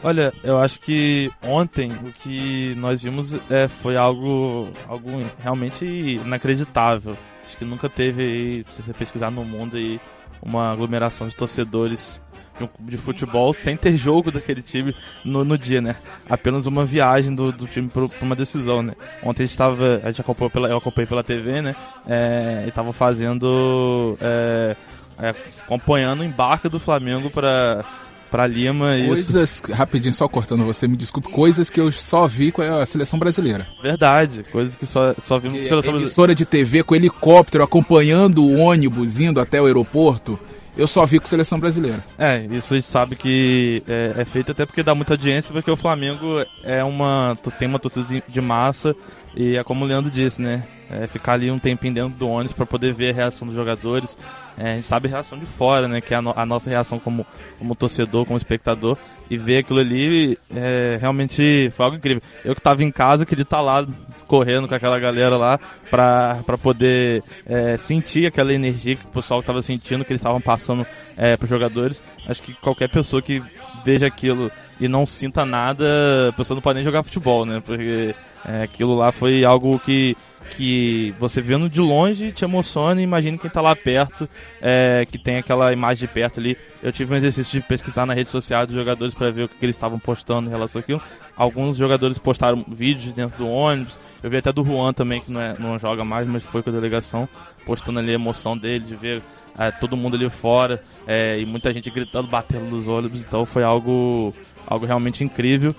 Olha, 0.02 0.32
eu 0.44 0.58
acho 0.58 0.78
que 0.80 1.30
ontem 1.42 1.90
o 1.90 2.12
que 2.12 2.74
nós 2.76 3.02
vimos 3.02 3.34
é, 3.50 3.66
foi 3.66 3.96
algo, 3.96 4.68
algo 4.86 5.10
realmente 5.40 5.84
inacreditável. 5.84 7.16
Acho 7.44 7.56
que 7.56 7.64
nunca 7.64 7.88
teve 7.88 8.64
se 8.70 8.82
você 8.82 8.92
pesquisar 8.92 9.30
no 9.30 9.44
mundo 9.44 9.76
aí, 9.76 10.00
uma 10.42 10.70
aglomeração 10.70 11.28
de 11.28 11.34
torcedores 11.34 12.22
de 12.56 12.64
um 12.64 12.66
clube 12.66 12.90
de 12.90 12.98
futebol 12.98 13.52
sem 13.52 13.76
ter 13.76 13.96
jogo 13.96 14.30
daquele 14.30 14.62
time 14.62 14.94
no, 15.24 15.44
no 15.44 15.58
dia, 15.58 15.80
né? 15.80 15.96
Apenas 16.28 16.66
uma 16.66 16.84
viagem 16.84 17.34
do, 17.34 17.52
do 17.52 17.66
time 17.66 17.88
para 17.88 18.08
uma 18.22 18.36
decisão, 18.36 18.82
né? 18.82 18.94
Ontem 19.22 19.42
a 19.42 19.46
gente 19.46 19.52
estava, 19.52 20.00
a 20.02 20.06
gente 20.08 20.20
acompanhou 20.20 20.50
pela, 20.50 20.68
eu 20.68 20.78
acompanhei 20.78 21.06
pela 21.06 21.22
TV, 21.24 21.62
né? 21.62 21.76
É, 22.06 22.64
e 22.66 22.70
tava 22.70 22.92
fazendo, 22.92 24.16
é, 24.20 24.76
é, 25.18 25.34
acompanhando 25.64 26.20
o 26.20 26.24
embarque 26.24 26.68
do 26.68 26.80
Flamengo 26.80 27.30
para 27.30 27.84
para 28.30 28.46
Lima. 28.46 28.96
Coisas, 29.06 29.50
isso. 29.50 29.72
rapidinho, 29.72 30.12
só 30.12 30.28
cortando 30.28 30.64
você, 30.64 30.86
me 30.86 30.96
desculpe, 30.96 31.30
coisas 31.30 31.70
que 31.70 31.80
eu 31.80 31.90
só 31.92 32.26
vi 32.26 32.52
com 32.52 32.62
a 32.62 32.84
seleção 32.84 33.18
brasileira. 33.18 33.66
Verdade, 33.82 34.44
coisas 34.50 34.76
que 34.76 34.84
só, 34.84 35.14
só 35.18 35.38
vimos 35.38 35.58
com 35.58 35.64
a 35.64 35.68
seleção 35.68 35.92
brasileira. 35.92 36.02
Emissora 36.02 36.34
de 36.34 36.44
TV 36.44 36.82
com 36.82 36.94
helicóptero 36.94 37.64
acompanhando 37.64 38.42
o 38.42 38.58
ônibus 38.58 39.20
indo 39.20 39.40
até 39.40 39.60
o 39.60 39.66
aeroporto. 39.66 40.38
Eu 40.76 40.86
só 40.86 41.06
vi 41.06 41.18
com 41.18 41.26
seleção 41.26 41.58
brasileira. 41.58 42.04
É, 42.18 42.44
isso 42.50 42.74
a 42.74 42.76
gente 42.76 42.88
sabe 42.88 43.16
que 43.16 43.82
é, 43.88 44.14
é 44.18 44.24
feito 44.24 44.52
até 44.52 44.66
porque 44.66 44.82
dá 44.82 44.94
muita 44.94 45.14
audiência, 45.14 45.52
porque 45.52 45.70
o 45.70 45.76
Flamengo 45.76 46.44
é 46.62 46.84
uma 46.84 47.36
tem 47.58 47.66
uma 47.66 47.78
torcida 47.78 48.04
de, 48.04 48.22
de 48.28 48.40
massa 48.40 48.94
e 49.34 49.56
é 49.56 49.62
como 49.62 49.84
o 49.84 49.88
Leandro 49.88 50.10
disse, 50.10 50.40
né? 50.40 50.64
É 50.90 51.06
ficar 51.06 51.34
ali 51.34 51.50
um 51.50 51.58
tempinho 51.58 51.92
dentro 51.92 52.16
do 52.16 52.28
ônibus 52.28 52.54
para 52.54 52.64
poder 52.64 52.92
ver 52.92 53.10
a 53.10 53.14
reação 53.14 53.46
dos 53.46 53.56
jogadores. 53.56 54.16
É, 54.56 54.72
a 54.72 54.76
gente 54.76 54.88
sabe 54.88 55.08
a 55.08 55.10
reação 55.10 55.38
de 55.38 55.44
fora, 55.44 55.86
né? 55.86 56.00
Que 56.00 56.14
é 56.14 56.16
a, 56.16 56.22
no, 56.22 56.32
a, 56.34 56.46
nossa 56.46 56.70
reação 56.70 56.98
como, 56.98 57.26
como 57.58 57.74
torcedor, 57.74 58.24
como 58.24 58.38
espectador. 58.38 58.96
E 59.28 59.36
ver 59.36 59.58
aquilo 59.58 59.80
ali 59.80 60.38
é, 60.54 60.96
realmente 61.00 61.70
foi 61.72 61.84
algo 61.84 61.98
incrível. 61.98 62.22
Eu 62.44 62.54
que 62.54 62.60
estava 62.60 62.82
em 62.82 62.90
casa, 62.90 63.26
queria 63.26 63.42
estar 63.42 63.58
tá 63.58 63.62
lá 63.62 63.86
correndo 64.26 64.68
com 64.68 64.74
aquela 64.74 64.98
galera 64.98 65.36
lá 65.36 65.58
para 65.90 66.58
poder 66.62 67.22
é, 67.46 67.76
sentir 67.76 68.26
aquela 68.26 68.52
energia 68.52 68.96
que 68.96 69.04
o 69.04 69.08
pessoal 69.08 69.40
estava 69.40 69.62
sentindo, 69.62 70.04
que 70.04 70.12
eles 70.12 70.20
estavam 70.20 70.40
passando 70.40 70.86
é, 71.16 71.36
para 71.36 71.44
os 71.44 71.50
jogadores. 71.50 72.02
Acho 72.28 72.42
que 72.42 72.52
qualquer 72.54 72.88
pessoa 72.88 73.22
que 73.22 73.42
veja 73.84 74.06
aquilo 74.06 74.50
e 74.78 74.88
não 74.88 75.06
sinta 75.06 75.46
nada, 75.46 76.28
a 76.28 76.32
pessoa 76.32 76.56
não 76.56 76.62
pode 76.62 76.76
nem 76.76 76.84
jogar 76.84 77.02
futebol, 77.02 77.46
né? 77.46 77.62
Porque 77.64 78.14
é, 78.44 78.62
aquilo 78.62 78.94
lá 78.94 79.10
foi 79.10 79.44
algo 79.44 79.78
que, 79.78 80.16
que 80.50 81.14
você 81.18 81.40
vendo 81.40 81.68
de 81.68 81.80
longe 81.80 82.32
te 82.32 82.44
emociona 82.44 83.00
e 83.00 83.04
imagina 83.04 83.36
quem 83.38 83.48
está 83.48 83.60
lá 83.60 83.74
perto, 83.74 84.28
é, 84.60 85.06
que 85.10 85.18
tem 85.18 85.36
aquela 85.36 85.72
imagem 85.72 86.06
de 86.06 86.12
perto 86.12 86.40
ali. 86.40 86.56
Eu 86.82 86.92
tive 86.92 87.12
um 87.12 87.16
exercício 87.16 87.60
de 87.60 87.66
pesquisar 87.66 88.06
na 88.06 88.14
rede 88.14 88.28
social 88.28 88.66
dos 88.66 88.74
jogadores 88.74 89.14
para 89.14 89.30
ver 89.30 89.44
o 89.44 89.48
que, 89.48 89.56
que 89.56 89.64
eles 89.64 89.76
estavam 89.76 89.98
postando 89.98 90.48
em 90.48 90.50
relação 90.50 90.80
àquilo. 90.80 91.02
Alguns 91.36 91.76
jogadores 91.76 92.18
postaram 92.18 92.64
vídeos 92.68 93.12
dentro 93.12 93.38
do 93.38 93.48
ônibus. 93.48 93.98
Eu 94.22 94.30
vi 94.30 94.38
até 94.38 94.52
do 94.52 94.64
Juan 94.64 94.92
também, 94.92 95.20
que 95.20 95.30
não, 95.30 95.40
é, 95.40 95.54
não 95.58 95.78
joga 95.78 96.04
mais, 96.04 96.26
mas 96.26 96.42
foi 96.42 96.62
com 96.62 96.70
a 96.70 96.72
delegação, 96.72 97.28
postando 97.64 97.98
ali 97.98 98.10
a 98.10 98.14
emoção 98.14 98.56
dele, 98.56 98.84
de 98.84 98.96
ver 98.96 99.22
é, 99.58 99.70
todo 99.70 99.96
mundo 99.96 100.16
ali 100.16 100.28
fora 100.30 100.82
é, 101.06 101.38
e 101.38 101.46
muita 101.46 101.72
gente 101.72 101.90
gritando, 101.90 102.28
batendo 102.28 102.64
nos 102.64 102.88
ônibus. 102.88 103.20
Então 103.20 103.44
foi 103.44 103.62
algo, 103.62 104.34
algo 104.66 104.86
realmente 104.86 105.22
incrível. 105.24 105.74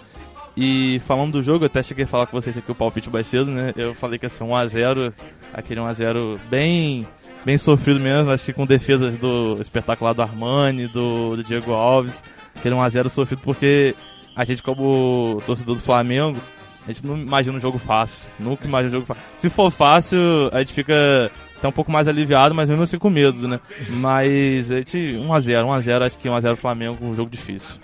E 0.60 1.00
falando 1.06 1.34
do 1.34 1.43
jogo, 1.43 1.63
eu 1.63 1.67
até 1.67 1.84
cheguei 1.84 2.06
a 2.06 2.08
falar 2.08 2.26
com 2.26 2.41
vocês 2.41 2.58
aqui 2.58 2.72
o 2.72 2.76
palpite 2.76 3.12
mais 3.12 3.28
cedo, 3.28 3.52
né? 3.52 3.74
Eu 3.76 3.93
falei 3.93 4.17
que 4.17 4.26
ia 4.26 4.30
ser 4.30 4.43
1x0, 4.43 5.13
aquele 5.54 5.80
1x0 5.80 6.39
bem, 6.50 7.08
bem 7.46 7.60
sofrido 7.60 8.00
mesmo, 8.00 8.32
acho 8.32 8.46
que 8.46 8.54
com 8.54 8.65
defesas 8.65 9.15
do 9.20 9.62
espetacular 9.62 10.13
do 10.13 10.24
Armani, 10.24 10.88
do, 10.88 11.36
do 11.36 11.43
Diego 11.43 11.74
Alves, 11.74 12.24
aquele 12.56 12.74
1x0 12.74 13.08
sofrido 13.08 13.43
porque 13.43 13.93
a 14.36 14.43
gente 14.43 14.63
como 14.63 15.39
torcedor 15.46 15.76
do 15.76 15.82
Flamengo, 15.82 16.39
a 16.88 16.91
gente 16.91 17.06
não 17.06 17.15
imagina 17.15 17.56
um 17.56 17.62
jogo 17.62 17.78
fácil, 17.78 18.28
nunca 18.39 18.67
imagina 18.67 18.89
um 18.89 18.93
jogo 18.93 19.06
fácil. 19.06 19.24
Se 19.38 19.52
for 19.52 19.70
fácil, 19.70 20.20
a 20.52 20.60
gente 20.62 20.74
fica 20.74 21.30
tá 21.62 21.67
um 21.67 21.72
pouco 21.72 21.91
mais 21.91 22.08
aliviado, 22.08 22.54
mas 22.54 22.70
mesmo 22.70 22.84
assim 22.84 22.98
com 22.98 23.10
medo, 23.10 23.48
né? 23.48 23.60
Mas 23.89 24.72
a 24.72 24.78
gente 24.78 24.98
1x0, 24.98 25.65
1x0, 25.65 26.06
acho 26.06 26.17
que 26.17 26.28
1x0 26.28 26.56
Flamengo, 26.56 26.98
um 27.02 27.15
jogo 27.15 27.30
difícil. 27.30 27.76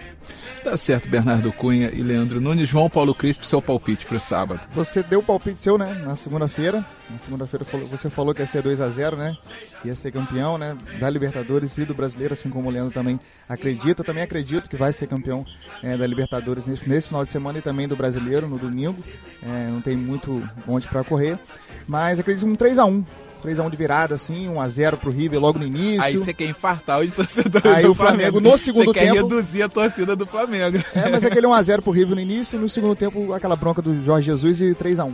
Tá 0.64 0.78
certo, 0.78 1.10
Bernardo 1.10 1.52
Cunha 1.52 1.90
e 1.94 2.02
Leandro 2.02 2.40
Nunes. 2.40 2.70
João 2.70 2.90
Paulo 2.90 3.14
Crispo, 3.14 3.46
seu 3.46 3.62
palpite 3.62 4.06
para 4.06 4.16
o 4.16 4.20
sábado. 4.20 4.62
Você 4.74 5.04
deu 5.04 5.20
o 5.20 5.24
palpite 5.24 5.60
seu, 5.60 5.78
né? 5.78 5.94
Na 6.06 6.16
segunda-feira. 6.16 6.86
Na 7.10 7.20
segunda-feira 7.20 7.66
você 7.92 8.10
falou 8.10 8.34
que 8.34 8.42
ia 8.42 8.46
ser 8.46 8.64
2x0, 8.64 9.18
né? 9.18 9.38
Ia 9.84 9.94
ser 9.94 10.12
campeão, 10.12 10.58
né? 10.58 10.78
Da 11.02 11.10
Libertadores 11.10 11.78
e 11.78 11.84
do 11.84 11.94
Brasileiro, 11.94 12.32
assim 12.32 12.50
como 12.50 12.70
o 12.70 12.72
Leandro 12.72 12.94
também 12.94 13.20
acredita. 13.48 14.02
Eu 14.02 14.06
também 14.06 14.24
acredito 14.24 14.70
que 14.70 14.78
vai 14.78 14.94
ser 14.94 15.08
campeão 15.08 15.46
é, 15.84 15.98
da 15.98 16.08
Libertadores 16.08 16.66
nesse, 16.66 16.88
nesse, 16.88 17.10
final 17.10 17.26
de 17.26 17.30
semana 17.30 17.60
e 17.60 17.62
também 17.62 17.86
do 17.86 17.98
Brasileiro 17.98 18.48
no 18.48 18.58
domingo. 18.58 19.04
É, 19.42 19.68
não 19.70 19.82
tem 19.82 19.98
muito 19.98 20.42
onde 20.66 20.88
para 20.88 21.04
correr. 21.04 21.38
Mas 21.86 22.20
acredito 22.20 22.48
um 22.48 22.56
3x1 22.56 23.04
3x1 23.44 23.70
de 23.70 23.78
virada, 23.78 24.16
assim, 24.16 24.48
1x0 24.48 24.98
pro 24.98 25.12
River 25.12 25.40
logo 25.40 25.60
no 25.60 25.66
início. 25.66 26.02
Aí 26.02 26.18
você 26.18 26.34
quer 26.34 26.46
infartar 26.46 27.02
os 27.02 27.12
torcedores 27.12 27.66
Aí 27.66 27.86
o 27.86 27.94
Flamengo, 27.94 28.40
Flamengo 28.40 28.40
no 28.40 28.58
segundo 28.58 28.86
você 28.86 29.00
tempo. 29.00 29.14
quer 29.14 29.22
reduzir 29.22 29.64
a 29.64 29.70
torcida 29.70 30.16
do 30.16 30.26
Flamengo. 30.26 30.78
É, 30.96 31.10
mas 31.10 31.26
aquele 31.26 31.48
1x0 31.48 31.82
pro 31.82 31.92
River 31.92 32.16
no 32.16 32.22
início, 32.22 32.58
no 32.58 32.70
segundo 32.70 32.96
tempo, 32.96 33.34
aquela 33.34 33.56
bronca 33.56 33.82
do 33.82 34.04
Jorge 34.04 34.28
Jesus 34.28 34.62
e 34.62 34.74
3x1. 34.74 35.14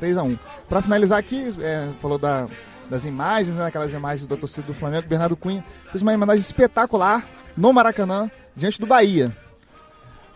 3x1. 0.00 0.38
Pra 0.68 0.80
finalizar 0.80 1.18
aqui, 1.18 1.52
é, 1.60 1.88
falou 2.00 2.18
da, 2.18 2.46
das 2.88 3.04
imagens, 3.04 3.56
né, 3.56 3.66
aquelas 3.66 3.92
imagens 3.92 4.26
da 4.28 4.36
torcida 4.36 4.66
do 4.66 4.74
Flamengo, 4.74 5.06
Bernardo 5.08 5.36
Cunha 5.36 5.64
fez 5.90 6.02
uma 6.02 6.14
imagem 6.14 6.40
espetacular 6.40 7.24
no 7.56 7.72
Maracanã, 7.72 8.30
diante 8.54 8.78
do 8.78 8.86
Bahia. 8.86 9.34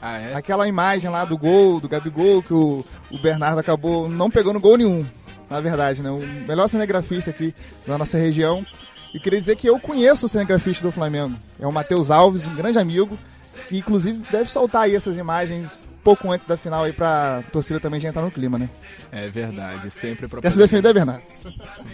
Ah, 0.00 0.18
é? 0.18 0.34
Aquela 0.34 0.66
imagem 0.66 1.08
lá 1.08 1.24
do 1.24 1.38
gol, 1.38 1.78
do 1.78 1.88
Gabigol, 1.88 2.42
que 2.42 2.52
o, 2.52 2.84
o 3.08 3.18
Bernardo 3.18 3.60
acabou 3.60 4.08
não 4.08 4.28
pegando 4.28 4.58
gol 4.58 4.76
nenhum, 4.76 5.06
na 5.52 5.60
verdade, 5.60 6.02
né? 6.02 6.10
O 6.10 6.20
melhor 6.46 6.66
cinegrafista 6.68 7.30
aqui 7.30 7.54
da 7.86 7.98
nossa 7.98 8.18
região. 8.18 8.64
E 9.14 9.20
queria 9.20 9.38
dizer 9.38 9.56
que 9.56 9.68
eu 9.68 9.78
conheço 9.78 10.26
o 10.26 10.28
cinegrafista 10.28 10.82
do 10.82 10.90
Flamengo. 10.90 11.34
É 11.60 11.66
o 11.66 11.72
Matheus 11.72 12.10
Alves, 12.10 12.46
um 12.46 12.54
grande 12.54 12.78
amigo, 12.78 13.18
que 13.68 13.76
inclusive 13.76 14.22
deve 14.30 14.48
soltar 14.48 14.82
aí 14.82 14.96
essas 14.96 15.18
imagens 15.18 15.84
pouco 16.02 16.32
antes 16.32 16.46
da 16.46 16.56
final 16.56 16.84
aí 16.84 16.92
pra 16.92 17.44
torcida 17.52 17.78
também 17.78 18.00
já 18.00 18.08
entrar 18.08 18.22
no 18.22 18.30
clima, 18.30 18.58
né? 18.58 18.68
É 19.12 19.28
verdade, 19.28 19.90
sempre 19.90 20.26
pra 20.26 20.40
Quer 20.40 20.50
se 20.50 20.58
defender, 20.58 20.92
Bernardo? 20.92 21.22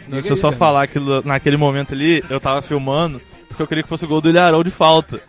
Deixa 0.06 0.28
eu 0.28 0.36
só 0.36 0.52
falar 0.52 0.86
que 0.86 0.98
naquele 1.24 1.56
momento 1.56 1.92
ali 1.92 2.24
eu 2.30 2.40
tava 2.40 2.62
filmando 2.62 3.20
porque 3.48 3.62
eu 3.62 3.66
queria 3.66 3.82
que 3.82 3.88
fosse 3.88 4.04
o 4.04 4.08
gol 4.08 4.20
do 4.20 4.30
Ilharão 4.30 4.62
de 4.62 4.70
falta. 4.70 5.20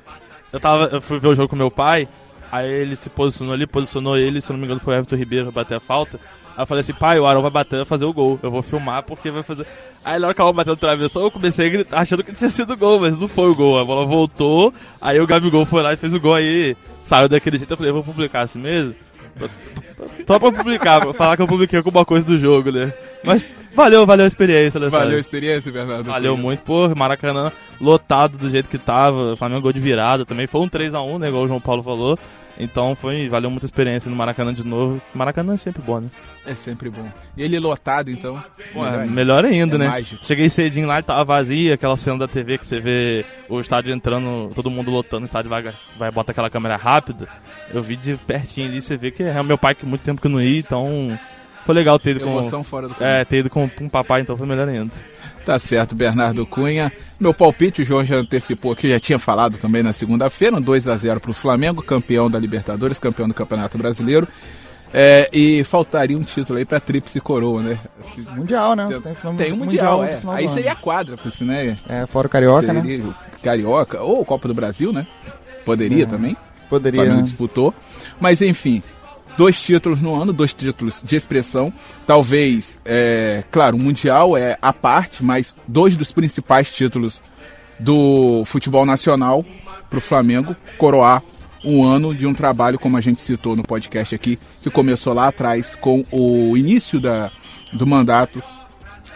Eu, 0.53 0.59
tava, 0.59 0.85
eu 0.85 1.01
fui 1.01 1.19
ver 1.19 1.29
o 1.29 1.35
jogo 1.35 1.49
com 1.49 1.55
meu 1.55 1.71
pai, 1.71 2.07
aí 2.51 2.69
ele 2.69 2.95
se 2.95 3.09
posicionou 3.09 3.53
ali, 3.53 3.65
posicionou 3.65 4.17
ele, 4.17 4.41
se 4.41 4.51
não 4.51 4.59
me 4.59 4.65
engano 4.65 4.79
foi 4.79 4.93
o 4.93 4.97
Everton 4.97 5.15
Ribeiro 5.15 5.51
pra 5.51 5.63
bater 5.63 5.75
a 5.77 5.79
falta. 5.79 6.19
Aí 6.59 6.63
eu 6.63 6.67
falei 6.67 6.81
assim, 6.81 6.91
pai, 6.91 7.17
o 7.17 7.25
Arão 7.25 7.41
vai 7.41 7.49
bater, 7.49 7.77
vai 7.77 7.85
fazer 7.85 8.03
o 8.03 8.11
gol. 8.11 8.37
Eu 8.43 8.51
vou 8.51 8.61
filmar 8.61 9.01
porque 9.03 9.31
vai 9.31 9.43
fazer. 9.43 9.65
Aí 10.03 10.19
na 10.19 10.27
hora 10.27 10.35
que 10.35 10.41
ela 10.41 10.51
bateu 10.51 10.73
no 10.73 10.77
travessão, 10.77 11.23
eu 11.23 11.31
comecei 11.31 11.65
a 11.65 11.69
gritar, 11.69 11.99
achando 12.01 12.21
que 12.21 12.33
tinha 12.33 12.49
sido 12.49 12.75
gol, 12.75 12.99
mas 12.99 13.17
não 13.17 13.29
foi 13.29 13.49
o 13.49 13.55
gol. 13.55 13.79
A 13.79 13.85
bola 13.85 14.05
voltou, 14.05 14.73
aí 14.99 15.21
o 15.21 15.25
Gabigol 15.25 15.65
foi 15.65 15.81
lá 15.81 15.93
e 15.93 15.95
fez 15.95 16.13
o 16.13 16.19
gol 16.19 16.33
aí, 16.33 16.75
saiu 17.01 17.29
daquele 17.29 17.57
jeito. 17.57 17.71
Eu 17.71 17.77
falei, 17.77 17.93
vou 17.93 18.03
publicar 18.03 18.41
assim 18.41 18.59
mesmo? 18.59 18.93
Só 20.27 20.37
pra 20.37 20.51
publicar, 20.51 20.99
pra 20.99 21.13
falar 21.13 21.37
que 21.37 21.41
eu 21.41 21.47
publiquei 21.47 21.77
alguma 21.77 22.03
coisa 22.03 22.27
do 22.27 22.37
jogo, 22.37 22.73
né? 22.73 22.91
Mas 23.23 23.45
valeu, 23.73 24.05
valeu 24.05 24.25
a 24.25 24.27
experiência, 24.27 24.81
né? 24.81 24.89
Valeu 24.89 25.15
a 25.15 25.21
experiência, 25.21 25.71
Bernardo. 25.71 26.09
Valeu 26.09 26.35
muito, 26.35 26.59
pô, 26.59 26.93
Maracanã 26.93 27.53
lotado 27.79 28.37
do 28.37 28.49
jeito 28.49 28.67
que 28.67 28.77
tava, 28.77 29.37
Flamengo 29.37 29.61
gol 29.61 29.71
de 29.71 29.79
virada 29.79 30.25
também. 30.25 30.45
Foi 30.45 30.59
um 30.59 30.67
3x1, 30.67 31.19
né? 31.19 31.29
Igual 31.29 31.43
o 31.43 31.47
João 31.47 31.61
Paulo 31.61 31.81
falou. 31.81 32.19
Então 32.59 32.93
foi, 32.93 33.29
valeu 33.29 33.49
muita 33.49 33.65
experiência 33.65 34.09
no 34.09 34.17
Maracanã 34.17 34.53
de 34.53 34.65
novo. 34.65 35.01
Maracanã 35.13 35.53
é 35.53 35.57
sempre 35.57 35.81
bom, 35.81 36.01
né? 36.01 36.09
É 36.45 36.53
sempre 36.53 36.89
bom. 36.89 37.07
E 37.37 37.41
ele 37.41 37.57
lotado, 37.57 38.11
então? 38.11 38.43
Pô, 38.73 38.83
melhor, 38.83 39.03
é, 39.03 39.07
melhor 39.07 39.45
ainda, 39.45 39.75
é 39.75 39.79
né? 39.79 39.87
Mágico. 39.87 40.25
Cheguei 40.25 40.49
cedinho 40.49 40.85
lá 40.85 40.99
e 40.99 41.03
tava 41.03 41.23
vazia, 41.23 41.75
aquela 41.75 41.95
cena 41.95 42.19
da 42.19 42.27
TV 42.27 42.57
que 42.57 42.67
você 42.67 42.81
vê 42.81 43.25
o 43.47 43.61
estádio 43.61 43.93
entrando, 43.93 44.51
todo 44.53 44.69
mundo 44.69 44.91
lotando, 44.91 45.23
o 45.23 45.25
estádio 45.25 45.49
vai, 45.49 45.73
vai 45.97 46.11
botar 46.11 46.33
aquela 46.33 46.49
câmera 46.49 46.75
rápida. 46.75 47.29
Eu 47.73 47.81
vi 47.81 47.95
de 47.95 48.17
pertinho 48.17 48.67
ali, 48.67 48.81
você 48.81 48.97
vê 48.97 49.09
que 49.09 49.23
é 49.23 49.39
o 49.39 49.45
meu 49.45 49.57
pai 49.57 49.73
que 49.73 49.85
muito 49.85 50.01
tempo 50.01 50.21
que 50.21 50.27
não 50.27 50.41
ia, 50.41 50.59
então 50.59 51.17
foi 51.69 51.75
legal 51.75 51.99
ter 51.99 52.15
ido 52.15 52.21
com. 52.21 52.63
Fora 52.63 52.87
do 52.87 52.95
é, 52.99 53.23
ter 53.23 53.37
ido 53.37 53.49
com 53.51 53.69
um 53.79 53.87
papai, 53.87 54.21
então 54.21 54.35
foi 54.35 54.47
melhor 54.47 54.67
ainda. 54.67 54.91
Tá 55.45 55.59
certo, 55.59 55.93
Bernardo 55.93 56.43
Cunha. 56.43 56.91
Meu 57.19 57.31
palpite, 57.31 57.83
o 57.83 57.85
João 57.85 58.03
já 58.03 58.15
antecipou 58.15 58.71
aqui, 58.71 58.89
já 58.89 58.99
tinha 58.99 59.19
falado 59.19 59.59
também 59.59 59.83
na 59.83 59.93
segunda-feira, 59.93 60.55
um 60.55 60.61
2 60.61 60.87
a 60.87 60.97
0 60.97 61.19
para 61.19 61.29
o 61.29 61.33
Flamengo, 61.33 61.83
campeão 61.83 62.27
da 62.27 62.39
Libertadores, 62.39 62.97
campeão 62.97 63.27
do 63.27 63.35
Campeonato 63.35 63.77
Brasileiro. 63.77 64.27
É, 64.91 65.29
e 65.31 65.63
faltaria 65.63 66.17
um 66.17 66.23
título 66.23 66.57
aí 66.57 66.65
pra 66.65 66.79
Tríplice 66.79 67.21
Coroa, 67.21 67.61
né? 67.61 67.79
Mundial, 68.35 68.75
né? 68.75 68.87
Tem, 68.89 69.13
tem, 69.13 69.35
tem 69.35 69.53
um 69.53 69.57
Mundial, 69.57 69.99
mundial 69.99 70.33
é. 70.33 70.37
Aí 70.39 70.49
seria 70.49 70.71
a 70.71 70.75
quadra, 70.75 71.19
né? 71.41 71.77
É, 71.87 72.07
fora 72.07 72.25
o 72.25 72.29
Carioca, 72.31 72.73
né? 72.73 72.81
seria 72.81 73.03
né? 73.03 73.13
Carioca, 73.43 74.01
ou 74.01 74.25
Copa 74.25 74.47
do 74.47 74.55
Brasil, 74.55 74.91
né? 74.91 75.05
Poderia 75.63 76.05
é. 76.05 76.07
também. 76.07 76.35
Poderia. 76.67 77.01
O 77.01 77.03
Flamengo 77.03 77.21
né? 77.21 77.23
disputou. 77.25 77.75
Mas 78.19 78.41
enfim, 78.41 78.81
dois 79.39 79.61
títulos 79.61 80.01
no 80.01 80.21
ano, 80.21 80.33
dois 80.33 80.53
títulos 80.53 81.01
de 81.01 81.15
expressão. 81.15 81.71
Talvez, 82.05 82.77
é, 82.83 83.41
claro, 83.49 83.77
o 83.77 83.79
Mundial 83.79 84.35
é 84.35 84.57
a 84.61 84.73
parte, 84.73 85.23
mas 85.23 85.55
dois 85.65 85.95
dos 85.95 86.11
principais 86.11 86.69
títulos 86.69 87.21
do 87.79 88.43
futebol 88.43 88.85
nacional 88.85 89.45
para 89.89 89.97
o 89.97 90.01
Flamengo 90.01 90.53
coroar 90.77 91.23
um 91.63 91.85
ano 91.85 92.13
de 92.13 92.27
um 92.27 92.33
trabalho, 92.33 92.77
como 92.77 92.97
a 92.97 93.01
gente 93.01 93.21
citou 93.21 93.55
no 93.55 93.63
podcast 93.63 94.13
aqui, 94.13 94.37
que 94.61 94.69
começou 94.69 95.13
lá 95.13 95.29
atrás 95.29 95.73
com 95.73 96.03
o 96.11 96.57
início 96.57 96.99
da, 96.99 97.31
do 97.71 97.87
mandato 97.87 98.43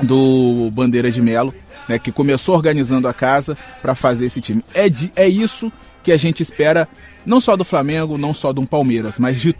do 0.01 0.71
Bandeira 0.71 1.11
de 1.11 1.21
Melo, 1.21 1.53
né, 1.89 1.99
que 1.99 2.13
começou 2.13 2.55
organizando 2.55 3.09
a 3.09 3.13
casa 3.13 3.57
para 3.81 3.93
fazer 3.93 4.27
esse 4.27 4.39
time. 4.39 4.63
É, 4.73 4.87
de, 4.87 5.11
é 5.17 5.27
isso 5.27 5.69
que 6.01 6.13
a 6.13 6.17
gente 6.17 6.41
espera, 6.41 6.87
não 7.25 7.41
só 7.41 7.57
do 7.57 7.65
Flamengo, 7.65 8.17
não 8.17 8.33
só 8.33 8.53
do 8.53 8.65
Palmeiras, 8.65 9.19
mas 9.19 9.41
de 9.41 9.53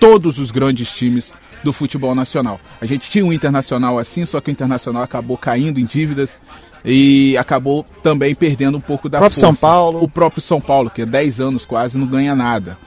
todos 0.00 0.38
os 0.38 0.50
grandes 0.50 0.90
times 0.92 1.32
do 1.62 1.72
futebol 1.72 2.14
nacional. 2.14 2.58
A 2.80 2.86
gente 2.86 3.10
tinha 3.10 3.24
um 3.24 3.32
internacional 3.32 3.98
assim, 3.98 4.24
só 4.24 4.40
que 4.40 4.50
o 4.50 4.52
internacional 4.52 5.02
acabou 5.02 5.36
caindo 5.36 5.78
em 5.78 5.84
dívidas 5.84 6.38
e 6.84 7.36
acabou 7.36 7.84
também 8.02 8.34
perdendo 8.34 8.78
um 8.78 8.80
pouco 8.80 9.08
da 9.08 9.18
o 9.18 9.20
próprio 9.20 9.40
força. 9.40 9.46
São 9.46 9.54
Paulo. 9.54 10.02
O 10.02 10.08
próprio 10.08 10.40
São 10.40 10.60
Paulo, 10.60 10.90
que 10.90 11.02
é 11.02 11.06
10 11.06 11.40
anos 11.40 11.66
quase, 11.66 11.98
não 11.98 12.06
ganha 12.06 12.34
nada. 12.34 12.78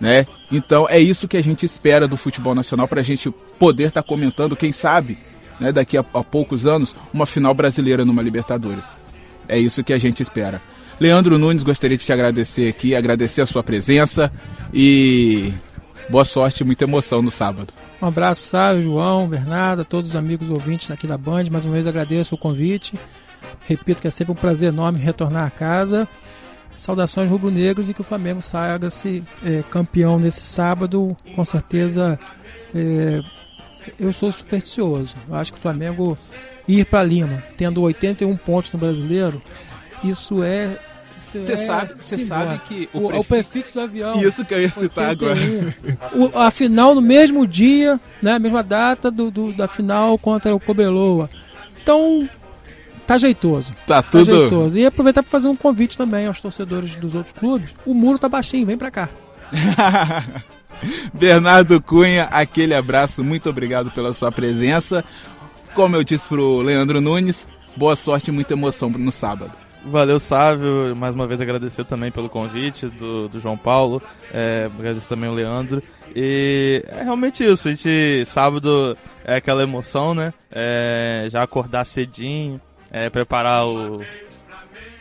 Né? 0.00 0.26
Então 0.50 0.88
é 0.88 0.98
isso 0.98 1.28
que 1.28 1.36
a 1.36 1.42
gente 1.42 1.64
espera 1.64 2.08
do 2.08 2.16
futebol 2.16 2.54
nacional 2.54 2.88
para 2.88 3.00
a 3.00 3.04
gente 3.04 3.30
poder 3.58 3.88
estar 3.88 4.02
tá 4.02 4.08
comentando, 4.08 4.56
quem 4.56 4.72
sabe, 4.72 5.16
né, 5.60 5.70
daqui 5.70 5.96
a, 5.96 6.04
a 6.12 6.24
poucos 6.24 6.66
anos, 6.66 6.96
uma 7.14 7.26
final 7.26 7.54
brasileira 7.54 8.04
numa 8.04 8.20
Libertadores. 8.22 8.96
É 9.46 9.56
isso 9.58 9.84
que 9.84 9.92
a 9.92 9.98
gente 9.98 10.20
espera. 10.20 10.60
Leandro 10.98 11.38
Nunes, 11.38 11.62
gostaria 11.62 11.96
de 11.96 12.04
te 12.04 12.12
agradecer 12.12 12.68
aqui, 12.68 12.96
agradecer 12.96 13.42
a 13.42 13.46
sua 13.46 13.62
presença 13.62 14.32
e 14.74 15.52
boa 16.08 16.24
sorte 16.24 16.62
e 16.62 16.64
muita 16.64 16.84
emoção 16.84 17.22
no 17.22 17.30
sábado. 17.30 17.72
Um 18.00 18.06
abraço, 18.06 18.42
Sávio, 18.42 18.82
João, 18.82 19.28
Bernardo, 19.28 19.84
todos 19.84 20.10
os 20.10 20.16
amigos 20.16 20.50
ouvintes 20.50 20.90
aqui 20.90 21.06
da 21.06 21.16
Band. 21.16 21.44
Mais 21.50 21.64
uma 21.64 21.74
vez 21.74 21.86
agradeço 21.86 22.34
o 22.34 22.38
convite. 22.38 22.94
Repito 23.66 24.00
que 24.00 24.08
é 24.08 24.10
sempre 24.10 24.32
um 24.32 24.36
prazer 24.36 24.68
enorme 24.68 24.98
retornar 24.98 25.46
a 25.46 25.50
casa. 25.50 26.08
Saudações 26.74 27.28
rubro-negros 27.28 27.88
e 27.88 27.94
que 27.94 28.00
o 28.00 28.04
Flamengo 28.04 28.40
saia-se 28.40 29.22
é, 29.44 29.62
campeão 29.70 30.18
nesse 30.18 30.40
sábado. 30.40 31.16
Com 31.34 31.44
certeza, 31.44 32.18
é, 32.74 33.20
eu 33.98 34.12
sou 34.12 34.32
supersticioso. 34.32 35.14
Eu 35.28 35.34
acho 35.34 35.52
que 35.52 35.58
o 35.58 35.62
Flamengo 35.62 36.16
ir 36.66 36.86
para 36.86 37.04
Lima, 37.04 37.42
tendo 37.56 37.82
81 37.82 38.36
pontos 38.36 38.72
no 38.72 38.78
brasileiro, 38.78 39.42
isso 40.02 40.42
é 40.42 40.78
você 41.22 41.52
é, 41.52 41.56
sabe, 41.56 41.94
você 41.98 42.24
sabe 42.24 42.58
que 42.60 42.88
o, 42.92 42.98
o, 42.98 43.08
prefixo... 43.08 43.20
o, 43.20 43.24
prefixo... 43.24 43.74
do 43.74 43.80
avião. 43.80 44.22
Isso 44.22 44.44
que 44.44 44.54
eu 44.54 44.60
ia 44.60 44.70
citar 44.70 45.10
81. 45.10 45.30
agora. 45.30 45.76
O, 46.14 46.38
a 46.38 46.50
final 46.50 46.94
no 46.94 47.00
mesmo 47.00 47.46
dia, 47.46 47.98
né, 48.20 48.38
mesma 48.38 48.62
data 48.62 49.10
do, 49.10 49.30
do, 49.30 49.52
da 49.52 49.66
final 49.66 50.18
contra 50.18 50.54
o 50.54 50.60
Cobeloa. 50.60 51.30
Então, 51.82 52.28
tá 53.06 53.18
jeitoso. 53.18 53.72
Tá, 53.86 54.02
tá 54.02 54.10
tudo. 54.10 54.26
Tá 54.26 54.32
jeitoso. 54.32 54.78
E 54.78 54.86
aproveitar 54.86 55.22
para 55.22 55.30
fazer 55.30 55.48
um 55.48 55.56
convite 55.56 55.96
também 55.96 56.26
aos 56.26 56.40
torcedores 56.40 56.96
dos 56.96 57.14
outros 57.14 57.32
clubes. 57.32 57.70
O 57.86 57.94
muro 57.94 58.18
tá 58.18 58.28
baixinho, 58.28 58.66
vem 58.66 58.78
para 58.78 58.90
cá. 58.90 59.08
Bernardo 61.14 61.80
Cunha, 61.80 62.24
aquele 62.24 62.74
abraço, 62.74 63.22
muito 63.22 63.48
obrigado 63.48 63.90
pela 63.90 64.12
sua 64.12 64.32
presença. 64.32 65.04
Como 65.74 65.96
eu 65.96 66.04
disse 66.04 66.28
pro 66.28 66.60
Leandro 66.60 67.00
Nunes, 67.00 67.48
boa 67.76 67.96
sorte 67.96 68.28
e 68.28 68.32
muita 68.32 68.54
emoção 68.54 68.90
no 68.90 69.12
sábado. 69.12 69.52
Valeu, 69.84 70.20
Sávio. 70.20 70.94
Mais 70.94 71.14
uma 71.14 71.26
vez 71.26 71.40
agradecer 71.40 71.84
também 71.84 72.10
pelo 72.10 72.28
convite 72.28 72.86
do, 72.86 73.28
do 73.28 73.40
João 73.40 73.56
Paulo. 73.56 74.00
É, 74.32 74.70
agradecer 74.78 75.08
também 75.08 75.28
o 75.28 75.34
Leandro. 75.34 75.82
E 76.14 76.84
é 76.88 77.02
realmente 77.02 77.44
isso. 77.44 77.68
A 77.68 77.70
gente, 77.72 78.24
sábado 78.26 78.96
é 79.24 79.36
aquela 79.36 79.62
emoção, 79.62 80.14
né? 80.14 80.32
É, 80.50 81.26
já 81.30 81.42
acordar 81.42 81.84
cedinho, 81.84 82.60
é, 82.90 83.10
preparar 83.10 83.66
o, 83.66 84.00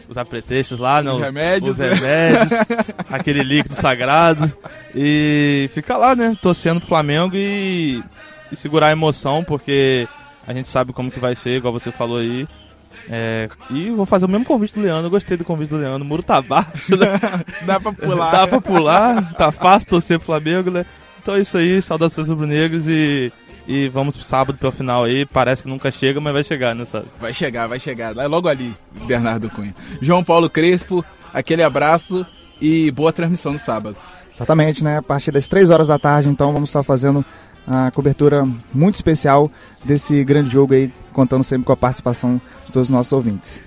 os 0.09 0.17
apretextos 0.17 0.79
lá, 0.79 1.01
né? 1.01 1.11
Os 1.11 1.21
remédios. 1.21 1.69
Os 1.69 1.77
remédios, 1.77 2.59
aquele 3.09 3.43
líquido 3.43 3.75
sagrado. 3.75 4.51
E 4.95 5.69
ficar 5.73 5.97
lá, 5.97 6.15
né? 6.15 6.35
Torcendo 6.41 6.79
pro 6.79 6.89
Flamengo 6.89 7.35
e, 7.35 8.03
e 8.51 8.55
segurar 8.55 8.87
a 8.87 8.91
emoção, 8.91 9.43
porque 9.43 10.07
a 10.47 10.53
gente 10.53 10.67
sabe 10.67 10.91
como 10.91 11.11
que 11.11 11.19
vai 11.19 11.35
ser, 11.35 11.57
igual 11.57 11.71
você 11.71 11.91
falou 11.91 12.17
aí. 12.17 12.47
É, 13.10 13.49
e 13.69 13.89
vou 13.89 14.06
fazer 14.06 14.25
o 14.25 14.30
mesmo 14.30 14.45
convite 14.45 14.75
do 14.75 14.82
Leandro. 14.82 15.06
Eu 15.06 15.10
gostei 15.10 15.38
do 15.38 15.45
convite 15.45 15.69
do 15.69 15.77
Leandro. 15.77 16.04
O 16.04 16.06
muro 16.06 16.23
tá 16.23 16.41
baixo, 16.41 16.95
né? 16.95 17.08
Dá 17.65 17.80
pra 17.80 17.91
pular. 17.91 18.32
Dá 18.32 18.47
pra 18.47 18.62
pular. 18.62 19.34
Tá 19.34 19.51
fácil 19.51 19.89
torcer 19.89 20.17
pro 20.17 20.27
Flamengo, 20.27 20.71
né? 20.71 20.86
Então 21.21 21.36
é 21.36 21.39
isso 21.39 21.58
aí. 21.58 21.82
Saudações 21.82 22.30
rubro-negros 22.30 22.88
e, 22.88 23.32
e 23.67 23.88
vamos 23.88 24.15
pro 24.15 24.25
sábado 24.25 24.58
pelo 24.58 24.71
final 24.71 25.04
aí. 25.04 25.25
Parece 25.25 25.63
que 25.63 25.69
nunca 25.69 25.91
chega, 25.91 26.19
mas 26.19 26.34
vai 26.34 26.43
chegar, 26.43 26.75
né, 26.75 26.86
sabe? 26.86 27.06
Vai 27.19 27.34
chegar, 27.34 27.67
vai 27.67 27.80
chegar. 27.80 28.15
É 28.17 28.27
logo 28.27 28.47
ali, 28.47 28.73
Bernardo 29.08 29.49
Cunha. 29.49 29.75
João 30.01 30.23
Paulo 30.23 30.49
Crespo, 30.49 31.04
aquele 31.34 31.63
abraço 31.63 32.25
e 32.60 32.91
boa 32.91 33.11
transmissão 33.11 33.53
no 33.53 33.59
sábado. 33.59 33.97
Exatamente, 34.36 34.84
né? 34.84 34.97
A 34.97 35.03
partir 35.03 35.32
das 35.32 35.47
3 35.47 35.70
horas 35.70 35.88
da 35.88 35.99
tarde, 35.99 36.28
então, 36.30 36.51
vamos 36.51 36.70
estar 36.70 36.84
fazendo 36.84 37.24
a 37.68 37.91
cobertura 37.91 38.43
muito 38.74 38.95
especial 38.95 39.51
desse 39.84 40.24
grande 40.24 40.49
jogo 40.49 40.74
aí, 40.74 40.91
contando 41.14 41.43
sempre 41.43 41.66
com 41.66 41.74
a 41.74 41.78
participação 41.78 42.41
de 42.66 42.72
todos 42.72 42.88
os 42.88 42.93
nossos 42.93 43.12
ouvintes. 43.14 43.62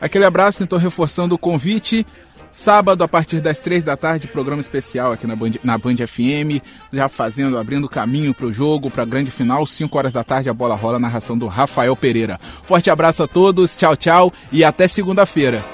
Aquele 0.00 0.24
abraço, 0.24 0.62
então, 0.62 0.78
reforçando 0.78 1.34
o 1.34 1.38
convite. 1.38 2.06
Sábado, 2.52 3.04
a 3.04 3.08
partir 3.08 3.40
das 3.40 3.60
três 3.60 3.84
da 3.84 3.96
tarde, 3.96 4.26
programa 4.26 4.60
especial 4.60 5.12
aqui 5.12 5.24
na 5.24 5.36
Band, 5.36 5.52
na 5.62 5.78
Band 5.78 5.96
FM, 5.96 6.60
já 6.92 7.08
fazendo, 7.08 7.56
abrindo 7.56 7.88
caminho 7.88 8.34
para 8.34 8.46
o 8.46 8.52
jogo, 8.52 8.90
para 8.90 9.04
a 9.04 9.06
grande 9.06 9.30
final. 9.30 9.64
5 9.64 9.96
horas 9.96 10.12
da 10.12 10.24
tarde, 10.24 10.50
a 10.50 10.54
bola 10.54 10.74
rola, 10.74 10.98
narração 10.98 11.38
do 11.38 11.46
Rafael 11.46 11.94
Pereira. 11.94 12.40
Forte 12.64 12.90
abraço 12.90 13.22
a 13.22 13.28
todos, 13.28 13.76
tchau, 13.76 13.96
tchau 13.96 14.32
e 14.50 14.64
até 14.64 14.88
segunda-feira. 14.88 15.64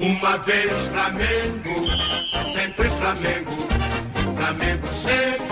Uma 0.00 0.38
vez 0.38 0.72
Flamengo 0.88 2.12
sempre 2.52 2.88
Flamengo. 2.88 3.71
Flamengo 4.52 4.86
sempre 4.88 5.51